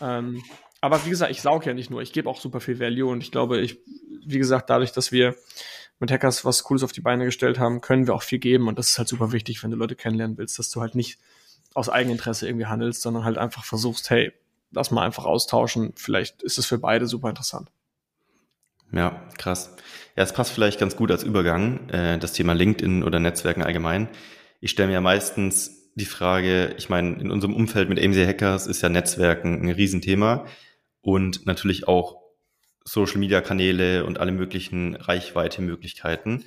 Ähm, 0.00 0.42
aber 0.80 1.04
wie 1.04 1.10
gesagt, 1.10 1.30
ich 1.30 1.42
sauge 1.42 1.66
ja 1.66 1.74
nicht 1.74 1.90
nur, 1.90 2.02
ich 2.02 2.12
gebe 2.12 2.28
auch 2.28 2.40
super 2.40 2.60
viel 2.60 2.80
Value 2.80 3.10
und 3.10 3.20
ich 3.22 3.30
glaube, 3.30 3.60
ich, 3.60 3.78
wie 4.24 4.38
gesagt, 4.38 4.70
dadurch, 4.70 4.92
dass 4.92 5.12
wir 5.12 5.36
mit 5.98 6.10
Hackers 6.10 6.44
was 6.44 6.64
Cooles 6.64 6.82
auf 6.82 6.92
die 6.92 7.00
Beine 7.00 7.24
gestellt 7.24 7.58
haben, 7.58 7.80
können 7.80 8.06
wir 8.06 8.14
auch 8.14 8.22
viel 8.22 8.38
geben 8.38 8.68
und 8.68 8.78
das 8.78 8.90
ist 8.90 8.98
halt 8.98 9.08
super 9.08 9.32
wichtig, 9.32 9.62
wenn 9.62 9.70
du 9.70 9.76
Leute 9.76 9.96
kennenlernen 9.96 10.36
willst, 10.36 10.58
dass 10.58 10.70
du 10.70 10.80
halt 10.80 10.94
nicht 10.94 11.18
aus 11.74 11.88
Eigeninteresse 11.88 12.46
irgendwie 12.46 12.66
handelst, 12.66 13.02
sondern 13.02 13.24
halt 13.24 13.38
einfach 13.38 13.64
versuchst, 13.64 14.10
hey, 14.10 14.32
lass 14.72 14.90
mal 14.90 15.04
einfach 15.04 15.24
austauschen, 15.24 15.92
vielleicht 15.96 16.42
ist 16.42 16.58
es 16.58 16.66
für 16.66 16.78
beide 16.78 17.06
super 17.06 17.28
interessant. 17.28 17.70
Ja, 18.92 19.22
krass. 19.38 19.76
Ja, 20.16 20.22
es 20.22 20.32
passt 20.32 20.52
vielleicht 20.52 20.78
ganz 20.80 20.96
gut 20.96 21.10
als 21.10 21.22
Übergang, 21.22 21.88
äh, 21.90 22.18
das 22.18 22.32
Thema 22.32 22.54
LinkedIn 22.54 23.02
oder 23.02 23.20
Netzwerken 23.20 23.62
allgemein. 23.62 24.08
Ich 24.60 24.70
stelle 24.70 24.88
mir 24.88 24.94
ja 24.94 25.00
meistens 25.00 25.92
die 25.94 26.04
Frage, 26.04 26.74
ich 26.78 26.88
meine, 26.88 27.20
in 27.20 27.30
unserem 27.30 27.54
Umfeld 27.54 27.88
mit 27.88 27.98
AMC 27.98 28.26
Hackers 28.26 28.66
ist 28.66 28.82
ja 28.82 28.88
Netzwerken 28.88 29.62
ein 29.62 29.70
Riesenthema 29.70 30.46
und 31.00 31.46
natürlich 31.46 31.88
auch 31.88 32.22
Social 32.84 33.18
Media 33.18 33.40
Kanäle 33.40 34.04
und 34.04 34.20
alle 34.20 34.32
möglichen 34.32 34.94
Reichweite-Möglichkeiten. 34.94 36.44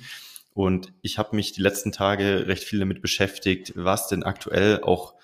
Und 0.52 0.92
ich 1.02 1.18
habe 1.18 1.36
mich 1.36 1.52
die 1.52 1.60
letzten 1.62 1.92
Tage 1.92 2.46
recht 2.46 2.64
viel 2.64 2.78
damit 2.78 3.02
beschäftigt, 3.02 3.72
was 3.76 4.08
denn 4.08 4.22
aktuell 4.22 4.80
auch 4.82 5.14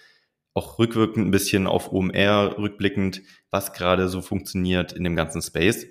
auch 0.56 0.78
rückwirkend 0.78 1.26
ein 1.26 1.30
bisschen 1.30 1.66
auf 1.66 1.92
OMR 1.92 2.56
rückblickend, 2.56 3.20
was 3.50 3.74
gerade 3.74 4.08
so 4.08 4.22
funktioniert 4.22 4.92
in 4.92 5.04
dem 5.04 5.14
ganzen 5.14 5.42
Space. 5.42 5.86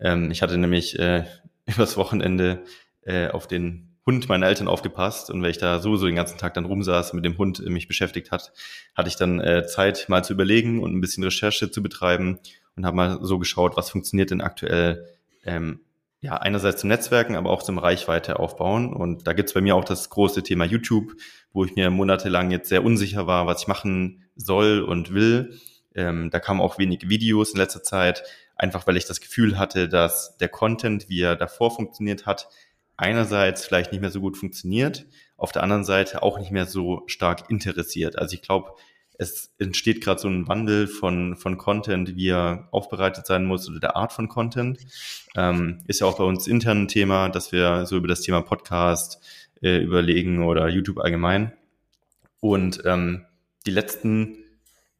Ähm, 0.00 0.30
ich 0.30 0.42
hatte 0.42 0.58
nämlich 0.58 0.98
äh, 0.98 1.24
übers 1.66 1.96
Wochenende 1.96 2.64
äh, 3.02 3.28
auf 3.28 3.46
den 3.46 3.94
Hund 4.06 4.28
meiner 4.28 4.46
Eltern 4.46 4.68
aufgepasst 4.68 5.30
und 5.30 5.42
weil 5.42 5.50
ich 5.50 5.58
da 5.58 5.78
sowieso 5.78 6.06
den 6.06 6.16
ganzen 6.16 6.36
Tag 6.36 6.54
dann 6.54 6.66
rumsaß, 6.66 7.14
mit 7.14 7.24
dem 7.24 7.38
Hund 7.38 7.60
äh, 7.60 7.70
mich 7.70 7.88
beschäftigt 7.88 8.30
hat, 8.30 8.52
hatte 8.94 9.08
ich 9.08 9.16
dann 9.16 9.40
äh, 9.40 9.66
Zeit 9.66 10.06
mal 10.08 10.22
zu 10.22 10.34
überlegen 10.34 10.82
und 10.82 10.94
ein 10.94 11.00
bisschen 11.00 11.24
Recherche 11.24 11.70
zu 11.70 11.82
betreiben 11.82 12.38
und 12.76 12.84
habe 12.84 12.96
mal 12.96 13.18
so 13.22 13.38
geschaut, 13.38 13.76
was 13.76 13.90
funktioniert 13.90 14.30
denn 14.30 14.40
aktuell 14.42 15.06
ähm, 15.44 15.80
ja, 16.24 16.38
einerseits 16.38 16.80
zum 16.80 16.88
Netzwerken, 16.88 17.36
aber 17.36 17.50
auch 17.50 17.62
zum 17.62 17.76
Reichweite 17.76 18.38
aufbauen. 18.38 18.94
Und 18.94 19.26
da 19.26 19.34
gibt's 19.34 19.52
bei 19.52 19.60
mir 19.60 19.76
auch 19.76 19.84
das 19.84 20.08
große 20.08 20.42
Thema 20.42 20.64
YouTube, 20.64 21.12
wo 21.52 21.66
ich 21.66 21.74
mir 21.74 21.90
monatelang 21.90 22.50
jetzt 22.50 22.70
sehr 22.70 22.82
unsicher 22.82 23.26
war, 23.26 23.46
was 23.46 23.62
ich 23.62 23.68
machen 23.68 24.24
soll 24.34 24.80
und 24.80 25.12
will. 25.12 25.58
Ähm, 25.94 26.30
da 26.30 26.40
kamen 26.40 26.62
auch 26.62 26.78
wenige 26.78 27.10
Videos 27.10 27.52
in 27.52 27.58
letzter 27.58 27.82
Zeit, 27.82 28.22
einfach 28.56 28.86
weil 28.86 28.96
ich 28.96 29.06
das 29.06 29.20
Gefühl 29.20 29.58
hatte, 29.58 29.88
dass 29.88 30.36
der 30.38 30.48
Content, 30.48 31.08
wie 31.08 31.20
er 31.20 31.36
davor 31.36 31.74
funktioniert 31.74 32.26
hat, 32.26 32.48
einerseits 32.96 33.64
vielleicht 33.64 33.92
nicht 33.92 34.00
mehr 34.00 34.10
so 34.10 34.20
gut 34.20 34.36
funktioniert, 34.36 35.06
auf 35.36 35.52
der 35.52 35.62
anderen 35.62 35.84
Seite 35.84 36.22
auch 36.22 36.38
nicht 36.38 36.52
mehr 36.52 36.66
so 36.66 37.02
stark 37.06 37.50
interessiert. 37.50 38.16
Also 38.18 38.34
ich 38.34 38.42
glaube, 38.42 38.74
es 39.16 39.52
entsteht 39.58 40.02
gerade 40.02 40.20
so 40.20 40.28
ein 40.28 40.48
Wandel 40.48 40.86
von, 40.86 41.36
von 41.36 41.56
Content, 41.56 42.16
wie 42.16 42.30
er 42.30 42.68
aufbereitet 42.72 43.26
sein 43.26 43.44
muss 43.44 43.68
oder 43.68 43.80
der 43.80 43.96
Art 43.96 44.12
von 44.12 44.28
Content. 44.28 44.78
Ähm, 45.36 45.82
ist 45.86 46.00
ja 46.00 46.06
auch 46.06 46.18
bei 46.18 46.24
uns 46.24 46.46
intern 46.46 46.82
ein 46.82 46.88
Thema, 46.88 47.28
dass 47.28 47.52
wir 47.52 47.86
so 47.86 47.96
über 47.96 48.08
das 48.08 48.22
Thema 48.22 48.42
Podcast 48.42 49.20
äh, 49.62 49.78
überlegen 49.78 50.44
oder 50.44 50.68
YouTube 50.68 50.98
allgemein. 50.98 51.52
Und 52.40 52.82
ähm, 52.84 53.24
die 53.66 53.70
letzten 53.70 54.43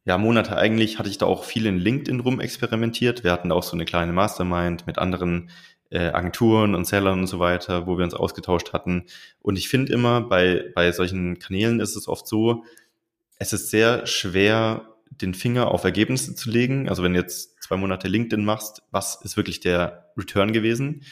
ja, 0.05 0.17
Monate 0.19 0.55
eigentlich 0.55 0.99
hatte 0.99 1.09
ich 1.09 1.17
da 1.17 1.25
auch 1.25 1.43
viel 1.43 1.65
in 1.65 1.79
LinkedIn 1.79 2.19
rum 2.19 2.39
experimentiert. 2.39 3.23
Wir 3.23 3.31
hatten 3.31 3.51
auch 3.51 3.63
so 3.63 3.73
eine 3.73 3.85
kleine 3.85 4.13
Mastermind 4.13 4.85
mit 4.85 4.99
anderen 4.99 5.49
äh, 5.89 6.09
Agenturen 6.09 6.75
und 6.75 6.85
Sellern 6.85 7.21
und 7.21 7.27
so 7.27 7.39
weiter, 7.39 7.87
wo 7.87 7.97
wir 7.97 8.05
uns 8.05 8.13
ausgetauscht 8.13 8.71
hatten. 8.71 9.05
Und 9.41 9.57
ich 9.57 9.67
finde 9.67 9.91
immer, 9.93 10.21
bei, 10.21 10.71
bei 10.75 10.91
solchen 10.91 11.39
Kanälen 11.39 11.79
ist 11.79 11.95
es 11.95 12.07
oft 12.07 12.27
so, 12.27 12.63
es 13.39 13.51
ist 13.51 13.71
sehr 13.71 14.05
schwer, 14.05 14.95
den 15.09 15.33
Finger 15.33 15.71
auf 15.71 15.83
Ergebnisse 15.83 16.35
zu 16.35 16.51
legen. 16.51 16.87
Also 16.87 17.01
wenn 17.01 17.13
du 17.13 17.19
jetzt 17.19 17.63
zwei 17.63 17.77
Monate 17.77 18.07
LinkedIn 18.07 18.45
machst, 18.45 18.83
was 18.91 19.19
ist 19.23 19.37
wirklich 19.37 19.59
der 19.59 20.11
Return 20.17 20.53
gewesen? 20.53 21.03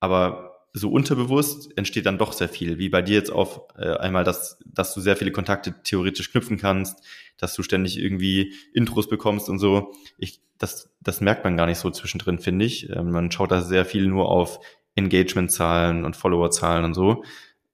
Aber 0.00 0.51
so 0.74 0.90
unterbewusst 0.90 1.76
entsteht 1.76 2.06
dann 2.06 2.18
doch 2.18 2.32
sehr 2.32 2.48
viel, 2.48 2.78
wie 2.78 2.88
bei 2.88 3.02
dir 3.02 3.14
jetzt 3.14 3.30
auf 3.30 3.62
äh, 3.76 3.94
einmal, 3.96 4.24
dass, 4.24 4.58
dass 4.64 4.94
du 4.94 5.00
sehr 5.00 5.16
viele 5.16 5.32
Kontakte 5.32 5.74
theoretisch 5.82 6.30
knüpfen 6.30 6.56
kannst, 6.56 7.02
dass 7.36 7.54
du 7.54 7.62
ständig 7.62 7.98
irgendwie 7.98 8.54
Intros 8.72 9.08
bekommst 9.08 9.50
und 9.50 9.58
so. 9.58 9.92
Ich, 10.16 10.40
das, 10.56 10.90
das 11.00 11.20
merkt 11.20 11.44
man 11.44 11.56
gar 11.56 11.66
nicht 11.66 11.78
so 11.78 11.90
zwischendrin, 11.90 12.38
finde 12.38 12.64
ich. 12.64 12.88
Ähm, 12.88 13.10
man 13.10 13.30
schaut 13.30 13.50
da 13.50 13.60
sehr 13.60 13.84
viel 13.84 14.06
nur 14.06 14.28
auf 14.28 14.60
Engagement-Zahlen 14.94 16.04
und 16.04 16.16
Follower-Zahlen 16.16 16.84
und 16.84 16.94
so. 16.94 17.22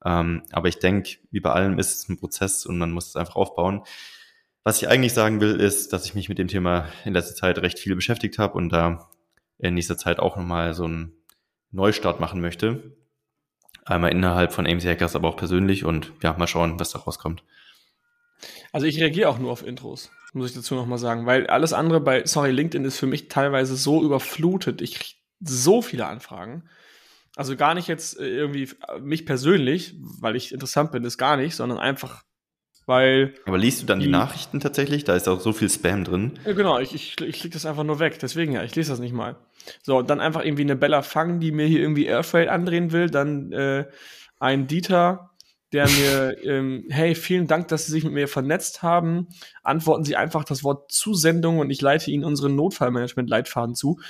Ähm, 0.05 0.43
aber 0.51 0.69
ich 0.69 0.79
denke, 0.79 1.19
wie 1.31 1.41
bei 1.41 1.53
allem 1.53 1.79
ist 1.79 1.95
es 1.95 2.09
ein 2.09 2.19
Prozess 2.19 2.67
und 2.67 2.79
man 2.79 2.91
muss 2.91 3.09
es 3.09 3.17
einfach 3.17 3.37
aufbauen. 3.37 3.83
Was 4.65 4.83
ich 4.83 4.89
eigentlich 4.89 5.13
sagen 5.13 5.41
will, 5.41 5.61
ist, 5.61 5.93
dass 5.93 6.05
ich 6.05 6.15
mich 6.15 6.29
mit 6.29 6.39
dem 6.39 6.49
Thema 6.49 6.89
in 7.05 7.15
letzter 7.15 7.37
Zeit 7.37 7.59
recht 7.59 7.79
viel 7.79 7.95
beschäftigt 7.95 8.39
habe 8.39 8.55
und 8.55 8.71
da 8.71 9.09
in 9.59 9.75
nächster 9.75 9.97
Zeit 9.97 10.19
auch 10.19 10.37
nochmal 10.37 10.75
so 10.75 10.85
einen 10.85 11.18
Neustart 11.71 12.21
machen 12.21 12.41
möchte. 12.41 12.97
Einmal 13.85 14.13
innerhalb 14.13 14.53
von 14.53 14.67
AMC 14.67 14.85
Hackers, 14.85 15.17
aber 15.17 15.29
auch 15.29 15.37
persönlich 15.37 15.85
und 15.85 16.13
ja, 16.23 16.35
mal 16.35 16.47
schauen, 16.47 16.79
was 16.79 16.91
da 16.91 16.99
rauskommt. 16.99 17.43
Also 18.73 18.87
ich 18.87 19.01
reagiere 19.01 19.29
auch 19.29 19.39
nur 19.39 19.51
auf 19.51 19.67
Intros, 19.67 20.11
muss 20.33 20.51
ich 20.51 20.57
dazu 20.57 20.75
nochmal 20.75 20.99
sagen, 20.99 21.27
weil 21.27 21.47
alles 21.47 21.73
andere 21.73 22.01
bei, 22.01 22.27
sorry, 22.27 22.51
LinkedIn 22.51 22.85
ist 22.85 22.99
für 22.99 23.07
mich 23.07 23.29
teilweise 23.29 23.77
so 23.77 24.03
überflutet. 24.03 24.83
Ich 24.83 24.95
kriege 24.95 25.19
so 25.41 25.83
viele 25.83 26.07
Anfragen. 26.07 26.69
Also 27.37 27.57
gar 27.57 27.75
nicht 27.75 27.89
jetzt 27.89 28.19
äh, 28.19 28.27
irgendwie 28.27 28.69
äh, 28.89 28.99
mich 29.01 29.25
persönlich, 29.25 29.95
weil 30.21 30.37
ich 30.37 30.53
interessant 30.53 30.93
bin, 30.93 31.05
ist 31.05 31.19
gar 31.19 31.37
nicht, 31.37 31.55
sondern 31.55 31.79
einfach, 31.79 32.25
weil. 32.87 33.35
Aber 33.47 33.59
liest 33.59 33.83
du 33.83 33.87
dann 33.87 34.01
die, 34.01 34.07
die 34.07 34.11
Nachrichten 34.11 34.61
tatsächlich? 34.61 35.05
Da 35.05 35.15
ist 35.15 35.29
auch 35.29 35.41
so 35.41 35.53
viel 35.53 35.71
Spam 35.71 36.05
drin. 36.05 36.39
Ja, 36.45 36.53
genau, 36.53 36.79
ich, 36.79 36.95
ich, 36.95 37.21
ich 37.21 37.39
klicke 37.39 37.55
das 37.55 37.65
einfach 37.65 37.85
nur 37.85 38.01
weg. 38.01 38.19
Deswegen 38.19 38.53
ja, 38.53 38.65
ich 38.65 38.75
lese 38.75 38.91
das 38.91 38.99
nicht 38.99 39.13
mal. 39.13 39.37
So, 39.83 39.99
und 39.99 40.11
dann 40.11 40.21
einfach 40.21 40.45
irgendwie 40.45 40.63
eine 40.63 40.77
Bella 40.77 41.03
Fang, 41.03 41.41
die 41.41 41.53
mir 41.53 41.67
hier 41.67 41.81
irgendwie 41.81 42.07
Airfreight 42.07 42.49
andrehen 42.49 42.93
will, 42.93 43.11
dann 43.11 43.53
äh, 43.53 43.87
ein 44.39 44.67
Dieter, 44.67 45.31
der 45.73 45.89
mir, 45.89 46.37
ähm, 46.45 46.85
hey, 46.89 47.15
vielen 47.15 47.47
Dank, 47.47 47.69
dass 47.69 47.87
Sie 47.87 47.93
sich 47.93 48.05
mit 48.05 48.13
mir 48.13 48.29
vernetzt 48.29 48.83
haben. 48.83 49.29
Antworten 49.63 50.05
Sie 50.05 50.17
einfach 50.17 50.45
das 50.45 50.65
Wort 50.65 50.91
Zusendung 50.91 51.59
und 51.59 51.71
ich 51.71 51.81
leite 51.81 52.11
Ihnen 52.11 52.25
unseren 52.25 52.57
Notfallmanagement-Leitfaden 52.57 53.75
zu. 53.75 54.01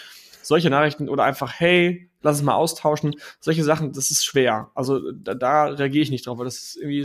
Solche 0.43 0.71
Nachrichten 0.71 1.09
oder 1.09 1.25
einfach, 1.25 1.53
hey, 1.59 2.11
lass 2.23 2.37
es 2.37 2.43
mal 2.43 2.55
austauschen. 2.55 3.15
Solche 3.41 3.65
Sachen, 3.65 3.93
das 3.93 4.11
ist 4.11 4.25
schwer. 4.25 4.71
Also 4.75 5.13
da, 5.13 5.35
da 5.35 5.65
reagiere 5.65 6.03
ich 6.03 6.11
nicht 6.11 6.27
drauf, 6.27 6.39
weil 6.39 6.47
das 6.47 6.57
ist 6.57 6.77
irgendwie, 6.77 7.05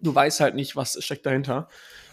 du 0.00 0.14
weißt 0.14 0.40
halt 0.40 0.54
nicht, 0.54 0.76
was 0.76 1.02
steckt 1.02 1.26
dahinter. 1.26 1.68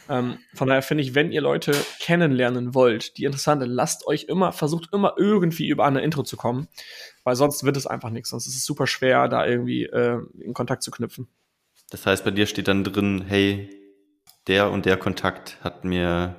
Ähm, 0.10 0.38
von 0.54 0.68
daher 0.68 0.82
finde 0.82 1.04
ich, 1.04 1.16
wenn 1.16 1.32
ihr 1.32 1.42
Leute 1.42 1.74
kennenlernen 2.00 2.74
wollt, 2.74 3.18
die 3.18 3.26
interessante, 3.26 3.66
lasst 3.66 4.06
euch 4.08 4.26
immer, 4.26 4.52
versucht 4.52 4.90
immer 4.94 5.16
irgendwie 5.18 5.68
über 5.68 5.86
eine 5.86 6.02
Intro 6.02 6.24
zu 6.24 6.38
kommen, 6.38 6.68
weil 7.24 7.36
sonst 7.36 7.64
wird 7.64 7.78
es 7.78 7.88
einfach 7.88 8.10
nichts. 8.10 8.30
Sonst 8.30 8.48
ist 8.48 8.56
es 8.56 8.66
super 8.66 8.88
schwer, 8.88 9.28
da 9.28 9.46
irgendwie 9.46 9.84
äh, 9.86 10.20
in 10.40 10.54
Kontakt 10.54 10.84
zu 10.84 10.92
knüpfen. 10.92 11.28
Das 11.90 12.06
heißt, 12.06 12.24
bei 12.24 12.32
dir 12.32 12.46
steht 12.46 12.68
dann 12.68 12.84
drin, 12.84 13.24
hey, 13.28 13.70
der 14.48 14.72
und 14.72 14.86
der 14.86 14.98
Kontakt 14.98 15.58
hat 15.62 15.86
mir 15.86 16.36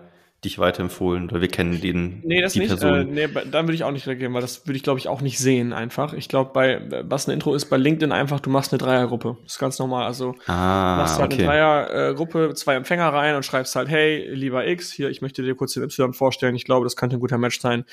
dich 0.46 0.58
weiterempfohlen 0.58 1.28
oder 1.28 1.40
wir 1.40 1.48
kennen 1.48 1.80
den 1.80 2.22
nee, 2.24 2.40
das 2.40 2.54
die 2.54 2.60
nicht, 2.60 2.68
Person. 2.68 3.16
Äh, 3.16 3.26
nee, 3.26 3.28
dann 3.50 3.66
würde 3.66 3.74
ich 3.74 3.84
auch 3.84 3.90
nicht 3.90 4.06
reagieren, 4.06 4.32
weil 4.34 4.40
das 4.40 4.66
würde 4.66 4.76
ich 4.76 4.82
glaube 4.82 4.98
ich 4.98 5.08
auch 5.08 5.20
nicht 5.20 5.38
sehen 5.38 5.72
einfach. 5.72 6.12
Ich 6.14 6.28
glaube 6.28 6.52
bei 6.54 7.04
was 7.04 7.28
ein 7.28 7.32
Intro 7.32 7.54
ist 7.54 7.66
bei 7.66 7.76
LinkedIn 7.76 8.12
einfach, 8.12 8.40
du 8.40 8.50
machst 8.50 8.72
eine 8.72 8.78
Dreiergruppe. 8.78 9.36
Das 9.42 9.54
ist 9.54 9.58
ganz 9.58 9.78
normal. 9.78 10.06
Also 10.06 10.34
ah, 10.46 10.96
machst 10.96 11.18
halt 11.18 11.32
okay. 11.32 11.46
eine 11.46 11.86
Dreiergruppe, 11.86 12.54
zwei 12.54 12.74
Empfänger 12.74 13.08
rein 13.12 13.36
und 13.36 13.44
schreibst 13.44 13.76
halt, 13.76 13.88
hey, 13.88 14.28
lieber 14.32 14.66
X, 14.66 14.92
hier, 14.92 15.10
ich 15.10 15.20
möchte 15.20 15.42
dir 15.42 15.54
kurz 15.54 15.74
den 15.74 15.82
Y 15.82 16.12
vorstellen. 16.14 16.54
Ich 16.54 16.64
glaube, 16.64 16.84
das 16.84 16.96
könnte 16.96 17.16
ein 17.16 17.20
guter 17.20 17.38
Match 17.38 17.60
sein 17.60 17.84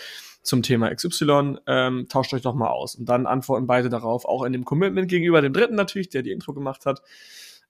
zum 0.43 0.61
Thema 0.61 0.93
XY. 0.93 1.57
Ähm, 1.67 2.07
tauscht 2.09 2.33
euch 2.33 2.41
doch 2.41 2.53
mal 2.53 2.69
aus. 2.69 2.95
Und 2.95 3.09
dann 3.09 3.25
antworten 3.25 3.65
beide 3.65 3.89
darauf, 3.89 4.25
auch 4.25 4.43
in 4.43 4.53
dem 4.53 4.65
Commitment 4.65 5.07
gegenüber 5.07 5.41
dem 5.41 5.53
Dritten 5.53 5.75
natürlich, 5.75 6.09
der 6.09 6.21
die 6.21 6.31
Intro 6.31 6.53
gemacht 6.53 6.85
hat. 6.85 7.01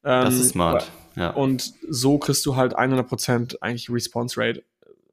Ähm, 0.04 0.26
das 0.26 0.36
ist 0.36 0.50
smart. 0.50 0.92
Ja. 1.16 1.30
Und 1.30 1.74
so 1.88 2.18
kriegst 2.18 2.46
du 2.46 2.56
halt 2.56 2.78
100% 2.78 3.58
eigentlich 3.62 3.90
Response 3.90 4.40
Rate 4.40 4.64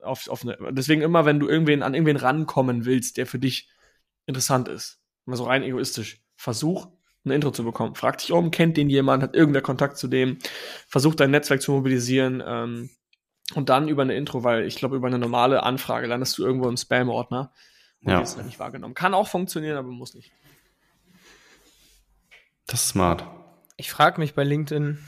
auf, 0.02 0.28
auf 0.28 0.42
eine, 0.42 0.56
deswegen 0.72 1.02
immer, 1.02 1.24
wenn 1.24 1.40
du 1.40 1.48
irgendwen 1.48 1.82
an 1.82 1.94
irgendwen 1.94 2.16
rankommen 2.16 2.84
willst, 2.84 3.16
der 3.16 3.26
für 3.26 3.38
dich 3.38 3.68
interessant 4.26 4.68
ist, 4.68 5.00
mal 5.24 5.36
so 5.36 5.44
rein 5.44 5.62
egoistisch, 5.62 6.20
versuch 6.36 6.88
ein 7.24 7.32
Intro 7.32 7.50
zu 7.50 7.64
bekommen. 7.64 7.94
Frag 7.94 8.18
dich 8.18 8.32
um, 8.32 8.50
kennt 8.50 8.76
den 8.76 8.88
jemand, 8.88 9.22
hat 9.22 9.34
irgendwer 9.34 9.62
Kontakt 9.62 9.98
zu 9.98 10.08
dem, 10.08 10.38
versuch 10.88 11.14
dein 11.14 11.30
Netzwerk 11.30 11.60
zu 11.60 11.72
mobilisieren 11.72 12.42
ähm, 12.44 12.90
und 13.54 13.68
dann 13.68 13.88
über 13.88 14.02
eine 14.02 14.14
Intro, 14.14 14.42
weil 14.44 14.64
ich 14.64 14.76
glaube, 14.76 14.96
über 14.96 15.08
eine 15.08 15.18
normale 15.18 15.62
Anfrage 15.62 16.06
landest 16.06 16.38
du 16.38 16.44
irgendwo 16.44 16.68
im 16.68 16.76
Spam-Ordner 16.76 17.52
und 18.02 18.12
ja. 18.12 18.20
wirst 18.20 18.36
halt 18.36 18.46
nicht 18.46 18.58
wahrgenommen. 18.58 18.94
Kann 18.94 19.14
auch 19.14 19.28
funktionieren, 19.28 19.76
aber 19.76 19.88
muss 19.88 20.14
nicht. 20.14 20.32
Das 22.66 22.82
ist 22.82 22.88
smart. 22.90 23.24
Ich 23.76 23.90
frage 23.90 24.20
mich 24.20 24.34
bei 24.34 24.44
LinkedIn, 24.44 24.98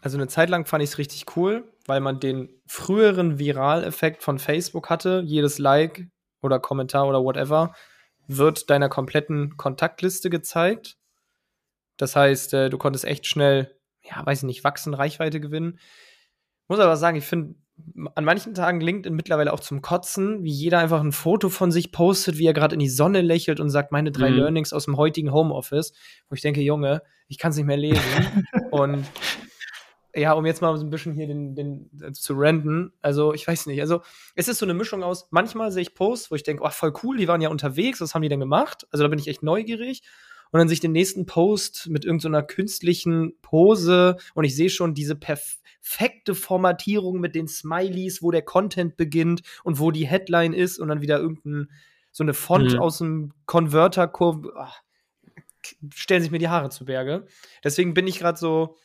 also 0.00 0.16
eine 0.16 0.28
Zeit 0.28 0.48
lang 0.50 0.66
fand 0.66 0.82
ich 0.82 0.90
es 0.90 0.98
richtig 0.98 1.36
cool, 1.36 1.64
weil 1.90 2.00
man 2.00 2.20
den 2.20 2.48
früheren 2.66 3.38
Viral-Effekt 3.38 4.22
von 4.22 4.38
Facebook 4.38 4.88
hatte. 4.88 5.22
Jedes 5.26 5.58
Like 5.58 6.06
oder 6.40 6.58
Kommentar 6.60 7.06
oder 7.06 7.22
whatever 7.22 7.74
wird 8.28 8.70
deiner 8.70 8.88
kompletten 8.88 9.56
Kontaktliste 9.56 10.30
gezeigt. 10.30 10.96
Das 11.96 12.16
heißt, 12.16 12.54
äh, 12.54 12.70
du 12.70 12.78
konntest 12.78 13.04
echt 13.04 13.26
schnell, 13.26 13.76
ja, 14.02 14.24
weiß 14.24 14.38
ich 14.38 14.44
nicht, 14.44 14.64
wachsen, 14.64 14.94
Reichweite 14.94 15.40
gewinnen. 15.40 15.78
Muss 16.68 16.78
aber 16.78 16.96
sagen, 16.96 17.16
ich 17.16 17.24
finde 17.24 17.56
an 18.14 18.24
manchen 18.24 18.54
Tagen 18.54 18.80
LinkedIn 18.80 19.14
mittlerweile 19.14 19.52
auch 19.52 19.60
zum 19.60 19.82
Kotzen, 19.82 20.44
wie 20.44 20.52
jeder 20.52 20.78
einfach 20.78 21.00
ein 21.00 21.12
Foto 21.12 21.48
von 21.48 21.72
sich 21.72 21.92
postet, 21.92 22.38
wie 22.38 22.46
er 22.46 22.52
gerade 22.52 22.74
in 22.74 22.78
die 22.78 22.88
Sonne 22.88 23.20
lächelt 23.20 23.58
und 23.58 23.70
sagt, 23.70 23.90
meine 23.90 24.12
drei 24.12 24.30
mhm. 24.30 24.36
Learnings 24.36 24.72
aus 24.72 24.84
dem 24.84 24.96
heutigen 24.96 25.32
Homeoffice, 25.32 25.92
wo 26.28 26.34
ich 26.34 26.42
denke, 26.42 26.60
Junge, 26.60 27.02
ich 27.26 27.38
kann 27.38 27.50
es 27.50 27.56
nicht 27.56 27.66
mehr 27.66 27.76
lesen. 27.76 28.46
und 28.70 29.04
ja, 30.14 30.32
um 30.32 30.46
jetzt 30.46 30.60
mal 30.60 30.76
so 30.76 30.84
ein 30.84 30.90
bisschen 30.90 31.14
hier 31.14 31.26
den, 31.26 31.54
den 31.54 31.90
äh, 32.02 32.12
zu 32.12 32.34
renten, 32.34 32.92
also 33.00 33.32
ich 33.32 33.46
weiß 33.46 33.66
nicht, 33.66 33.80
also 33.80 34.02
es 34.34 34.48
ist 34.48 34.58
so 34.58 34.66
eine 34.66 34.74
Mischung 34.74 35.02
aus, 35.02 35.28
manchmal 35.30 35.70
sehe 35.70 35.82
ich 35.82 35.94
Posts, 35.94 36.30
wo 36.30 36.34
ich 36.34 36.42
denke, 36.42 36.62
oh, 36.64 36.70
voll 36.70 36.92
cool, 37.02 37.16
die 37.16 37.28
waren 37.28 37.40
ja 37.40 37.48
unterwegs, 37.48 38.00
was 38.00 38.14
haben 38.14 38.22
die 38.22 38.28
denn 38.28 38.40
gemacht? 38.40 38.86
Also 38.90 39.04
da 39.04 39.08
bin 39.08 39.18
ich 39.18 39.28
echt 39.28 39.42
neugierig. 39.42 40.02
Und 40.52 40.58
dann 40.58 40.68
sehe 40.68 40.74
ich 40.74 40.80
den 40.80 40.92
nächsten 40.92 41.26
Post 41.26 41.88
mit 41.90 42.04
irgendeiner 42.04 42.40
so 42.40 42.46
künstlichen 42.46 43.34
Pose 43.40 44.16
und 44.34 44.44
ich 44.44 44.56
sehe 44.56 44.68
schon 44.68 44.94
diese 44.94 45.14
perfekte 45.14 46.34
Formatierung 46.34 47.20
mit 47.20 47.36
den 47.36 47.46
Smileys, 47.46 48.20
wo 48.20 48.32
der 48.32 48.42
Content 48.42 48.96
beginnt 48.96 49.42
und 49.62 49.78
wo 49.78 49.92
die 49.92 50.08
Headline 50.08 50.52
ist 50.52 50.78
und 50.80 50.88
dann 50.88 51.02
wieder 51.02 51.20
irgendein, 51.20 51.70
so 52.10 52.24
eine 52.24 52.34
Font 52.34 52.72
mhm. 52.72 52.80
aus 52.80 52.98
dem 52.98 53.32
Converter-Kurve. 53.46 54.52
Stellen 55.94 56.22
sich 56.22 56.32
mir 56.32 56.38
die 56.38 56.48
Haare 56.48 56.70
zu 56.70 56.84
Berge. 56.84 57.26
Deswegen 57.62 57.94
bin 57.94 58.08
ich 58.08 58.18
gerade 58.18 58.38
so, 58.38 58.76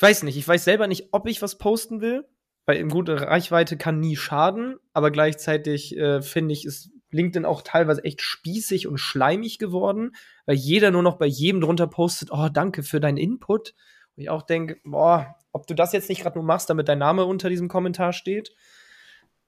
ich 0.00 0.02
weiß 0.02 0.22
nicht, 0.22 0.38
ich 0.38 0.48
weiß 0.48 0.64
selber 0.64 0.86
nicht, 0.86 1.08
ob 1.10 1.28
ich 1.28 1.42
was 1.42 1.58
posten 1.58 2.00
will, 2.00 2.26
weil 2.64 2.78
im 2.78 2.88
gute 2.88 3.20
Reichweite 3.20 3.76
kann 3.76 4.00
nie 4.00 4.16
schaden, 4.16 4.78
aber 4.94 5.10
gleichzeitig 5.10 5.94
äh, 5.94 6.22
finde 6.22 6.54
ich, 6.54 6.64
es 6.64 6.90
LinkedIn 7.10 7.44
auch 7.44 7.60
teilweise 7.60 8.02
echt 8.02 8.22
spießig 8.22 8.86
und 8.86 8.96
schleimig 8.96 9.58
geworden, 9.58 10.12
weil 10.46 10.56
jeder 10.56 10.90
nur 10.90 11.02
noch 11.02 11.18
bei 11.18 11.26
jedem 11.26 11.60
drunter 11.60 11.86
postet, 11.86 12.30
oh, 12.32 12.48
danke 12.50 12.82
für 12.82 12.98
deinen 12.98 13.18
Input. 13.18 13.74
Und 14.16 14.22
ich 14.22 14.30
auch 14.30 14.40
denke, 14.40 14.78
boah, 14.84 15.36
ob 15.52 15.66
du 15.66 15.74
das 15.74 15.92
jetzt 15.92 16.08
nicht 16.08 16.22
gerade 16.22 16.38
nur 16.38 16.46
machst, 16.46 16.70
damit 16.70 16.88
dein 16.88 16.98
Name 16.98 17.26
unter 17.26 17.50
diesem 17.50 17.68
Kommentar 17.68 18.14
steht. 18.14 18.54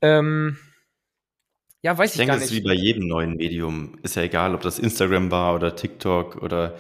Ähm, 0.02 0.58
ja, 1.80 1.96
weiß 1.96 2.10
ich, 2.10 2.16
Ich 2.16 2.26
denke, 2.26 2.32
gar 2.32 2.36
es 2.36 2.44
ist 2.44 2.50
nicht. 2.50 2.62
wie 2.62 2.68
bei 2.68 2.74
jedem 2.74 3.06
neuen 3.06 3.36
Medium. 3.36 3.98
Ist 4.02 4.16
ja 4.16 4.22
egal, 4.22 4.54
ob 4.54 4.60
das 4.60 4.78
Instagram 4.78 5.30
war 5.30 5.54
oder 5.54 5.74
TikTok 5.76 6.42
oder 6.42 6.76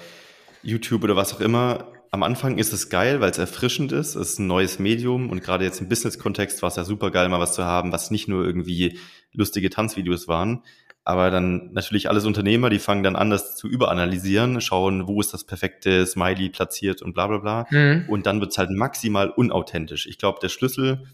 YouTube 0.62 1.04
oder 1.04 1.16
was 1.16 1.32
auch 1.32 1.40
immer. 1.40 1.90
Am 2.14 2.22
Anfang 2.22 2.58
ist 2.58 2.74
es 2.74 2.90
geil, 2.90 3.22
weil 3.22 3.30
es 3.30 3.38
erfrischend 3.38 3.90
ist. 3.90 4.16
Es 4.16 4.32
ist 4.32 4.38
ein 4.38 4.46
neues 4.46 4.78
Medium 4.78 5.30
und 5.30 5.42
gerade 5.42 5.64
jetzt 5.64 5.80
im 5.80 5.88
Business-Kontext 5.88 6.60
war 6.60 6.68
es 6.68 6.76
ja 6.76 6.84
super 6.84 7.10
geil, 7.10 7.30
mal 7.30 7.40
was 7.40 7.54
zu 7.54 7.64
haben, 7.64 7.90
was 7.90 8.10
nicht 8.10 8.28
nur 8.28 8.44
irgendwie 8.44 8.98
lustige 9.32 9.70
Tanzvideos 9.70 10.28
waren. 10.28 10.62
Aber 11.04 11.30
dann 11.30 11.72
natürlich 11.72 12.10
alles 12.10 12.26
Unternehmer, 12.26 12.68
die 12.68 12.80
fangen 12.80 13.02
dann 13.02 13.16
an, 13.16 13.30
das 13.30 13.56
zu 13.56 13.66
überanalysieren, 13.66 14.60
schauen, 14.60 15.08
wo 15.08 15.22
ist 15.22 15.32
das 15.32 15.44
perfekte 15.44 16.04
Smiley 16.04 16.50
platziert 16.50 17.00
und 17.00 17.14
bla 17.14 17.28
bla 17.28 17.38
bla. 17.38 17.66
Mhm. 17.70 18.04
Und 18.10 18.26
dann 18.26 18.42
wird's 18.42 18.58
halt 18.58 18.70
maximal 18.70 19.30
unauthentisch. 19.30 20.06
Ich 20.06 20.18
glaube, 20.18 20.38
der 20.42 20.50
Schlüssel 20.50 21.06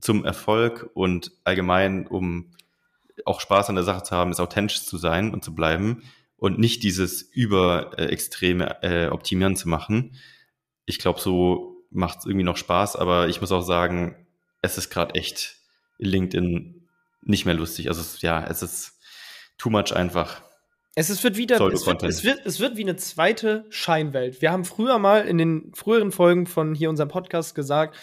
zum 0.00 0.24
Erfolg 0.24 0.90
und 0.94 1.30
allgemein, 1.44 2.08
um 2.08 2.50
auch 3.24 3.40
Spaß 3.40 3.68
an 3.68 3.76
der 3.76 3.84
Sache 3.84 4.02
zu 4.02 4.16
haben, 4.16 4.32
ist 4.32 4.40
authentisch 4.40 4.82
zu 4.86 4.96
sein 4.96 5.32
und 5.32 5.44
zu 5.44 5.54
bleiben 5.54 6.02
und 6.36 6.58
nicht 6.58 6.82
dieses 6.82 7.22
über 7.22 7.96
äh, 7.96 8.12
äh, 8.12 9.08
Optimieren 9.08 9.54
zu 9.54 9.68
machen. 9.68 10.16
Ich 10.84 10.98
glaube, 10.98 11.20
so 11.20 11.76
macht's 11.90 12.26
irgendwie 12.26 12.44
noch 12.44 12.56
Spaß, 12.56 12.96
aber 12.96 13.28
ich 13.28 13.40
muss 13.40 13.52
auch 13.52 13.62
sagen, 13.62 14.26
es 14.62 14.78
ist 14.78 14.90
gerade 14.90 15.14
echt 15.14 15.56
in 15.98 16.08
LinkedIn 16.08 16.88
nicht 17.22 17.44
mehr 17.44 17.54
lustig. 17.54 17.88
Also 17.88 18.00
es, 18.00 18.22
ja, 18.22 18.44
es 18.46 18.62
ist 18.62 18.98
too 19.58 19.70
much 19.70 19.94
einfach. 19.94 20.42
Es 20.94 21.08
ist, 21.08 21.24
wird 21.24 21.36
wieder, 21.36 21.58
es 21.72 21.86
wird, 21.86 22.02
es, 22.02 22.22
wird, 22.22 22.44
es 22.44 22.60
wird 22.60 22.76
wie 22.76 22.82
eine 22.82 22.96
zweite 22.96 23.64
Scheinwelt. 23.70 24.42
Wir 24.42 24.52
haben 24.52 24.64
früher 24.64 24.98
mal 24.98 25.26
in 25.26 25.38
den 25.38 25.72
früheren 25.74 26.12
Folgen 26.12 26.46
von 26.46 26.74
hier 26.74 26.90
unserem 26.90 27.08
Podcast 27.08 27.54
gesagt, 27.54 27.96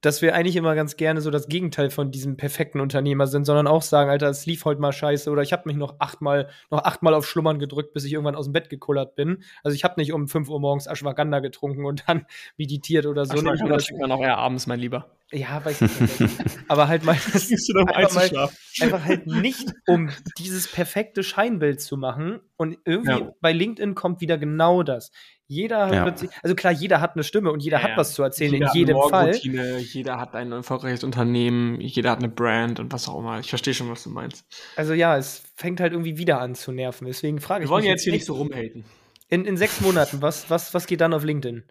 dass 0.00 0.22
wir 0.22 0.34
eigentlich 0.34 0.56
immer 0.56 0.74
ganz 0.74 0.96
gerne 0.96 1.20
so 1.20 1.30
das 1.30 1.48
Gegenteil 1.48 1.90
von 1.90 2.10
diesem 2.10 2.36
perfekten 2.36 2.80
Unternehmer 2.80 3.26
sind, 3.26 3.44
sondern 3.44 3.66
auch 3.66 3.82
sagen, 3.82 4.10
Alter, 4.10 4.28
es 4.28 4.46
lief 4.46 4.64
heute 4.64 4.80
mal 4.80 4.92
scheiße 4.92 5.30
oder 5.30 5.42
ich 5.42 5.52
habe 5.52 5.62
mich 5.66 5.76
noch 5.76 5.96
achtmal 5.98 6.48
noch 6.70 6.84
achtmal 6.84 7.14
auf 7.14 7.26
Schlummern 7.28 7.58
gedrückt, 7.58 7.92
bis 7.94 8.04
ich 8.04 8.12
irgendwann 8.12 8.36
aus 8.36 8.46
dem 8.46 8.52
Bett 8.52 8.70
gekullert 8.70 9.16
bin. 9.16 9.42
Also 9.64 9.74
ich 9.74 9.84
habe 9.84 9.94
nicht 10.00 10.12
um 10.12 10.28
5 10.28 10.48
Uhr 10.48 10.60
morgens 10.60 10.86
Ashwagandha 10.86 11.40
getrunken 11.40 11.84
und 11.84 12.04
dann 12.06 12.26
meditiert 12.56 13.06
oder 13.06 13.24
so. 13.26 13.36
So 13.36 13.42
Nicht, 13.42 13.62
das 13.68 13.86
trinkt 13.86 14.00
man 14.02 14.12
auch 14.12 14.22
eher 14.22 14.38
abends, 14.38 14.66
mein 14.66 14.78
Lieber. 14.78 15.10
ja, 15.32 15.64
weiß 15.64 15.82
ich 15.82 16.00
nicht. 16.00 16.32
Aber 16.68 16.88
halt 16.88 17.04
mal 17.04 17.12
einfach, 17.12 18.32
mal, 18.32 18.48
einfach 18.80 19.04
halt 19.04 19.26
nicht, 19.26 19.72
um 19.86 20.10
dieses 20.38 20.70
perfekte 20.70 21.22
Scheinbild 21.22 21.80
zu 21.80 21.96
machen. 21.96 22.40
Und 22.56 22.78
irgendwie 22.84 23.10
Ja. 23.20 23.32
bei 23.40 23.52
LinkedIn 23.52 23.94
kommt 23.94 24.20
wieder 24.20 24.38
genau 24.38 24.82
das. 24.82 25.10
Jeder 25.50 25.86
hat 25.86 25.94
Ja. 25.94 26.02
plötzlich, 26.02 26.30
also 26.42 26.54
klar, 26.54 26.74
jeder 26.74 27.00
hat 27.00 27.14
eine 27.14 27.24
Stimme 27.24 27.50
und 27.50 27.60
jeder 27.62 27.78
Ja, 27.78 27.84
hat 27.84 27.96
was 27.96 28.12
zu 28.12 28.22
erzählen 28.22 28.52
Jeder 28.52 28.64
in 28.64 28.68
hat 28.68 28.74
jedem 28.76 28.96
eine 28.98 29.08
Fall. 29.08 29.24
Morgenroutine, 29.28 29.78
Jeder 29.78 30.18
hat 30.20 30.34
ein 30.34 30.52
erfolgreiches 30.52 31.04
Unternehmen, 31.04 31.80
jeder 31.80 32.10
hat 32.10 32.18
eine 32.18 32.28
Brand 32.28 32.80
und 32.80 32.92
was 32.92 33.08
auch 33.08 33.18
immer. 33.18 33.40
Ich 33.40 33.48
verstehe 33.48 33.72
schon, 33.72 33.88
was 33.90 34.02
du 34.04 34.10
meinst. 34.10 34.44
Also 34.76 34.92
ja, 34.92 35.16
es 35.16 35.42
fängt 35.56 35.80
halt 35.80 35.92
irgendwie 35.92 36.18
wieder 36.18 36.38
an 36.40 36.54
zu 36.54 36.70
nerven. 36.70 37.06
Deswegen 37.06 37.40
frage 37.40 37.60
Wir 37.62 37.64
ich 37.64 37.70
wollen 37.70 37.80
mich 37.80 37.86
ja 37.88 37.92
jetzt 37.92 38.04
hier 38.04 38.12
nicht 38.12 38.26
so 38.26 38.34
rumhaten. 38.34 38.84
in, 39.30 39.46
in 39.46 39.56
sechs 39.56 39.80
Monaten, 39.80 40.20
was, 40.20 40.50
was, 40.50 40.74
was 40.74 40.86
geht 40.86 41.00
dann 41.00 41.14
auf 41.14 41.24
LinkedIn? 41.24 41.64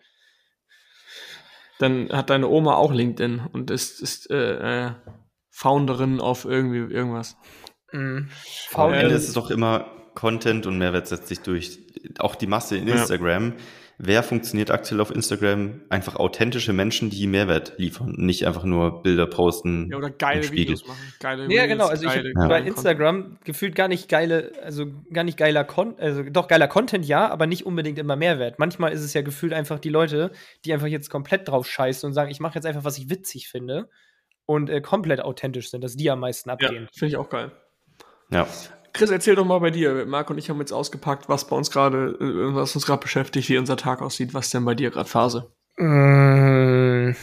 Dann 1.79 2.09
hat 2.11 2.31
deine 2.31 2.47
Oma 2.47 2.75
auch 2.75 2.91
LinkedIn 2.91 3.41
und 3.51 3.69
ist, 3.69 4.01
ist 4.01 4.31
äh, 4.31 4.87
äh, 4.87 4.91
Founderin 5.51 6.19
auf 6.19 6.45
irgendwie 6.45 6.77
irgendwas. 6.91 7.37
Mhm. 7.91 8.29
Aber 8.73 8.85
am 8.85 8.93
Ende 8.93 9.13
ist 9.13 9.27
es 9.27 9.33
doch 9.35 9.51
immer 9.51 9.91
Content 10.17 10.65
und 10.65 10.79
Mehrwert 10.79 11.07
setzt 11.07 11.27
sich 11.27 11.41
durch. 11.41 11.77
Auch 12.17 12.33
die 12.33 12.47
Masse 12.47 12.75
in 12.75 12.87
Ja. 12.87 12.95
Instagram. 12.95 13.53
Wer 13.99 14.23
funktioniert 14.23 14.71
aktuell 14.71 14.99
auf 14.99 15.11
Instagram? 15.11 15.81
Einfach 15.89 16.15
authentische 16.15 16.73
Menschen, 16.73 17.11
die 17.11 17.27
Mehrwert 17.27 17.73
liefern. 17.77 18.15
Nicht 18.17 18.47
einfach 18.47 18.63
nur 18.63 19.03
Bilder 19.03 19.27
posten. 19.27 19.89
Ja, 19.91 19.97
oder 19.97 20.09
geile 20.09 20.39
im 20.39 20.43
Spiegel. 20.43 20.65
Videos 20.75 20.87
machen. 20.87 21.13
Geile 21.19 21.53
Ja, 21.53 21.67
genau. 21.67 21.85
Also 21.85 22.07
ich 22.07 22.15
hab 22.15 22.49
bei 22.49 22.61
Instagram 22.61 23.37
gefühlt 23.43 23.75
gar 23.75 23.87
nicht 23.87 24.09
geile, 24.09 24.53
also 24.63 24.87
gar 25.13 25.23
nicht 25.23 25.37
geiler 25.37 25.63
Content, 25.63 25.99
also 25.99 26.23
doch 26.23 26.47
geiler 26.47 26.67
Content, 26.67 27.05
ja, 27.05 27.29
aber 27.29 27.45
nicht 27.45 27.67
unbedingt 27.67 27.99
immer 27.99 28.15
Mehrwert. 28.15 28.57
Manchmal 28.57 28.93
ist 28.93 29.01
es 29.03 29.13
ja 29.13 29.21
gefühlt 29.21 29.53
einfach 29.53 29.77
die 29.77 29.89
Leute, 29.89 30.31
die 30.65 30.73
einfach 30.73 30.87
jetzt 30.87 31.11
komplett 31.11 31.47
drauf 31.47 31.67
scheißen 31.67 32.07
und 32.07 32.13
sagen, 32.13 32.31
ich 32.31 32.39
mache 32.39 32.55
jetzt 32.55 32.65
einfach, 32.65 32.83
was 32.83 32.97
ich 32.97 33.11
witzig 33.11 33.49
finde 33.49 33.87
und 34.47 34.71
äh, 34.71 34.81
komplett 34.81 35.21
authentisch 35.21 35.69
sind, 35.69 35.83
dass 35.83 35.95
die 35.95 36.09
am 36.09 36.21
meisten 36.21 36.49
abgehen. 36.49 36.85
Ja, 36.85 36.89
finde 36.91 37.07
ich 37.07 37.17
auch 37.17 37.29
geil. 37.29 37.51
Ja. 38.31 38.47
Chris, 38.97 39.11
erzähl 39.11 39.35
doch 39.35 39.45
mal 39.45 39.59
bei 39.59 39.69
dir. 39.69 40.07
Marc 40.07 40.31
und 40.31 40.39
ich 40.39 40.49
haben 40.49 40.59
jetzt 40.59 40.71
ausgepackt, 40.71 41.29
was 41.29 41.45
bei 41.45 41.55
uns 41.55 41.69
gerade, 41.69 42.17
äh, 42.19 42.55
was 42.55 42.73
uns 42.73 42.87
gerade 42.87 43.01
beschäftigt, 43.01 43.47
wie 43.47 43.57
unser 43.59 43.77
Tag 43.77 44.01
aussieht. 44.01 44.33
Was 44.33 44.49
denn 44.49 44.65
bei 44.65 44.73
dir 44.73 44.89
gerade 44.89 45.07
Phase? 45.07 45.51
Mm. 45.77 47.15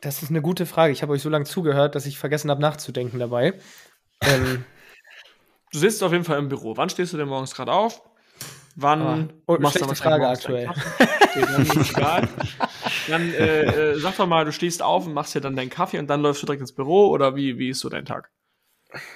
Das 0.00 0.22
ist 0.22 0.30
eine 0.30 0.40
gute 0.40 0.64
Frage. 0.64 0.94
Ich 0.94 1.02
habe 1.02 1.12
euch 1.12 1.20
so 1.20 1.28
lange 1.28 1.44
zugehört, 1.44 1.94
dass 1.94 2.06
ich 2.06 2.18
vergessen 2.18 2.50
habe 2.50 2.62
nachzudenken 2.62 3.18
dabei. 3.18 3.54
ähm, 4.22 4.64
Du 5.72 5.78
sitzt 5.78 6.02
auf 6.02 6.12
jeden 6.12 6.24
Fall 6.24 6.38
im 6.38 6.48
Büro. 6.48 6.78
Wann 6.78 6.88
stehst 6.88 7.12
du 7.12 7.18
denn 7.18 7.28
morgens 7.28 7.54
gerade 7.54 7.72
auf? 7.72 8.00
Wann 8.76 9.30
oh, 9.46 9.58
machst 9.60 9.78
du 9.78 9.84
dann 9.84 9.94
Frage 9.94 10.26
aktuell. 10.26 10.70
Dann. 11.94 12.28
Dann 13.08 13.34
äh, 13.34 13.92
äh, 13.92 13.98
sag 13.98 14.16
doch 14.16 14.26
mal, 14.26 14.46
du 14.46 14.52
stehst 14.52 14.82
auf 14.82 15.06
und 15.06 15.12
machst 15.12 15.34
dir 15.34 15.42
dann 15.42 15.56
deinen 15.56 15.68
Kaffee 15.68 15.98
und 15.98 16.06
dann 16.06 16.22
läufst 16.22 16.42
du 16.42 16.46
direkt 16.46 16.62
ins 16.62 16.72
Büro 16.72 17.08
oder 17.08 17.36
wie, 17.36 17.58
wie 17.58 17.68
ist 17.68 17.80
so 17.80 17.90
dein 17.90 18.06
Tag? 18.06 18.30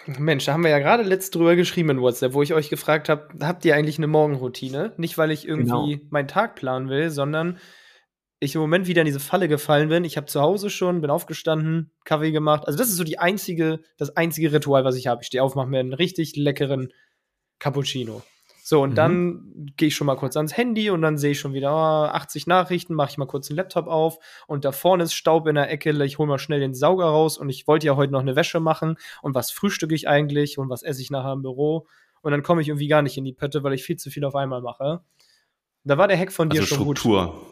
Mensch, 0.06 0.44
da 0.44 0.52
haben 0.52 0.64
wir 0.64 0.70
ja 0.70 0.78
gerade 0.78 1.02
letzt 1.02 1.34
drüber 1.34 1.56
geschrieben 1.56 1.90
in 1.90 2.00
WhatsApp, 2.00 2.34
wo 2.34 2.42
ich 2.42 2.52
euch 2.52 2.68
gefragt 2.68 3.08
habe, 3.08 3.28
habt 3.40 3.64
ihr 3.64 3.74
eigentlich 3.74 3.98
eine 3.98 4.06
Morgenroutine? 4.06 4.92
Nicht, 4.98 5.16
weil 5.16 5.30
ich 5.30 5.48
irgendwie 5.48 6.06
meinen 6.10 6.28
Tag 6.28 6.56
planen 6.56 6.90
will, 6.90 7.10
sondern 7.10 7.58
ich 8.38 8.54
im 8.54 8.60
Moment 8.60 8.86
wieder 8.86 9.02
in 9.02 9.06
diese 9.06 9.20
Falle 9.20 9.48
gefallen 9.48 9.88
bin. 9.88 10.04
Ich 10.04 10.16
habe 10.16 10.26
zu 10.26 10.40
Hause 10.40 10.68
schon, 10.68 11.00
bin 11.00 11.10
aufgestanden, 11.10 11.92
Kaffee 12.04 12.32
gemacht. 12.32 12.66
Also 12.66 12.76
das 12.76 12.88
ist 12.88 12.96
so 12.96 13.04
die 13.04 13.18
einzige, 13.18 13.80
das 13.98 14.16
einzige 14.16 14.52
Ritual, 14.52 14.84
was 14.84 14.96
ich 14.96 15.06
habe. 15.06 15.22
Ich 15.22 15.28
stehe 15.28 15.42
auf, 15.42 15.54
mache 15.54 15.68
mir 15.68 15.78
einen 15.78 15.94
richtig 15.94 16.36
leckeren 16.36 16.92
Cappuccino. 17.58 18.22
So, 18.72 18.80
und 18.82 18.92
Mhm. 18.92 18.94
dann 18.94 19.72
gehe 19.76 19.88
ich 19.88 19.94
schon 19.94 20.06
mal 20.06 20.16
kurz 20.16 20.34
ans 20.34 20.56
Handy 20.56 20.88
und 20.88 21.02
dann 21.02 21.18
sehe 21.18 21.32
ich 21.32 21.40
schon 21.40 21.52
wieder 21.52 21.74
oh, 21.74 22.06
80 22.10 22.46
Nachrichten, 22.46 22.94
mache 22.94 23.10
ich 23.10 23.18
mal 23.18 23.26
kurz 23.26 23.48
den 23.48 23.56
Laptop 23.56 23.86
auf 23.86 24.16
und 24.46 24.64
da 24.64 24.72
vorne 24.72 25.04
ist 25.04 25.12
Staub 25.12 25.46
in 25.46 25.56
der 25.56 25.70
Ecke, 25.70 25.90
ich 26.06 26.16
hole 26.16 26.26
mal 26.26 26.38
schnell 26.38 26.58
den 26.58 26.72
Sauger 26.72 27.04
raus 27.04 27.36
und 27.36 27.50
ich 27.50 27.68
wollte 27.68 27.86
ja 27.86 27.96
heute 27.96 28.14
noch 28.14 28.20
eine 28.20 28.34
Wäsche 28.34 28.60
machen 28.60 28.96
und 29.20 29.34
was 29.34 29.50
frühstücke 29.50 29.94
ich 29.94 30.08
eigentlich 30.08 30.56
und 30.56 30.70
was 30.70 30.82
esse 30.82 31.02
ich 31.02 31.10
nachher 31.10 31.34
im 31.34 31.42
Büro 31.42 31.86
und 32.22 32.32
dann 32.32 32.42
komme 32.42 32.62
ich 32.62 32.68
irgendwie 32.68 32.88
gar 32.88 33.02
nicht 33.02 33.18
in 33.18 33.24
die 33.26 33.34
Pötte, 33.34 33.62
weil 33.62 33.74
ich 33.74 33.84
viel 33.84 33.96
zu 33.98 34.08
viel 34.08 34.24
auf 34.24 34.34
einmal 34.34 34.62
mache. 34.62 35.04
Da 35.84 35.98
war 35.98 36.08
der 36.08 36.16
Hack 36.16 36.32
von 36.32 36.48
dir 36.48 36.60
Also 36.62 36.74
schon 36.74 36.86
gut. 36.86 36.98
Struktur. 36.98 37.46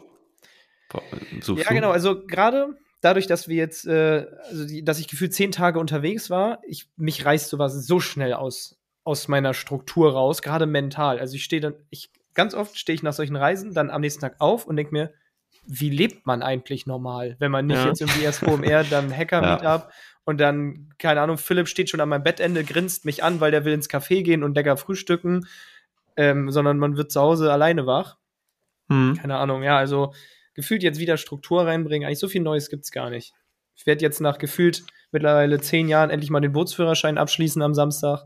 Suchst 1.43 1.65
Ja, 1.65 1.69
du? 1.69 1.75
genau. 1.75 1.91
Also 1.91 2.25
gerade 2.25 2.79
dadurch, 3.01 3.27
dass 3.27 3.47
wir 3.47 3.57
jetzt, 3.57 3.85
äh, 3.85 4.25
also 4.49 4.65
die, 4.65 4.83
dass 4.83 4.97
ich 4.97 5.07
gefühlt 5.07 5.35
zehn 5.35 5.51
Tage 5.51 5.77
unterwegs 5.77 6.31
war, 6.31 6.61
ich, 6.65 6.89
mich 6.97 7.23
reißt 7.23 7.47
sowas 7.49 7.73
so 7.85 7.99
schnell 7.99 8.33
aus, 8.33 8.80
aus 9.03 9.27
meiner 9.27 9.53
Struktur 9.53 10.13
raus, 10.13 10.41
gerade 10.41 10.65
mental. 10.65 11.19
Also 11.19 11.35
ich 11.35 11.43
stehe 11.43 11.61
dann, 11.61 11.75
ich, 11.89 12.11
ganz 12.33 12.53
oft 12.53 12.77
stehe 12.77 12.95
ich 12.95 13.03
nach 13.03 13.13
solchen 13.13 13.35
Reisen 13.35 13.73
dann 13.73 13.89
am 13.89 14.01
nächsten 14.01 14.21
Tag 14.21 14.35
auf 14.39 14.65
und 14.67 14.75
denke 14.75 14.91
mir, 14.93 15.13
wie 15.65 15.89
lebt 15.89 16.25
man 16.25 16.41
eigentlich 16.41 16.85
normal, 16.87 17.35
wenn 17.39 17.51
man 17.51 17.67
nicht 17.67 17.77
Ja. 17.77 17.87
jetzt 17.87 18.01
irgendwie 18.01 18.23
erst 18.23 18.43
OMR, 18.43 18.83
dann 18.83 19.11
Hacker-Meetup 19.15 19.91
und 20.23 20.39
dann, 20.39 20.89
keine 20.97 21.21
Ahnung, 21.21 21.37
Philipp 21.37 21.67
steht 21.67 21.89
schon 21.89 22.01
an 22.01 22.09
meinem 22.09 22.23
Bettende, 22.23 22.63
grinst 22.63 23.05
mich 23.05 23.23
an, 23.23 23.39
weil 23.39 23.51
der 23.51 23.65
will 23.65 23.73
ins 23.73 23.89
Café 23.89 24.23
gehen 24.23 24.43
und 24.43 24.55
lecker 24.55 24.77
frühstücken, 24.77 25.47
ähm, 26.17 26.51
sondern 26.51 26.77
man 26.77 26.97
wird 26.97 27.11
zu 27.11 27.21
Hause 27.21 27.51
alleine 27.51 27.85
wach 27.85 28.17
Hm. 28.89 29.17
keine 29.19 29.37
Ahnung, 29.37 29.63
ja, 29.63 29.77
also 29.77 30.13
gefühlt 30.53 30.83
jetzt 30.83 30.99
wieder 30.99 31.17
Struktur 31.17 31.65
reinbringen. 31.65 32.05
Eigentlich 32.05 32.19
so 32.19 32.27
viel 32.27 32.41
Neues 32.41 32.69
gibt's 32.69 32.91
gar 32.91 33.09
nicht. 33.09 33.33
Ich 33.75 33.85
werde 33.85 34.01
jetzt 34.01 34.19
nach 34.19 34.37
gefühlt 34.37 34.83
mittlerweile 35.11 35.59
zehn 35.61 35.87
Jahren 35.87 36.09
endlich 36.09 36.29
mal 36.29 36.41
den 36.41 36.51
Bootsführerschein 36.51 37.17
abschließen 37.17 37.61
am 37.61 37.73
Samstag. 37.73 38.23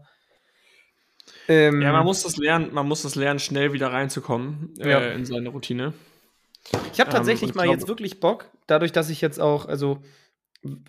Ähm, 1.48 1.82
Ja, 1.82 1.92
man 1.92 2.06
muss 2.06 2.24
das 2.24 2.38
lernen, 2.38 2.74
man 2.74 2.88
muss 2.88 3.02
das 3.04 3.16
lernen, 3.16 3.40
schnell 3.40 3.74
wieder 3.74 3.92
reinzukommen 3.92 4.74
Ja. 4.78 5.00
äh, 5.00 5.16
in 5.16 5.26
seine 5.26 5.50
Routine. 5.50 5.94
ich 6.92 7.00
habe 7.00 7.12
tatsächlich 7.12 7.52
ähm, 7.52 7.56
mal 7.58 7.68
jetzt 7.68 7.88
wirklich 7.88 8.20
Bock, 8.20 8.50
dadurch, 8.68 8.92
dass 8.92 9.10
ich 9.10 9.22
jetzt 9.22 9.40
auch, 9.40 9.66
also 9.68 10.02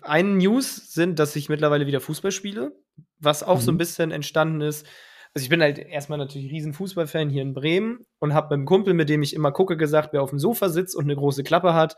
ein 0.01 0.37
News 0.37 0.93
sind, 0.93 1.19
dass 1.19 1.35
ich 1.35 1.49
mittlerweile 1.49 1.85
wieder 1.85 2.01
Fußball 2.01 2.31
spiele, 2.31 2.71
was 3.19 3.43
auch 3.43 3.59
so 3.61 3.71
ein 3.71 3.75
Mhm. 3.75 3.77
bisschen 3.79 4.11
entstanden 4.11 4.61
ist. 4.61 4.87
Also 5.35 5.43
ich 5.43 5.49
bin 5.49 5.61
halt 5.61 5.77
erstmal 5.77 6.17
natürlich 6.17 6.49
riesen 6.51 6.73
Fußballfan 6.73 7.29
hier 7.29 7.43
in 7.43 7.53
Bremen 7.53 8.05
und 8.19 8.33
habe 8.33 8.47
mit 8.47 8.53
einem 8.53 8.65
Kumpel, 8.65 8.95
mit 8.95 9.07
dem 9.09 9.21
ich 9.21 9.35
immer 9.35 9.51
gucke, 9.51 9.77
gesagt, 9.77 10.09
wer 10.13 10.23
auf 10.23 10.31
dem 10.31 10.39
Sofa 10.39 10.69
sitzt 10.69 10.95
und 10.95 11.03
eine 11.03 11.15
große 11.15 11.43
Klappe 11.43 11.75
hat, 11.75 11.95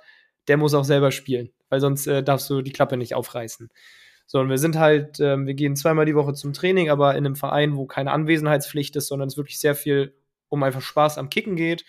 der 0.49 0.57
muss 0.57 0.73
auch 0.73 0.83
selber 0.83 1.11
spielen, 1.11 1.51
weil 1.69 1.79
sonst 1.79 2.05
äh, 2.07 2.21
darfst 2.21 2.49
du 2.49 2.61
die 2.61 2.71
Klappe 2.73 2.97
nicht 2.97 3.15
aufreißen. 3.15 3.69
So, 4.31 4.39
und 4.39 4.47
wir 4.47 4.59
sind 4.59 4.77
halt, 4.77 5.19
ähm, 5.19 5.47
wir 5.47 5.55
gehen 5.55 5.75
zweimal 5.75 6.05
die 6.05 6.13
Woche 6.13 6.35
zum 6.35 6.53
Training, 6.53 6.91
aber 6.91 7.15
in 7.15 7.25
einem 7.25 7.35
Verein, 7.35 7.75
wo 7.75 7.87
keine 7.87 8.11
Anwesenheitspflicht 8.11 8.95
ist, 8.95 9.07
sondern 9.07 9.27
es 9.27 9.37
wirklich 9.37 9.59
sehr 9.59 9.73
viel 9.73 10.13
um 10.49 10.61
einfach 10.61 10.83
Spaß 10.83 11.17
am 11.17 11.31
Kicken 11.31 11.55
geht. 11.55 11.83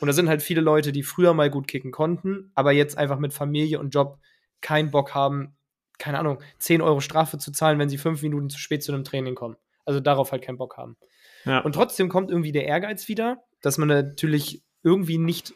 Und 0.00 0.08
da 0.08 0.12
sind 0.12 0.28
halt 0.28 0.42
viele 0.42 0.60
Leute, 0.60 0.90
die 0.90 1.04
früher 1.04 1.34
mal 1.34 1.50
gut 1.50 1.68
kicken 1.68 1.92
konnten, 1.92 2.50
aber 2.56 2.72
jetzt 2.72 2.98
einfach 2.98 3.20
mit 3.20 3.32
Familie 3.32 3.78
und 3.78 3.94
Job 3.94 4.18
keinen 4.60 4.90
Bock 4.90 5.14
haben, 5.14 5.56
keine 5.98 6.18
Ahnung, 6.18 6.42
10 6.58 6.82
Euro 6.82 6.98
Strafe 6.98 7.38
zu 7.38 7.52
zahlen, 7.52 7.78
wenn 7.78 7.88
sie 7.88 7.98
fünf 7.98 8.22
Minuten 8.22 8.50
zu 8.50 8.58
spät 8.58 8.82
zu 8.82 8.92
einem 8.92 9.04
Training 9.04 9.36
kommen. 9.36 9.56
Also 9.84 10.00
darauf 10.00 10.32
halt 10.32 10.42
keinen 10.42 10.58
Bock 10.58 10.76
haben. 10.76 10.96
Ja. 11.44 11.60
Und 11.60 11.76
trotzdem 11.76 12.08
kommt 12.08 12.28
irgendwie 12.28 12.50
der 12.50 12.64
Ehrgeiz 12.64 13.06
wieder, 13.06 13.44
dass 13.62 13.78
man 13.78 13.86
natürlich 13.86 14.64
irgendwie 14.82 15.18
nicht 15.18 15.54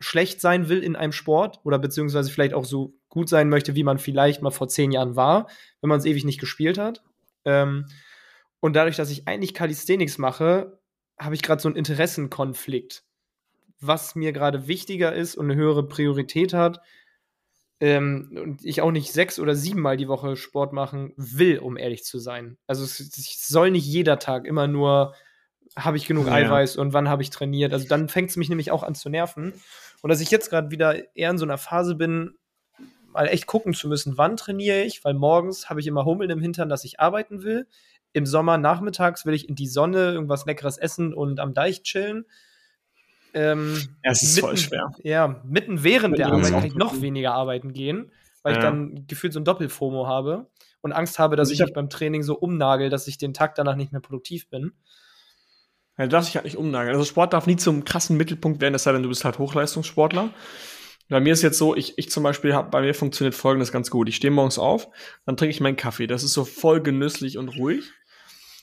schlecht 0.00 0.40
sein 0.40 0.68
will 0.68 0.82
in 0.82 0.96
einem 0.96 1.12
Sport 1.12 1.60
oder 1.64 1.78
beziehungsweise 1.78 2.30
vielleicht 2.30 2.54
auch 2.54 2.64
so 2.64 2.94
gut 3.08 3.28
sein 3.28 3.48
möchte, 3.48 3.74
wie 3.74 3.84
man 3.84 3.98
vielleicht 3.98 4.42
mal 4.42 4.50
vor 4.50 4.68
zehn 4.68 4.92
Jahren 4.92 5.14
war, 5.14 5.48
wenn 5.80 5.88
man 5.88 5.98
es 5.98 6.06
ewig 6.06 6.24
nicht 6.24 6.40
gespielt 6.40 6.78
hat. 6.78 7.02
Ähm, 7.44 7.86
und 8.60 8.74
dadurch, 8.74 8.96
dass 8.96 9.10
ich 9.10 9.28
eigentlich 9.28 9.54
Calisthenics 9.54 10.18
mache, 10.18 10.80
habe 11.18 11.34
ich 11.34 11.42
gerade 11.42 11.60
so 11.60 11.68
einen 11.68 11.76
Interessenkonflikt. 11.76 13.04
Was 13.80 14.14
mir 14.14 14.32
gerade 14.32 14.68
wichtiger 14.68 15.14
ist 15.14 15.36
und 15.36 15.50
eine 15.50 15.54
höhere 15.54 15.86
Priorität 15.86 16.52
hat, 16.52 16.80
ähm, 17.80 18.30
und 18.36 18.64
ich 18.64 18.82
auch 18.82 18.90
nicht 18.90 19.12
sechs 19.12 19.38
oder 19.38 19.54
siebenmal 19.54 19.96
die 19.96 20.08
Woche 20.08 20.36
Sport 20.36 20.74
machen 20.74 21.12
will, 21.16 21.58
um 21.58 21.78
ehrlich 21.78 22.04
zu 22.04 22.18
sein. 22.18 22.58
Also 22.66 22.84
es, 22.84 23.00
es 23.00 23.48
soll 23.48 23.70
nicht 23.70 23.86
jeder 23.86 24.18
Tag 24.18 24.46
immer 24.46 24.66
nur, 24.66 25.14
habe 25.76 25.96
ich 25.96 26.06
genug 26.06 26.26
Ja. 26.26 26.34
Eiweiß 26.34 26.76
und 26.76 26.92
wann 26.92 27.08
habe 27.08 27.22
ich 27.22 27.30
trainiert. 27.30 27.72
Also 27.72 27.88
dann 27.88 28.08
fängt 28.10 28.30
es 28.30 28.36
mich 28.36 28.50
nämlich 28.50 28.70
auch 28.70 28.82
an 28.82 28.94
zu 28.94 29.08
nerven. 29.08 29.54
Und 30.02 30.08
dass 30.10 30.20
ich 30.20 30.30
jetzt 30.30 30.50
gerade 30.50 30.70
wieder 30.70 31.14
eher 31.16 31.30
in 31.30 31.38
so 31.38 31.44
einer 31.44 31.58
Phase 31.58 31.94
bin, 31.94 32.34
mal 33.12 33.26
echt 33.26 33.46
gucken 33.46 33.74
zu 33.74 33.88
müssen, 33.88 34.16
wann 34.18 34.36
trainiere 34.36 34.82
ich, 34.82 35.04
weil 35.04 35.14
morgens 35.14 35.68
habe 35.68 35.80
ich 35.80 35.86
immer 35.86 36.04
Hummeln 36.04 36.30
im 36.30 36.40
Hintern, 36.40 36.68
dass 36.68 36.84
ich 36.84 37.00
arbeiten 37.00 37.42
will. 37.42 37.66
Im 38.12 38.26
Sommer 38.26 38.58
nachmittags 38.58 39.26
will 39.26 39.34
ich 39.34 39.48
in 39.48 39.54
die 39.54 39.66
Sonne 39.68 40.12
irgendwas 40.12 40.46
Leckeres 40.46 40.78
essen 40.78 41.12
und 41.14 41.40
am 41.40 41.54
Deich 41.54 41.82
chillen. 41.82 42.24
Ähm, 43.32 43.96
Ja, 44.04 44.10
es 44.10 44.22
ist 44.22 44.40
voll 44.40 44.56
schwer. 44.56 44.90
Ja, 45.02 45.40
mitten 45.44 45.82
während 45.84 46.18
der 46.18 46.26
Mitten 46.26 46.36
Arbeit 46.36 46.52
kann 46.54 46.64
ich 46.64 46.74
noch 46.74 47.00
weniger 47.00 47.32
arbeiten 47.32 47.72
gehen, 47.72 48.10
weil 48.42 48.52
ich 48.52 48.58
Ja. 48.58 48.70
dann 48.70 49.06
gefühlt 49.06 49.32
so 49.32 49.40
ein 49.40 49.44
Doppelfomo 49.44 50.06
habe 50.06 50.50
und 50.80 50.92
Angst 50.92 51.18
habe, 51.18 51.36
dass 51.36 51.48
Also 51.48 51.52
ich 51.52 51.60
ich 51.60 51.66
mich 51.66 51.74
beim 51.74 51.90
Training 51.90 52.22
so 52.22 52.36
umnagel, 52.38 52.90
dass 52.90 53.06
ich 53.06 53.18
den 53.18 53.34
Tag 53.34 53.54
danach 53.54 53.76
nicht 53.76 53.92
mehr 53.92 54.00
produktiv 54.00 54.48
bin. 54.48 54.72
Ja, 56.00 56.06
du 56.06 56.12
darfst 56.12 56.30
dich 56.30 56.36
halt 56.36 56.46
nicht 56.46 56.56
umnageln. 56.56 56.96
Also 56.96 57.04
Sport 57.04 57.34
darf 57.34 57.46
nie 57.46 57.56
zum 57.56 57.84
krassen 57.84 58.16
Mittelpunkt 58.16 58.62
werden, 58.62 58.74
es 58.74 58.84
sei 58.84 58.92
denn, 58.92 59.02
du 59.02 59.10
bist 59.10 59.22
halt 59.26 59.38
Hochleistungssportler. 59.38 60.30
Bei 61.10 61.20
mir 61.20 61.34
ist 61.34 61.42
jetzt 61.42 61.58
so, 61.58 61.76
ich, 61.76 61.98
ich 61.98 62.08
zum 62.08 62.22
Beispiel 62.22 62.54
habe, 62.54 62.70
bei 62.70 62.80
mir 62.80 62.94
funktioniert 62.94 63.34
folgendes 63.34 63.70
ganz 63.70 63.90
gut. 63.90 64.08
Ich 64.08 64.16
stehe 64.16 64.30
morgens 64.30 64.58
auf, 64.58 64.88
dann 65.26 65.36
trinke 65.36 65.50
ich 65.50 65.60
meinen 65.60 65.76
Kaffee. 65.76 66.06
Das 66.06 66.22
ist 66.22 66.32
so 66.32 66.46
voll 66.46 66.80
genüsslich 66.80 67.36
und 67.36 67.48
ruhig. 67.50 67.92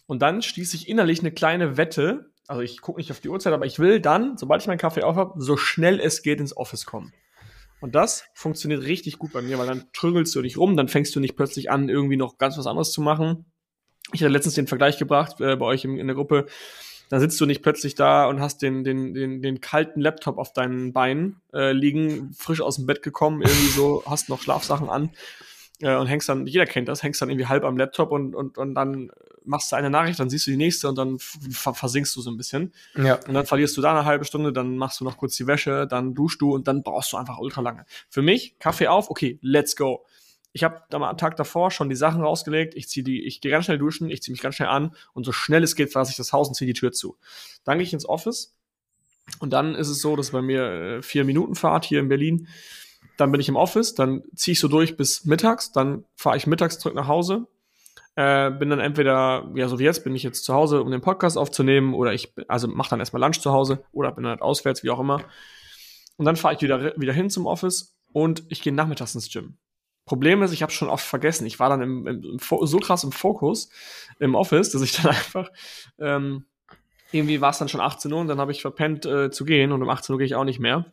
Und 0.08 0.24
dann 0.24 0.42
schließe 0.42 0.76
ich 0.78 0.90
innerlich 0.90 1.20
eine 1.20 1.32
kleine 1.32 1.78
Wette. 1.78 2.32
Also 2.48 2.64
ich 2.64 2.82
gucke 2.82 3.00
nicht 3.00 3.12
auf 3.12 3.20
die 3.20 3.30
Uhrzeit, 3.30 3.54
aber 3.54 3.68
ich 3.68 3.78
will 3.78 4.00
dann, 4.00 4.36
sobald 4.36 4.64
ich 4.64 4.68
meinen 4.68 4.80
Kaffee 4.80 5.04
auf 5.04 5.16
habe, 5.16 5.40
so 5.40 5.58
schnell 5.58 6.00
es 6.00 6.24
geht 6.24 6.40
ins 6.40 6.58
Office 6.58 6.88
kommen. 6.88 7.14
Und 7.82 7.94
das 7.94 8.24
funktioniert 8.34 8.82
richtig 8.82 9.20
gut 9.20 9.32
bei 9.32 9.44
mir, 9.44 9.60
weil 9.60 9.68
dann 9.68 9.86
trögelst 9.94 10.34
du 10.34 10.42
nicht 10.42 10.58
rum, 10.58 10.76
dann 10.76 10.88
fängst 10.88 11.16
du 11.16 11.20
nicht 11.20 11.36
plötzlich 11.36 11.70
an, 11.70 11.88
irgendwie 11.88 12.18
noch 12.18 12.40
ganz 12.40 12.58
was 12.58 12.66
anderes 12.66 12.92
zu 12.92 13.02
machen. 13.02 13.46
Ich 14.12 14.22
hatte 14.22 14.32
letztens 14.32 14.56
den 14.56 14.66
Vergleich 14.66 14.98
gebracht 14.98 15.40
äh, 15.40 15.56
bei 15.56 15.66
euch 15.68 15.86
in, 15.86 16.00
in 16.00 16.08
der 16.08 16.16
Gruppe. 16.16 16.48
Da 17.10 17.20
sitzt 17.20 17.40
du 17.40 17.46
nicht 17.46 17.62
plötzlich 17.62 17.96
da 17.96 18.28
und 18.28 18.42
hast 18.42 18.62
den, 18.62 18.84
den, 18.84 19.14
den, 19.14 19.42
den 19.42 19.62
kalten 19.62 20.02
Laptop 20.02 20.38
auf 20.38 20.54
deinen 20.54 20.94
Beinen 20.94 21.42
äh, 21.54 21.72
liegen, 21.72 22.34
frisch 22.34 22.62
aus 22.62 22.76
dem 22.76 22.86
Bett 22.86 23.02
gekommen, 23.02 23.42
irgendwie 23.42 23.70
so, 23.70 24.04
hast 24.10 24.30
noch 24.30 24.42
Schlafsachen 24.42 24.90
an 24.90 25.12
äh, 25.82 25.96
und 25.96 26.08
hängst 26.08 26.30
dann, 26.30 26.48
jeder 26.48 26.66
kennt 26.66 26.88
das, 26.88 27.04
hängst 27.04 27.22
dann 27.22 27.30
irgendwie 27.30 27.48
halb 27.48 27.64
am 27.64 27.78
Laptop 27.78 28.12
und, 28.12 28.36
und, 28.36 28.58
und 28.58 28.76
dann 28.76 29.12
machst 29.48 29.72
du 29.72 29.76
eine 29.76 29.90
Nachricht, 29.90 30.20
dann 30.20 30.30
siehst 30.30 30.46
du 30.48 30.52
die 30.52 30.58
nächste 30.58 30.90
und 30.90 30.98
dann 30.98 31.20
ver 31.20 31.74
versinkst 31.74 32.16
du 32.16 32.22
so 32.22 32.30
ein 32.30 32.38
bisschen. 32.38 32.74
Ja. 32.96 33.16
Und 33.28 33.34
dann 33.34 33.46
verlierst 33.46 33.78
du 33.78 33.82
da 33.82 33.92
eine 33.92 34.06
halbe 34.06 34.26
Stunde, 34.26 34.52
dann 34.52 34.78
machst 34.78 35.00
du 35.00 35.06
noch 35.06 35.18
kurz 35.18 35.36
die 35.38 35.48
Wäsche, 35.48 35.88
dann 35.88 36.14
duschst 36.14 36.42
du 36.42 36.54
und 36.54 36.68
dann 36.68 36.84
brauchst 36.84 37.14
du 37.14 37.18
einfach 37.18 37.40
ultra 37.40 37.62
lange. 37.62 37.86
Für 38.10 38.22
mich, 38.22 38.60
Kaffee 38.60 38.88
auf, 38.88 39.10
okay, 39.10 39.40
let's 39.42 39.76
go. 39.76 40.06
Ich 40.58 40.64
habe 40.64 40.82
am 40.90 41.18
Tag 41.18 41.36
davor 41.38 41.70
schon 41.70 41.88
die 41.88 41.96
Sachen 41.96 42.24
rausgelegt, 42.24 42.74
ich 42.74 42.90
zieh 42.90 43.04
die, 43.04 43.24
ich 43.28 43.42
gehe 43.42 43.52
ganz 43.52 43.66
schnell 43.66 43.78
duschen, 43.78 44.10
ich 44.10 44.24
ziehe 44.24 44.34
mich 44.34 44.42
ganz 44.42 44.56
schnell 44.56 44.70
an 44.70 44.96
und 45.14 45.24
so 45.24 45.32
schnell 45.32 45.62
es 45.62 45.76
geht, 45.76 45.92
verlasse 45.92 46.10
ich 46.10 46.18
das 46.18 46.34
Haus 46.34 46.48
und 46.48 46.56
ziehe 46.56 46.66
die 46.66 46.74
Tür 46.74 46.92
zu. 46.92 47.16
Dann 47.64 47.78
gehe 47.78 47.86
ich 47.86 47.94
ins 47.94 48.10
Office 48.10 48.58
und 49.40 49.54
dann 49.54 49.76
ist 49.76 49.88
es 49.88 50.02
so, 50.02 50.16
dass 50.16 50.32
bei 50.32 50.42
mir 50.42 50.64
äh, 50.64 51.02
vier 51.04 51.26
Minuten 51.26 51.54
Fahrt 51.54 51.86
hier 51.86 52.00
in 52.00 52.10
Berlin. 52.10 52.48
Dann 53.18 53.32
bin 53.32 53.40
ich 53.40 53.50
im 53.50 53.56
Office, 53.56 53.94
dann 53.94 54.24
ziehe 54.36 54.54
ich 54.54 54.60
so 54.60 54.68
durch 54.68 54.98
bis 54.98 55.26
mittags, 55.26 55.72
dann 55.72 56.06
fahre 56.16 56.38
ich 56.38 56.48
mittags 56.48 56.80
zurück 56.80 56.96
nach 56.96 57.08
Hause, 57.08 57.46
äh, 58.16 58.50
bin 58.50 58.72
dann 58.72 58.80
entweder, 58.80 59.52
ja, 59.54 59.68
so 59.68 59.78
wie 59.78 59.84
jetzt, 59.84 60.04
bin 60.04 60.16
ich 60.16 60.24
jetzt 60.24 60.44
zu 60.44 60.56
Hause, 60.56 60.82
um 60.82 60.90
den 60.90 61.02
Podcast 61.02 61.38
aufzunehmen, 61.38 61.94
oder 61.94 62.14
ich, 62.14 62.34
also 62.48 62.68
mache 62.68 62.90
dann 62.90 63.00
erstmal 63.00 63.22
Lunch 63.22 63.42
zu 63.42 63.52
Hause, 63.52 63.84
oder 63.92 64.12
bin 64.12 64.24
dann 64.24 64.32
halt 64.32 64.42
auswärts, 64.42 64.84
wie 64.84 64.90
auch 64.90 65.00
immer. 65.00 65.22
Und 66.16 66.26
dann 66.26 66.36
fahre 66.36 66.56
ich 66.56 66.62
wieder, 66.62 67.00
wieder 67.00 67.14
hin 67.14 67.30
zum 67.30 67.46
Office 67.46 67.96
und 68.12 68.44
ich 68.50 68.64
gehe 68.64 68.74
nachmittags 68.74 69.14
ins 69.14 69.32
Gym. 69.32 69.60
Problem 70.08 70.42
ist, 70.42 70.52
ich 70.52 70.64
habe 70.64 70.72
schon 70.72 70.90
oft 70.90 71.06
vergessen. 71.06 71.46
Ich 71.46 71.60
war 71.60 71.70
dann 71.70 71.82
im, 71.82 72.08
im, 72.08 72.24
im, 72.24 72.40
so 72.40 72.80
krass 72.80 73.04
im 73.04 73.12
Fokus 73.12 73.70
im 74.20 74.34
Office, 74.34 74.72
dass 74.72 74.82
ich 74.82 74.94
dann 74.94 75.08
einfach 75.16 75.50
ähm, 76.00 76.46
irgendwie 77.12 77.40
war 77.40 77.52
es 77.52 77.58
dann 77.58 77.70
schon 77.70 77.80
18 77.80 78.12
Uhr 78.12 78.20
und 78.20 78.28
dann 78.28 78.40
habe 78.40 78.52
ich 78.52 78.62
verpennt 78.62 79.06
äh, 79.06 79.32
zu 79.32 79.46
gehen 79.46 79.72
und 79.72 79.82
um 79.82 79.90
18 79.90 80.12
Uhr 80.14 80.20
gehe 80.20 80.26
ich 80.26 80.36
auch 80.36 80.44
nicht 80.44 80.60
mehr. 80.60 80.86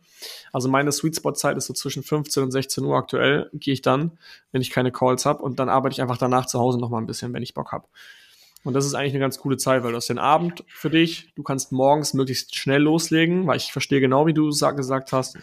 Also 0.53 0.69
meine 0.69 0.91
Sweet 0.91 1.17
Spot 1.17 1.33
Zeit 1.33 1.57
ist 1.57 1.65
so 1.65 1.73
zwischen 1.73 2.03
15 2.03 2.43
und 2.43 2.51
16 2.51 2.85
Uhr 2.85 2.95
aktuell 2.95 3.49
gehe 3.53 3.73
ich 3.73 3.81
dann, 3.81 4.17
wenn 4.51 4.61
ich 4.61 4.69
keine 4.69 4.91
Calls 4.91 5.25
habe 5.25 5.43
und 5.43 5.59
dann 5.59 5.67
arbeite 5.67 5.93
ich 5.93 6.01
einfach 6.01 6.17
danach 6.17 6.45
zu 6.45 6.59
Hause 6.59 6.79
noch 6.79 6.89
mal 6.89 6.99
ein 6.99 7.05
bisschen, 7.07 7.33
wenn 7.33 7.43
ich 7.43 7.53
Bock 7.53 7.71
habe. 7.73 7.87
Und 8.63 8.73
das 8.73 8.85
ist 8.85 8.95
eigentlich 8.95 9.11
eine 9.11 9.19
ganz 9.19 9.37
coole 9.39 9.57
Zeit, 9.57 9.83
weil 9.83 9.91
du 9.91 9.97
hast 9.97 10.09
den 10.09 10.17
Abend 10.17 10.63
für 10.67 10.89
dich, 10.89 11.33
du 11.35 11.43
kannst 11.43 11.71
morgens 11.71 12.13
möglichst 12.13 12.55
schnell 12.55 12.81
loslegen, 12.81 13.45
weil 13.45 13.57
ich 13.57 13.71
verstehe 13.71 13.99
genau, 13.99 14.25
wie 14.25 14.33
du 14.33 14.47
es 14.49 14.57
sa- 14.57 14.71
gesagt 14.71 15.11
hast, 15.11 15.37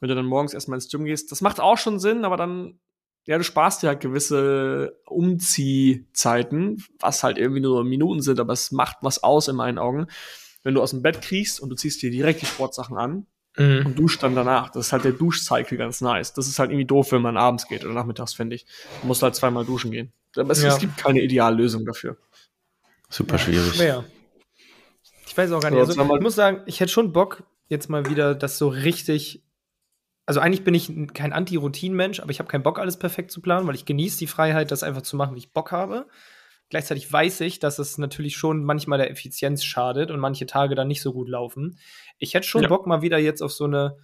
wenn 0.00 0.08
du 0.08 0.14
dann 0.16 0.26
morgens 0.26 0.52
erstmal 0.52 0.76
ins 0.78 0.90
Gym 0.90 1.04
gehst. 1.04 1.30
Das 1.30 1.40
macht 1.40 1.60
auch 1.60 1.78
schon 1.78 2.00
Sinn, 2.00 2.24
aber 2.24 2.36
dann 2.36 2.78
ja, 3.26 3.38
du 3.38 3.44
sparst 3.44 3.82
dir 3.82 3.88
halt 3.88 4.00
gewisse 4.00 4.98
Umziehzeiten, 5.06 6.82
was 7.00 7.22
halt 7.22 7.38
irgendwie 7.38 7.60
nur 7.60 7.84
Minuten 7.84 8.20
sind, 8.22 8.40
aber 8.40 8.52
es 8.52 8.72
macht 8.72 8.98
was 9.02 9.22
aus 9.22 9.48
in 9.48 9.56
meinen 9.56 9.78
Augen. 9.78 10.06
Wenn 10.62 10.74
du 10.74 10.82
aus 10.82 10.90
dem 10.90 11.02
Bett 11.02 11.22
kriegst 11.22 11.60
und 11.60 11.70
du 11.70 11.74
ziehst 11.76 12.02
dir 12.02 12.10
direkt 12.10 12.42
die 12.42 12.46
Sportsachen 12.46 12.96
an 12.96 13.26
Mhm. 13.58 13.84
und 13.84 13.98
duscht 13.98 14.22
dann 14.22 14.34
danach. 14.34 14.70
Das 14.70 14.86
ist 14.86 14.92
halt 14.92 15.04
der 15.04 15.12
Duschcycle 15.12 15.76
ganz 15.76 16.00
nice. 16.00 16.32
Das 16.32 16.48
ist 16.48 16.58
halt 16.58 16.70
irgendwie 16.70 16.86
doof, 16.86 17.12
wenn 17.12 17.20
man 17.20 17.36
abends 17.36 17.68
geht 17.68 17.84
oder 17.84 17.92
nachmittags, 17.92 18.32
finde 18.32 18.56
ich. 18.56 18.64
Du 19.02 19.06
musst 19.08 19.22
halt 19.22 19.34
zweimal 19.34 19.66
duschen 19.66 19.90
gehen. 19.90 20.10
Aber 20.36 20.52
es, 20.52 20.62
Ja. 20.62 20.68
es 20.70 20.78
gibt 20.78 20.96
keine 20.96 21.20
Ideallösung 21.20 21.84
dafür. 21.84 22.16
Super 23.10 23.36
schwierig. 23.38 23.74
Schwer. 23.74 24.04
Ich 25.26 25.36
weiß 25.36 25.52
auch 25.52 25.60
gar 25.60 25.70
nicht. 25.70 25.78
Also, 25.80 26.00
ich 26.00 26.20
muss 26.22 26.34
sagen, 26.34 26.62
ich 26.64 26.80
hätte 26.80 26.90
schon 26.92 27.12
Bock, 27.12 27.42
jetzt 27.68 27.90
mal 27.90 28.08
wieder 28.08 28.34
das 28.34 28.56
so 28.56 28.68
richtig. 28.68 29.42
Also 30.26 30.40
eigentlich 30.40 30.64
bin 30.64 30.74
ich 30.74 30.92
kein 31.14 31.32
Anti-Routinen-Mensch, 31.32 32.20
aber 32.20 32.30
ich 32.30 32.38
habe 32.38 32.48
keinen 32.48 32.62
Bock, 32.62 32.78
alles 32.78 32.98
perfekt 32.98 33.30
zu 33.32 33.42
planen, 33.42 33.66
weil 33.66 33.74
ich 33.74 33.84
genieße 33.84 34.18
die 34.18 34.26
Freiheit, 34.28 34.70
das 34.70 34.82
einfach 34.82 35.02
zu 35.02 35.16
machen, 35.16 35.34
wie 35.34 35.40
ich 35.40 35.52
Bock 35.52 35.72
habe. 35.72 36.06
Gleichzeitig 36.68 37.12
weiß 37.12 37.40
ich, 37.42 37.58
dass 37.58 37.78
es 37.78 37.98
natürlich 37.98 38.36
schon 38.36 38.64
manchmal 38.64 38.98
der 38.98 39.10
Effizienz 39.10 39.62
schadet 39.64 40.10
und 40.10 40.20
manche 40.20 40.46
Tage 40.46 40.74
dann 40.74 40.88
nicht 40.88 41.02
so 41.02 41.12
gut 41.12 41.28
laufen. 41.28 41.78
Ich 42.18 42.34
hätte 42.34 42.46
schon 42.46 42.62
Ja. 42.62 42.68
Bock 42.68 42.86
mal 42.86 43.02
wieder 43.02 43.18
jetzt 43.18 43.42
auf 43.42 43.52
so 43.52 43.64
eine. 43.64 43.96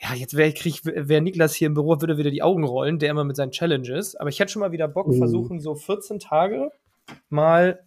Ja, 0.00 0.14
jetzt 0.14 0.34
wäre 0.34 0.54
wär 0.54 1.20
Niklas 1.20 1.54
hier 1.54 1.66
im 1.66 1.74
Büro, 1.74 2.00
würde 2.00 2.16
wieder 2.18 2.30
die 2.30 2.42
Augen 2.42 2.64
rollen, 2.64 2.98
der 2.98 3.10
immer 3.10 3.24
mit 3.24 3.36
seinen 3.36 3.50
Challenges. 3.50 4.16
Aber 4.16 4.28
ich 4.30 4.38
hätte 4.38 4.52
schon 4.52 4.60
mal 4.60 4.72
wieder 4.72 4.86
Bock, 4.88 5.08
Oh. 5.08 5.12
versuchen, 5.12 5.60
so 5.60 5.74
14 5.74 6.20
Tage 6.20 6.70
mal 7.28 7.80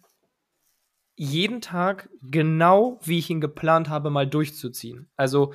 jeden 1.16 1.60
Tag 1.60 2.08
genau, 2.22 3.00
wie 3.02 3.18
ich 3.18 3.30
ihn 3.30 3.40
geplant 3.40 3.88
habe, 3.88 4.10
mal 4.10 4.26
durchzuziehen. 4.26 5.08
Also 5.16 5.54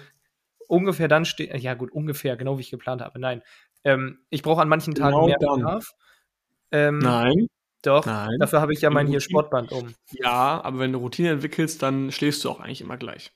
ungefähr 0.70 1.08
dann 1.08 1.26
steht, 1.26 1.54
ja 1.62 1.74
gut, 1.74 1.92
ungefähr, 1.92 2.38
genau 2.38 2.58
wie 2.58 2.62
ich 2.62 2.72
geplant 2.72 3.02
habe. 3.02 3.20
Nein, 3.20 3.42
ähm, 3.84 4.20
ich 4.30 4.42
brauche 4.44 4.62
an 4.62 4.70
manchen 4.70 4.96
Tagen 4.96 5.16
Genau 5.16 5.28
mehr 5.28 5.38
dann. 5.40 5.58
Bedarf. 5.60 5.92
Ähm, 6.72 7.00
Nein. 7.00 7.48
Doch, 7.82 8.06
Nein. 8.06 8.38
dafür 8.40 8.62
habe 8.62 8.74
ich 8.74 8.82
ja 8.82 8.90
mein 8.90 9.08
hier. 9.08 9.22
Sportband 9.22 9.72
um. 9.72 9.96
Ja, 10.12 10.62
aber 10.64 10.80
wenn 10.80 10.92
du 10.92 11.00
Routine 11.00 11.30
entwickelst, 11.30 11.82
dann 11.82 12.12
schläfst 12.12 12.44
du 12.44 12.50
auch 12.50 12.60
eigentlich 12.60 12.82
immer 12.82 12.98
gleich. 12.98 13.32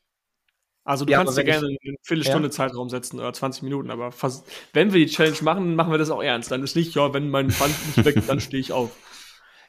Also 0.84 1.06
du 1.06 1.14
Ja, 1.14 1.20
kannst 1.20 1.38
dir 1.38 1.46
gerne 1.46 1.66
eine 1.66 1.96
Viertelstunde 2.02 2.50
Zeitraum 2.50 2.90
setzen 2.90 3.20
oder 3.20 3.32
20 3.32 3.64
Minuten, 3.64 3.90
aber 3.90 4.12
fast, 4.12 4.46
wenn 4.74 4.92
wir 4.92 5.00
die 5.06 5.12
Challenge 5.12 5.38
machen, 5.42 5.76
machen 5.76 5.92
wir 5.92 5.98
das 5.98 6.10
auch 6.10 6.22
ernst. 6.22 6.52
Dann 6.52 6.62
ist 6.62 6.76
nicht, 6.76 6.94
ja, 6.94 7.14
wenn 7.14 7.30
mein 7.30 7.48
Band 7.48 7.74
nicht 7.96 8.04
weg, 8.04 8.18
dann 8.28 8.42
stehe 8.42 8.60
ich 8.60 8.74
auf. 8.74 8.92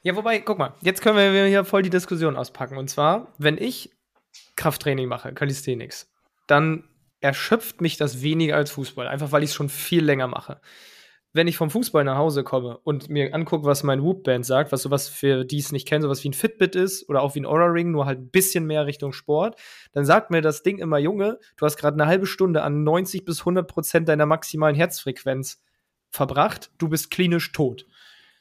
Ja, 0.03 0.17
wobei, 0.17 0.41
guck 0.41 0.59
mal, 0.59 0.75
jetzt 0.81 1.03
können 1.03 1.17
wir 1.17 1.47
hier 1.47 1.65
voll 1.65 1.83
die 1.83 1.91
Diskussion 1.91 2.37
auspacken. 2.37 2.77
Und 2.77 2.91
zwar, 2.91 3.33
wenn 3.39 3.59
ich 3.59 3.91
Krafttraining 4.57 5.07
mache, 5.09 5.33
Calisthenics, 5.33 6.13
dann 6.49 6.83
erschöpft 7.25 7.81
mich 7.81 7.97
das 7.97 8.21
weniger 8.21 8.55
als 8.55 8.71
Fußball, 8.73 9.09
einfach 9.09 9.33
weil 9.33 9.43
ich 9.43 9.51
es 9.51 9.57
schon 9.57 9.71
viel 9.71 10.05
länger 10.05 10.27
mache. 10.27 10.61
Wenn 11.33 11.49
ich 11.49 11.57
vom 11.57 11.71
Fußball 11.71 12.05
nach 12.05 12.19
Hause 12.19 12.45
komme 12.45 12.77
und 12.85 13.09
mir 13.09 13.35
angucke, 13.35 13.65
was 13.65 13.83
mein 13.83 14.03
Whoop-Band 14.03 14.45
sagt, 14.45 14.73
was 14.73 14.83
sowas 14.83 15.09
für 15.09 15.47
die 15.47 15.59
es 15.59 15.73
nicht 15.73 15.89
kennen, 15.89 16.03
sowas 16.03 16.23
wie 16.23 16.29
ein 16.29 16.35
Fitbit 16.35 16.77
ist 16.77 17.09
oder 17.09 17.23
auch 17.23 17.35
wie 17.35 17.41
ein 17.41 17.47
Aura 17.47 17.65
Ring, 17.65 17.91
nur 17.91 18.05
halt 18.05 18.21
ein 18.21 18.29
bisschen 18.29 18.67
mehr 18.67 18.85
Richtung 18.85 19.15
Sport, 19.15 19.59
dann 19.93 20.05
sagt 20.05 20.31
mir 20.31 20.43
das 20.43 20.63
Ding 20.63 20.79
immer, 20.79 20.99
Junge, 20.99 21.39
du 21.57 21.65
hast 21.65 21.79
gerade 21.79 21.95
eine 21.95 22.07
halbe 22.07 22.27
Stunde 22.27 22.63
an 22.63 22.85
90 22.85 23.25
bis 23.25 23.41
100 23.41 23.67
Prozent 23.67 24.07
deiner 24.07 24.27
maximalen 24.27 24.77
Herzfrequenz 24.77 25.63
verbracht, 26.11 26.73
du 26.77 26.91
bist 26.91 27.11
klinisch 27.11 27.53
tot. 27.53 27.87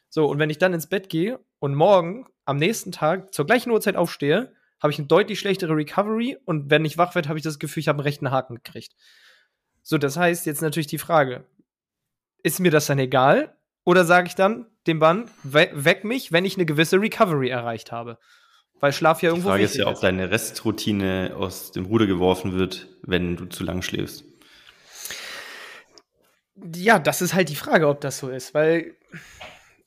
So, 0.10 0.26
und 0.26 0.40
wenn 0.40 0.50
ich 0.50 0.58
dann 0.58 0.74
ins 0.74 0.90
Bett 0.90 1.08
gehe 1.08 1.40
und 1.60 1.74
morgen 1.74 2.26
am 2.44 2.58
nächsten 2.58 2.92
Tag 2.92 3.34
zur 3.34 3.46
gleichen 3.46 3.72
Uhrzeit 3.72 3.96
aufstehe, 3.96 4.54
habe 4.84 4.92
ich 4.92 5.00
eine 5.00 5.08
deutlich 5.08 5.40
schlechtere 5.40 5.76
Recovery 5.76 6.38
und 6.44 6.70
wenn 6.70 6.84
ich 6.84 6.98
wach 6.98 7.16
werde, 7.16 7.30
habe 7.30 7.40
ich 7.40 7.44
das 7.44 7.58
Gefühl, 7.58 7.80
ich 7.80 7.88
habe 7.88 8.00
einen 8.00 8.04
rechten 8.04 8.32
Haken 8.32 8.56
gekriegt. 8.56 8.94
So, 9.82 9.98
das 9.98 10.18
heißt 10.18 10.46
jetzt 10.46 10.62
natürlich 10.62 10.88
die 10.88 10.98
Frage, 10.98 11.46
ist 12.44 12.60
mir 12.60 12.70
das 12.70 12.86
dann 12.86 13.00
egal 13.00 13.56
Oder 13.86 14.04
sage 14.04 14.28
ich 14.28 14.36
dann 14.36 14.68
dem 14.86 15.00
Bann, 15.00 15.30
we 15.44 15.70
weck 15.74 16.04
mich, 16.04 16.34
wenn 16.34 16.44
ich 16.44 16.56
eine 16.56 16.66
gewisse 16.66 17.00
Recovery 17.00 17.50
erreicht 17.50 17.94
habe? 17.94 18.18
Weil 18.82 18.92
Schlaf 18.92 19.22
ja 19.22 19.30
Die 19.30 19.36
irgendwo 19.36 19.50
Frage 19.50 19.64
ist 19.64 19.76
ja, 19.76 19.88
ob 19.88 20.02
deine 20.02 20.30
Restroutine 20.30 21.34
aus 21.38 21.72
dem 21.72 21.86
Ruder 21.86 22.06
geworfen 22.06 22.54
wird, 22.54 22.90
wenn 23.04 23.38
du 23.38 23.46
zu 23.46 23.64
lang 23.64 23.82
schläfst. 23.82 24.26
Ja, 26.76 27.00
das 27.00 27.22
ist 27.22 27.34
halt 27.34 27.48
die 27.48 27.56
Frage, 27.56 27.88
ob 27.88 28.02
das 28.02 28.20
so 28.20 28.30
ist, 28.30 28.54
weil 28.54 28.96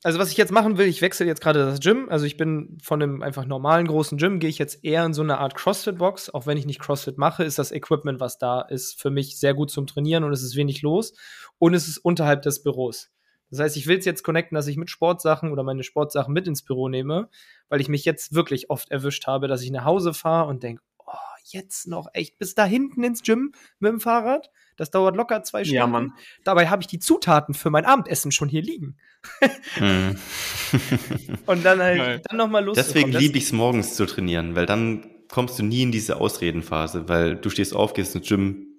also 0.06 0.20
was 0.20 0.30
ich 0.30 0.36
jetzt 0.36 0.52
machen 0.52 0.78
will, 0.78 0.86
ich 0.86 1.02
wechsle 1.02 1.26
jetzt 1.26 1.40
gerade 1.40 1.58
das 1.58 1.80
Gym, 1.80 2.08
also 2.08 2.26
ich 2.26 2.36
bin 2.36 2.78
von 2.80 3.02
einem 3.02 3.22
einfach 3.22 3.44
normalen 3.44 3.88
großen 3.88 4.18
Gym 4.18 4.38
gehe 4.38 4.48
ich 4.48 4.56
jetzt 4.56 4.84
eher 4.84 5.04
in 5.04 5.12
so 5.12 5.22
eine 5.22 5.38
Art 5.38 5.56
CrossFit 5.56 5.98
Box, 5.98 6.30
auch 6.30 6.46
wenn 6.46 6.56
ich 6.56 6.64
nicht 6.64 6.78
CrossFit 6.78 7.18
mache, 7.18 7.42
ist 7.42 7.58
das 7.58 7.72
Equipment, 7.72 8.20
was 8.20 8.38
da 8.38 8.60
ist, 8.60 9.00
für 9.00 9.10
mich 9.10 9.36
sehr 9.36 9.52
gut 9.52 9.68
zum 9.68 9.88
Trainieren 9.88 10.22
und 10.22 10.32
es 10.32 10.44
ist 10.44 10.54
wenig 10.54 10.80
los. 10.82 11.12
Und 11.58 11.74
es 11.74 11.88
ist 11.88 11.98
unterhalb 11.98 12.42
des 12.42 12.62
Büros. 12.62 13.10
Das 13.50 13.58
heißt, 13.58 13.76
ich 13.76 13.88
will 13.88 13.98
es 13.98 14.04
jetzt 14.04 14.22
connecten, 14.22 14.54
dass 14.54 14.68
ich 14.68 14.76
mit 14.76 14.90
Sportsachen 14.90 15.50
oder 15.50 15.64
meine 15.64 15.82
Sportsachen 15.82 16.32
mit 16.32 16.46
ins 16.46 16.62
Büro 16.62 16.88
nehme, 16.88 17.28
weil 17.68 17.80
ich 17.80 17.88
mich 17.88 18.04
jetzt 18.04 18.32
wirklich 18.32 18.70
oft 18.70 18.92
erwischt 18.92 19.26
habe, 19.26 19.48
dass 19.48 19.62
ich 19.62 19.72
nach 19.72 19.84
Hause 19.84 20.14
fahre 20.14 20.48
und 20.48 20.62
denke, 20.62 20.82
jetzt 21.52 21.86
noch 21.86 22.08
echt 22.12 22.38
bis 22.38 22.54
da 22.54 22.64
hinten 22.64 23.04
ins 23.04 23.22
Gym 23.22 23.52
mit 23.78 23.92
dem 23.92 24.00
Fahrrad. 24.00 24.50
Das 24.76 24.90
dauert 24.90 25.16
locker 25.16 25.42
zwei 25.42 25.64
Stunden. 25.64 25.76
Ja, 25.76 25.86
Mann. 25.86 26.12
Dabei 26.44 26.68
habe 26.68 26.82
ich 26.82 26.86
die 26.86 26.98
Zutaten 26.98 27.54
für 27.54 27.70
mein 27.70 27.84
Abendessen 27.84 28.30
schon 28.32 28.48
hier 28.48 28.62
liegen. 28.62 28.96
Hm. 29.74 30.16
Und 31.46 31.64
dann 31.64 31.80
halt 31.80 32.24
dann 32.28 32.36
noch 32.36 32.48
mal 32.48 32.64
los. 32.64 32.76
Deswegen 32.76 33.12
liebe 33.12 33.38
ich 33.38 33.44
es 33.44 33.52
morgens 33.52 33.94
zu 33.94 34.06
trainieren, 34.06 34.54
weil 34.54 34.66
dann 34.66 35.06
kommst 35.28 35.58
du 35.58 35.62
nie 35.62 35.82
in 35.82 35.92
diese 35.92 36.16
Ausredenphase, 36.20 37.08
weil 37.08 37.36
du 37.36 37.50
stehst 37.50 37.74
auf, 37.74 37.94
gehst 37.94 38.14
ins 38.14 38.28
Gym. 38.28 38.75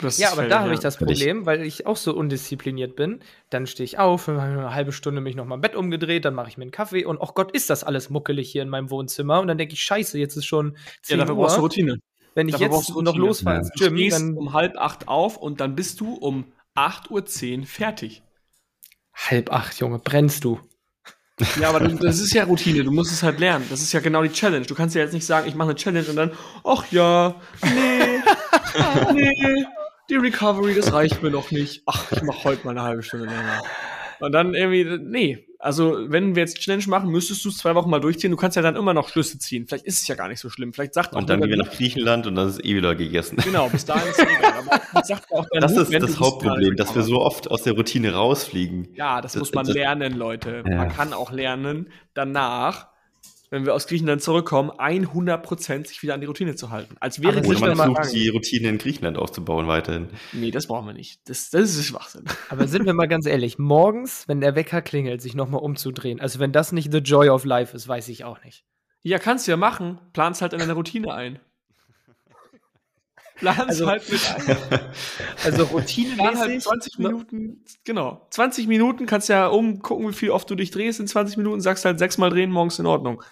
Das 0.00 0.18
Ja, 0.18 0.28
aber 0.32 0.42
fair, 0.42 0.48
da 0.48 0.58
habe 0.60 0.68
ja. 0.68 0.74
ich 0.74 0.80
das 0.80 0.94
ich- 0.94 0.98
Problem, 1.06 1.46
weil 1.46 1.62
ich 1.62 1.86
auch 1.86 1.96
so 1.96 2.14
undiszipliniert 2.14 2.96
bin. 2.96 3.20
Dann 3.50 3.66
stehe 3.66 3.84
ich 3.84 3.98
auf, 3.98 4.28
eine 4.28 4.74
halbe 4.74 4.92
Stunde 4.92 5.20
mich 5.20 5.36
noch 5.36 5.44
mal 5.46 5.54
im 5.54 5.60
Bett 5.62 5.74
umgedreht, 5.74 6.24
dann 6.24 6.34
mache 6.34 6.48
ich 6.48 6.58
mir 6.58 6.62
einen 6.64 6.70
Kaffee 6.70 7.04
und 7.04 7.16
oh 7.18 7.30
Gott, 7.34 7.52
ist 7.52 7.70
das 7.70 7.82
alles 7.84 8.10
muckelig 8.10 8.50
hier 8.50 8.62
in 8.62 8.68
meinem 8.68 8.90
Wohnzimmer. 8.90 9.40
Und 9.40 9.48
dann 9.48 9.56
denke 9.58 9.74
ich, 9.74 9.82
scheiße, 9.82 10.18
jetzt 10.18 10.36
ist 10.36 10.44
schon 10.46 10.72
Ja, 10.74 10.80
10 11.02 11.18
dafür 11.20 11.34
brauchst 11.36 11.56
du 11.56 11.60
Uhr. 11.60 11.64
Routine. 11.64 11.98
Wenn 12.34 12.48
ich 12.48 12.56
dafür 12.56 12.68
jetzt 12.76 12.88
du 12.90 13.00
noch 13.00 13.16
losfahre 13.16 13.56
Ja. 13.56 13.60
ins 13.62 13.70
Du 13.70 13.84
Gym, 13.84 13.96
stehst 13.96 14.18
dann 14.18 14.34
um 14.36 14.52
halb 14.52 14.76
acht 14.76 15.08
auf 15.08 15.38
und 15.38 15.60
dann 15.60 15.74
bist 15.74 16.00
du 16.00 16.12
um 16.14 16.52
8.10 16.74 17.60
Uhr 17.60 17.66
fertig. 17.66 18.22
halb 19.14 19.50
acht, 19.50 19.80
Junge, 19.80 19.98
brennst 19.98 20.44
du. 20.44 20.60
Ja, 21.60 21.68
aber 21.70 21.80
du, 21.80 21.96
das 21.96 22.18
ist 22.18 22.32
ja 22.34 22.44
Routine, 22.44 22.82
du 22.84 22.90
musst 22.90 23.12
es 23.12 23.22
halt 23.22 23.38
lernen. 23.40 23.66
Das 23.70 23.80
ist 23.82 23.92
ja 23.92 24.00
genau 24.00 24.22
die 24.22 24.30
Challenge. 24.32 24.64
Du 24.66 24.74
kannst 24.74 24.94
ja 24.94 25.02
jetzt 25.02 25.12
nicht 25.12 25.26
sagen, 25.26 25.46
ich 25.48 25.54
mache 25.54 25.68
eine 25.70 25.76
Challenge 25.76 26.06
und 26.08 26.16
dann, 26.16 26.32
ach 26.64 26.84
ja, 26.90 27.34
nee, 27.62 28.20
nee, 29.12 29.64
die 30.10 30.16
Recovery, 30.16 30.74
das 30.74 30.92
reicht 30.92 31.22
mir 31.22 31.30
noch 31.30 31.50
nicht. 31.50 31.82
Ach, 31.86 32.10
ich 32.12 32.22
mache 32.22 32.44
heute 32.44 32.64
mal 32.64 32.70
eine 32.72 32.82
halbe 32.82 33.02
Stunde 33.02 33.26
länger. 33.26 33.62
Und 34.20 34.32
dann 34.32 34.54
irgendwie, 34.54 34.98
nee. 35.02 35.42
Also, 35.58 35.96
wenn 36.10 36.34
wir 36.36 36.42
jetzt 36.42 36.58
Challenge 36.60 36.84
machen, 36.86 37.10
müsstest 37.10 37.44
du 37.44 37.48
es 37.48 37.56
zwei 37.58 37.74
Wochen 37.74 37.90
mal 37.90 37.98
durchziehen. 38.00 38.30
Du 38.30 38.36
kannst 38.36 38.56
ja 38.56 38.62
dann 38.62 38.76
immer 38.76 38.94
noch 38.94 39.08
Schlüsse 39.08 39.38
ziehen. 39.38 39.66
Vielleicht 39.66 39.84
ist 39.86 40.02
es 40.02 40.06
ja 40.08 40.14
gar 40.14 40.28
nicht 40.28 40.38
so 40.40 40.48
schlimm. 40.48 40.72
Vielleicht 40.72 40.94
sagt 40.94 41.12
auch 41.14 41.18
Und 41.18 41.28
dann 41.30 41.40
gehen 41.40 41.50
wir 41.50 41.56
nach 41.56 41.70
Griechenland 41.70 42.26
und 42.26 42.34
dann 42.36 42.48
ist 42.48 42.64
eh 42.64 42.76
wieder 42.76 42.94
gegessen. 42.94 43.36
Genau, 43.42 43.68
bis 43.68 43.84
dahin 43.84 44.08
ist 44.08 44.18
es 44.18 44.24
egal. 44.24 44.52
Aber 44.58 44.80
vielleicht 44.90 45.06
sagt 45.06 45.32
auch 45.32 45.46
Das 45.52 45.72
Mut, 45.74 45.82
ist 45.90 46.02
das 46.02 46.20
Hauptproblem, 46.20 46.76
dass 46.76 46.94
wir 46.94 47.02
so 47.02 47.20
oft 47.20 47.50
aus 47.50 47.62
der 47.62 47.72
Routine 47.72 48.12
rausfliegen. 48.14 48.88
Ja, 48.94 49.20
das, 49.20 49.32
Das- 49.32 49.40
muss 49.40 49.54
man 49.54 49.66
das- 49.66 49.74
lernen, 49.74 50.14
Leute. 50.14 50.62
Ja. 50.68 50.76
Man 50.76 50.88
kann 50.90 51.12
auch 51.12 51.32
lernen, 51.32 51.90
danach, 52.14 52.88
wenn 53.50 53.64
wir 53.64 53.74
aus 53.74 53.86
Griechenland 53.86 54.22
zurückkommen, 54.22 54.70
100% 54.70 55.86
sich 55.86 56.02
wieder 56.02 56.14
an 56.14 56.20
die 56.20 56.26
Routine 56.26 56.54
zu 56.56 56.70
halten. 56.70 56.96
Als 57.00 57.20
wäre 57.20 57.38
Aber 57.38 57.48
Oder 57.48 57.60
Muss 57.60 57.76
man 57.76 57.94
versucht, 57.94 58.14
die 58.14 58.28
Routine 58.28 58.68
in 58.68 58.78
Griechenland 58.78 59.18
aufzubauen 59.18 59.68
weiterhin. 59.68 60.08
Nee, 60.32 60.50
das 60.50 60.66
brauchen 60.66 60.86
wir 60.86 60.94
nicht. 60.94 61.20
Das, 61.28 61.50
das 61.50 61.76
ist 61.76 61.86
Schwachsinn. 61.86 62.24
Aber 62.48 62.66
sind 62.68 62.86
wir 62.86 62.94
mal 62.94 63.08
ganz 63.08 63.26
ehrlich, 63.26 63.58
morgens, 63.58 64.26
wenn 64.28 64.40
der 64.40 64.54
Wecker 64.54 64.82
klingelt, 64.82 65.22
sich 65.22 65.34
noch 65.34 65.48
mal 65.48 65.58
umzudrehen. 65.58 66.20
Also 66.20 66.38
wenn 66.38 66.52
das 66.52 66.72
nicht 66.72 66.92
the 66.92 66.98
joy 66.98 67.28
of 67.28 67.44
life 67.44 67.76
ist, 67.76 67.88
weiß 67.88 68.08
ich 68.08 68.24
auch 68.24 68.42
nicht. 68.44 68.64
Ja, 69.02 69.18
kannst 69.18 69.46
du 69.46 69.52
ja 69.52 69.56
machen. 69.56 70.00
Plan's 70.12 70.42
halt 70.42 70.52
in 70.52 70.58
deine 70.58 70.72
Routine 70.72 71.14
ein. 71.14 71.38
Plan's 73.36 73.60
Also- 73.68 73.86
halt 73.86 74.10
mit 74.10 74.20
ein. 74.34 74.56
Also 75.44 75.66
Plan 75.66 75.68
halt 75.68 75.72
routinemäßig 75.72 76.62
20 76.64 76.98
Minuten, 76.98 77.64
genau. 77.84 78.26
20 78.30 78.66
Minuten 78.66 79.06
kannst 79.06 79.28
ja 79.28 79.46
umgucken, 79.48 80.08
wie 80.08 80.12
viel 80.14 80.30
oft 80.30 80.48
du 80.50 80.54
dich 80.54 80.70
drehst. 80.70 81.00
In 81.00 81.06
20 81.06 81.36
Minuten 81.36 81.60
sagst 81.60 81.84
halt 81.84 81.98
sechsmal 81.98 82.30
drehen, 82.30 82.50
morgens 82.50 82.78
in 82.78 82.86
Ordnung. 82.86 83.22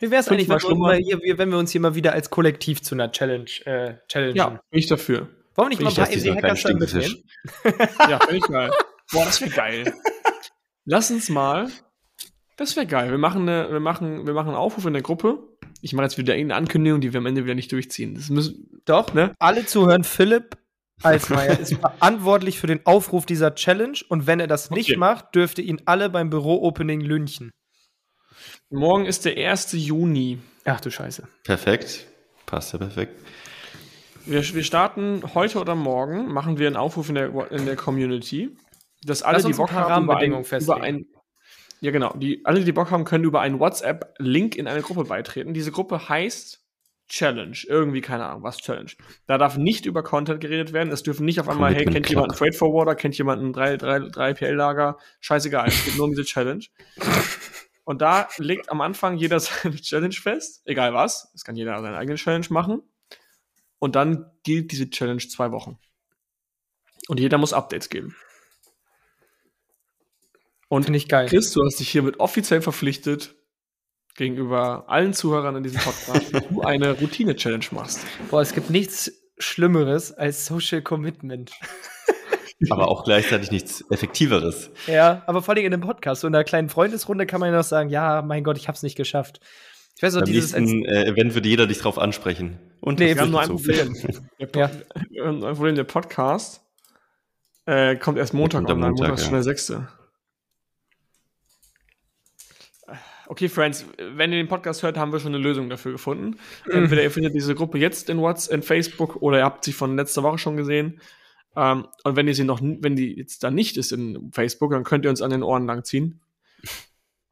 Wie 0.00 0.10
wäre 0.12 0.20
es 0.20 0.28
eigentlich, 0.28 0.48
wenn 0.48 0.60
wir, 0.60 0.76
mal 0.76 0.96
hier, 0.96 1.18
wenn 1.38 1.50
wir 1.50 1.58
uns 1.58 1.72
hier 1.72 1.80
mal 1.80 1.94
wieder 1.96 2.12
als 2.12 2.30
Kollektiv 2.30 2.82
zu 2.82 2.94
einer 2.94 3.10
Challenge 3.10 3.50
äh, 3.64 3.94
challengen? 4.08 4.36
Ja, 4.36 4.48
bin 4.70 4.78
ich 4.78 4.86
dafür. 4.86 5.28
Wollen 5.56 5.66
wir 5.66 5.68
nicht 5.70 5.78
Bin 5.78 5.84
mal 5.86 5.90
ich 6.14 6.28
ein 6.28 6.34
paar 6.40 6.48
dann 6.50 6.56
Stinkefisch. 6.56 7.16
mitnehmen? 7.64 7.88
Ja, 8.08 8.18
finde 8.20 8.36
ich 8.36 8.42
geil. 8.44 8.70
Boah, 9.10 9.24
das 9.24 9.40
wäre 9.40 9.50
geil. 9.50 9.92
Lass 10.84 11.10
uns 11.10 11.28
mal. 11.28 11.68
Das 12.56 12.76
wäre 12.76 12.86
geil. 12.86 13.10
Wir 13.10 13.18
machen, 13.18 13.42
eine, 13.48 13.70
wir, 13.72 13.80
machen, 13.80 14.26
wir 14.26 14.34
machen 14.34 14.48
einen 14.48 14.56
Aufruf 14.56 14.86
in 14.86 14.92
der 14.92 15.02
Gruppe. 15.02 15.38
Ich 15.80 15.92
mache 15.92 16.04
jetzt 16.04 16.18
wieder 16.18 16.34
irgendeine 16.36 16.58
Ankündigung, 16.62 17.00
die 17.00 17.12
wir 17.12 17.18
am 17.18 17.26
Ende 17.26 17.44
wieder 17.44 17.54
nicht 17.54 17.70
durchziehen. 17.72 18.14
Das 18.14 18.28
müssen, 18.30 18.80
Doch, 18.84 19.14
Ne? 19.14 19.34
alle 19.38 19.64
zuhören. 19.66 20.02
Philipp 20.04 20.56
Alsmeier 21.02 21.58
ist 21.60 21.74
verantwortlich 21.74 22.58
für 22.58 22.66
den 22.66 22.84
Aufruf 22.84 23.24
dieser 23.26 23.54
Challenge 23.54 23.98
und 24.08 24.26
wenn 24.26 24.40
er 24.40 24.48
das 24.48 24.70
nicht 24.70 24.90
Okay. 24.90 24.98
macht, 24.98 25.34
dürfte 25.36 25.62
ihn 25.62 25.80
alle 25.84 26.10
beim 26.10 26.30
Büro-Opening 26.30 27.00
lynchen. 27.00 27.50
morgen 28.70 29.06
ist 29.06 29.24
der 29.24 29.36
1. 29.36 29.72
Juni. 29.74 30.38
Ach 30.64 30.80
du 30.80 30.90
Scheiße. 30.90 31.28
Perfekt. 31.44 32.06
Passt 32.46 32.72
ja 32.72 32.78
perfekt. 32.78 33.12
Wir, 34.26 34.42
wir 34.54 34.64
starten 34.64 35.22
heute 35.34 35.60
oder 35.60 35.74
morgen, 35.74 36.32
machen 36.32 36.58
wir 36.58 36.66
einen 36.66 36.76
Aufruf 36.76 37.08
in 37.08 37.14
der, 37.14 37.50
in 37.52 37.64
der 37.64 37.76
Community, 37.76 38.56
dass 39.04 39.22
alle, 39.22 39.38
Lass 39.38 39.46
die 39.46 39.52
Bock 39.52 39.70
haben, 39.72 39.78
über 39.78 39.86
ein, 39.86 39.92
Rahmenbedingungen 39.92 40.40
über 40.42 40.48
festlegen. 40.48 40.82
ein 40.82 41.06
ja 41.80 41.90
genau, 41.90 42.12
die, 42.16 42.44
alle, 42.44 42.64
die 42.64 42.72
Bock 42.72 42.90
haben, 42.90 43.04
können 43.04 43.24
über 43.24 43.40
einen 43.40 43.60
WhatsApp-Link 43.60 44.56
in 44.56 44.66
eine 44.66 44.82
Gruppe 44.82 45.04
beitreten. 45.04 45.54
Diese 45.54 45.72
Gruppe 45.72 46.08
heißt 46.08 46.64
Challenge. 47.08 47.56
Irgendwie, 47.66 48.00
keine 48.00 48.26
Ahnung, 48.26 48.42
was 48.42 48.58
Challenge. 48.58 48.90
Da 49.26 49.38
darf 49.38 49.56
nicht 49.56 49.86
über 49.86 50.02
Content 50.02 50.40
geredet 50.40 50.72
werden. 50.72 50.92
Es 50.92 51.02
dürfen 51.02 51.24
nicht 51.24 51.40
auf 51.40 51.48
einmal, 51.48 51.74
hey, 51.74 51.86
kennt 51.86 52.08
jemand 52.08 52.30
einen 52.30 52.38
Freight 52.38 52.54
Forwarder, 52.54 52.94
kennt 52.94 53.16
jemand 53.16 53.42
ein 53.42 53.52
3, 53.52 53.76
3, 53.78 53.98
3 54.10 54.34
PL-Lager? 54.34 54.98
Scheißegal, 55.20 55.68
es 55.68 55.84
geht 55.84 55.96
nur 55.96 56.04
um 56.04 56.10
diese 56.10 56.24
Challenge. 56.24 56.64
Und 57.84 58.02
da 58.02 58.28
legt 58.36 58.70
am 58.70 58.82
Anfang 58.82 59.16
jeder 59.16 59.40
seine 59.40 59.76
Challenge 59.76 60.14
fest, 60.14 60.60
egal 60.66 60.92
was. 60.92 61.32
Es 61.34 61.44
kann 61.44 61.56
jeder 61.56 61.80
seine 61.80 61.96
eigene 61.96 62.16
Challenge 62.16 62.46
machen. 62.50 62.82
Und 63.78 63.96
dann 63.96 64.30
gilt 64.42 64.72
diese 64.72 64.90
Challenge 64.90 65.26
zwei 65.26 65.52
Wochen. 65.52 65.78
Und 67.08 67.18
jeder 67.18 67.38
muss 67.38 67.54
Updates 67.54 67.88
geben. 67.88 68.14
Und 70.68 70.84
Finde 70.84 70.98
ich 70.98 71.08
geil. 71.08 71.28
Chris, 71.28 71.52
du 71.52 71.64
hast 71.64 71.80
dich 71.80 71.88
hiermit 71.88 72.20
offiziell 72.20 72.60
verpflichtet, 72.60 73.34
gegenüber 74.16 74.84
allen 74.88 75.14
Zuhörern 75.14 75.56
in 75.56 75.62
diesem 75.62 75.80
Podcast, 75.80 76.34
dass 76.34 76.48
du 76.48 76.60
eine 76.62 76.92
Routine-Challenge 76.92 77.64
machst. 77.70 78.00
Boah, 78.30 78.42
es 78.42 78.52
gibt 78.52 78.68
nichts 78.68 79.10
Schlimmeres 79.38 80.12
als 80.12 80.46
Social 80.46 80.82
Commitment. 80.82 81.52
Aber 82.70 82.88
auch 82.88 83.04
gleichzeitig 83.04 83.52
nichts 83.52 83.84
Effektiveres. 83.88 84.70
Ja, 84.88 85.22
aber 85.28 85.42
vor 85.42 85.54
allem 85.54 85.64
in 85.64 85.72
einem 85.72 85.80
Podcast. 85.80 86.22
So 86.22 86.26
in 86.26 86.34
einer 86.34 86.42
kleinen 86.42 86.68
Freundesrunde 86.68 87.24
kann 87.24 87.38
man 87.38 87.52
ja 87.52 87.58
noch 87.58 87.64
sagen, 87.64 87.88
ja, 87.88 88.20
mein 88.20 88.42
Gott, 88.42 88.56
ich 88.56 88.66
hab's 88.66 88.82
nicht 88.82 88.96
geschafft. 88.96 89.38
Ich 89.94 90.02
weiß 90.02 90.14
noch, 90.14 90.22
Beim 90.22 90.32
dieses 90.32 90.56
nächsten 90.56 90.84
äh, 90.84 91.04
Event 91.04 91.34
würde 91.34 91.48
jeder 91.48 91.68
dich 91.68 91.78
drauf 91.78 91.98
ansprechen. 91.98 92.58
Und 92.80 92.98
Nee, 92.98 93.14
Wir 93.14 93.22
haben 93.22 93.30
nur 93.30 93.42
ein 93.42 93.48
durchgezogen. 93.48 93.94
Problem. 94.38 94.60
Ja. 94.60 94.70
wir 95.10 95.24
haben 95.24 95.44
ein 95.44 95.54
Problem, 95.54 95.76
der 95.76 95.84
Podcast 95.84 96.62
äh, 97.66 97.94
kommt 97.94 98.18
erst 98.18 98.34
Montag 98.34 98.62
am 98.62 98.66
online. 98.70 98.88
Montag 98.88 99.08
Montag, 99.08 99.18
ist 99.18 99.24
schon 99.24 99.34
ja. 99.34 99.36
der 99.36 99.44
sechste. 99.44 99.88
Okay, 103.30 103.48
Friends, 103.48 103.84
wenn 103.98 104.32
ihr 104.32 104.38
den 104.38 104.48
Podcast 104.48 104.82
hört, 104.82 104.96
haben 104.96 105.12
wir 105.12 105.20
schon 105.20 105.34
eine 105.34 105.42
Lösung 105.42 105.68
dafür 105.68 105.92
gefunden. 105.92 106.38
Entweder 106.70 107.02
ihr 107.02 107.10
findet 107.10 107.34
diese 107.34 107.54
Gruppe 107.54 107.78
jetzt 107.78 108.08
in 108.08 108.18
WhatsApp, 108.18 108.54
in 108.54 108.62
Facebook 108.62 109.16
oder 109.16 109.38
ihr 109.38 109.44
habt 109.44 109.64
sie 109.64 109.72
von 109.72 109.96
letzter 109.96 110.22
Woche 110.22 110.38
schon 110.38 110.56
gesehen. 110.56 111.00
Ähm, 111.54 111.86
und 112.04 112.16
wenn 112.16 112.26
ihr 112.26 112.34
sie 112.34 112.44
noch, 112.44 112.60
wenn 112.62 112.96
die 112.96 113.14
jetzt 113.16 113.42
da 113.44 113.50
nicht 113.50 113.76
ist 113.76 113.92
in 113.92 114.30
Facebook, 114.32 114.70
dann 114.72 114.84
könnt 114.84 115.04
ihr 115.04 115.10
uns 115.10 115.20
an 115.22 115.30
den 115.30 115.42
Ohren 115.42 115.66
langziehen. 115.66 116.20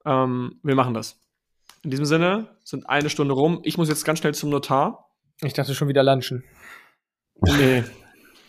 Ähm, 0.08 0.60
wir 0.62 0.76
machen 0.76 0.94
das. 0.94 1.20
In 1.82 1.90
diesem 1.90 2.04
Sinne 2.04 2.46
sind 2.62 2.88
eine 2.88 3.10
Stunde 3.10 3.34
rum. 3.34 3.58
Ich 3.64 3.76
muss 3.76 3.88
jetzt 3.88 4.04
ganz 4.04 4.20
schnell 4.20 4.36
zum 4.36 4.50
Notar. 4.50 5.10
Ich 5.42 5.52
dachte 5.52 5.74
schon 5.74 5.88
wieder 5.88 6.04
lunchen. 6.04 6.44
Nee, 7.40 7.82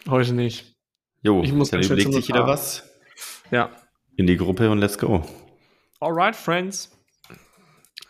heute 0.08 0.34
nicht. 0.34 0.76
Jo, 1.24 1.42
Ich 1.42 1.52
muss 1.54 1.72
dann 1.72 1.80
ganz 1.80 1.88
schnell 1.88 1.98
überlegt 2.02 2.14
sich 2.14 2.28
jeder 2.28 2.42
Notar. 2.42 2.54
was 2.54 2.84
Ja. 3.50 3.72
in 4.18 4.28
die 4.28 4.38
Gruppe 4.38 4.70
und 4.70 4.78
let's 4.78 5.00
go. 5.00 5.26
Alright, 6.00 6.36
Friends. 6.36 6.96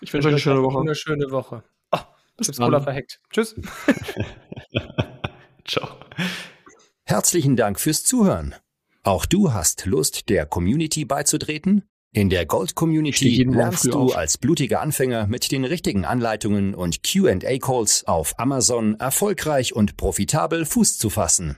Ich 0.01 0.13
wünsche 0.13 0.27
euch 0.27 0.33
eine 0.33 0.39
schöne 0.39 0.63
Woche. 0.63 0.79
Eine 0.79 0.95
schöne 0.95 1.31
Woche. 1.31 1.63
Oh, 1.91 1.97
Bis 2.37 2.47
Chips 2.47 2.57
dann. 2.57 2.67
Cola 2.67 2.81
verhackt. 2.81 3.19
Tschüss. 3.31 3.55
Ciao. 5.67 5.87
Herzlichen 7.05 7.55
Dank 7.55 7.79
fürs 7.79 8.03
Zuhören. 8.03 8.55
Auch 9.03 9.25
du 9.25 9.53
hast 9.53 9.85
Lust, 9.85 10.29
der 10.29 10.45
Community 10.45 11.05
beizutreten? 11.05 11.83
In 12.13 12.29
der 12.29 12.45
Gold 12.45 12.75
Community 12.75 13.43
lernst 13.43 13.85
du 13.85 13.93
auf. 13.93 14.17
als 14.17 14.37
blutiger 14.37 14.81
Anfänger 14.81 15.27
mit 15.27 15.51
den 15.51 15.65
richtigen 15.65 16.05
Anleitungen 16.05 16.73
und 16.73 17.01
Q&A-Calls 17.03 18.07
auf 18.07 18.39
Amazon 18.39 18.95
erfolgreich 18.95 19.73
und 19.73 19.97
profitabel 19.97 20.65
Fuß 20.65 20.97
zu 20.97 21.09
fassen. 21.09 21.57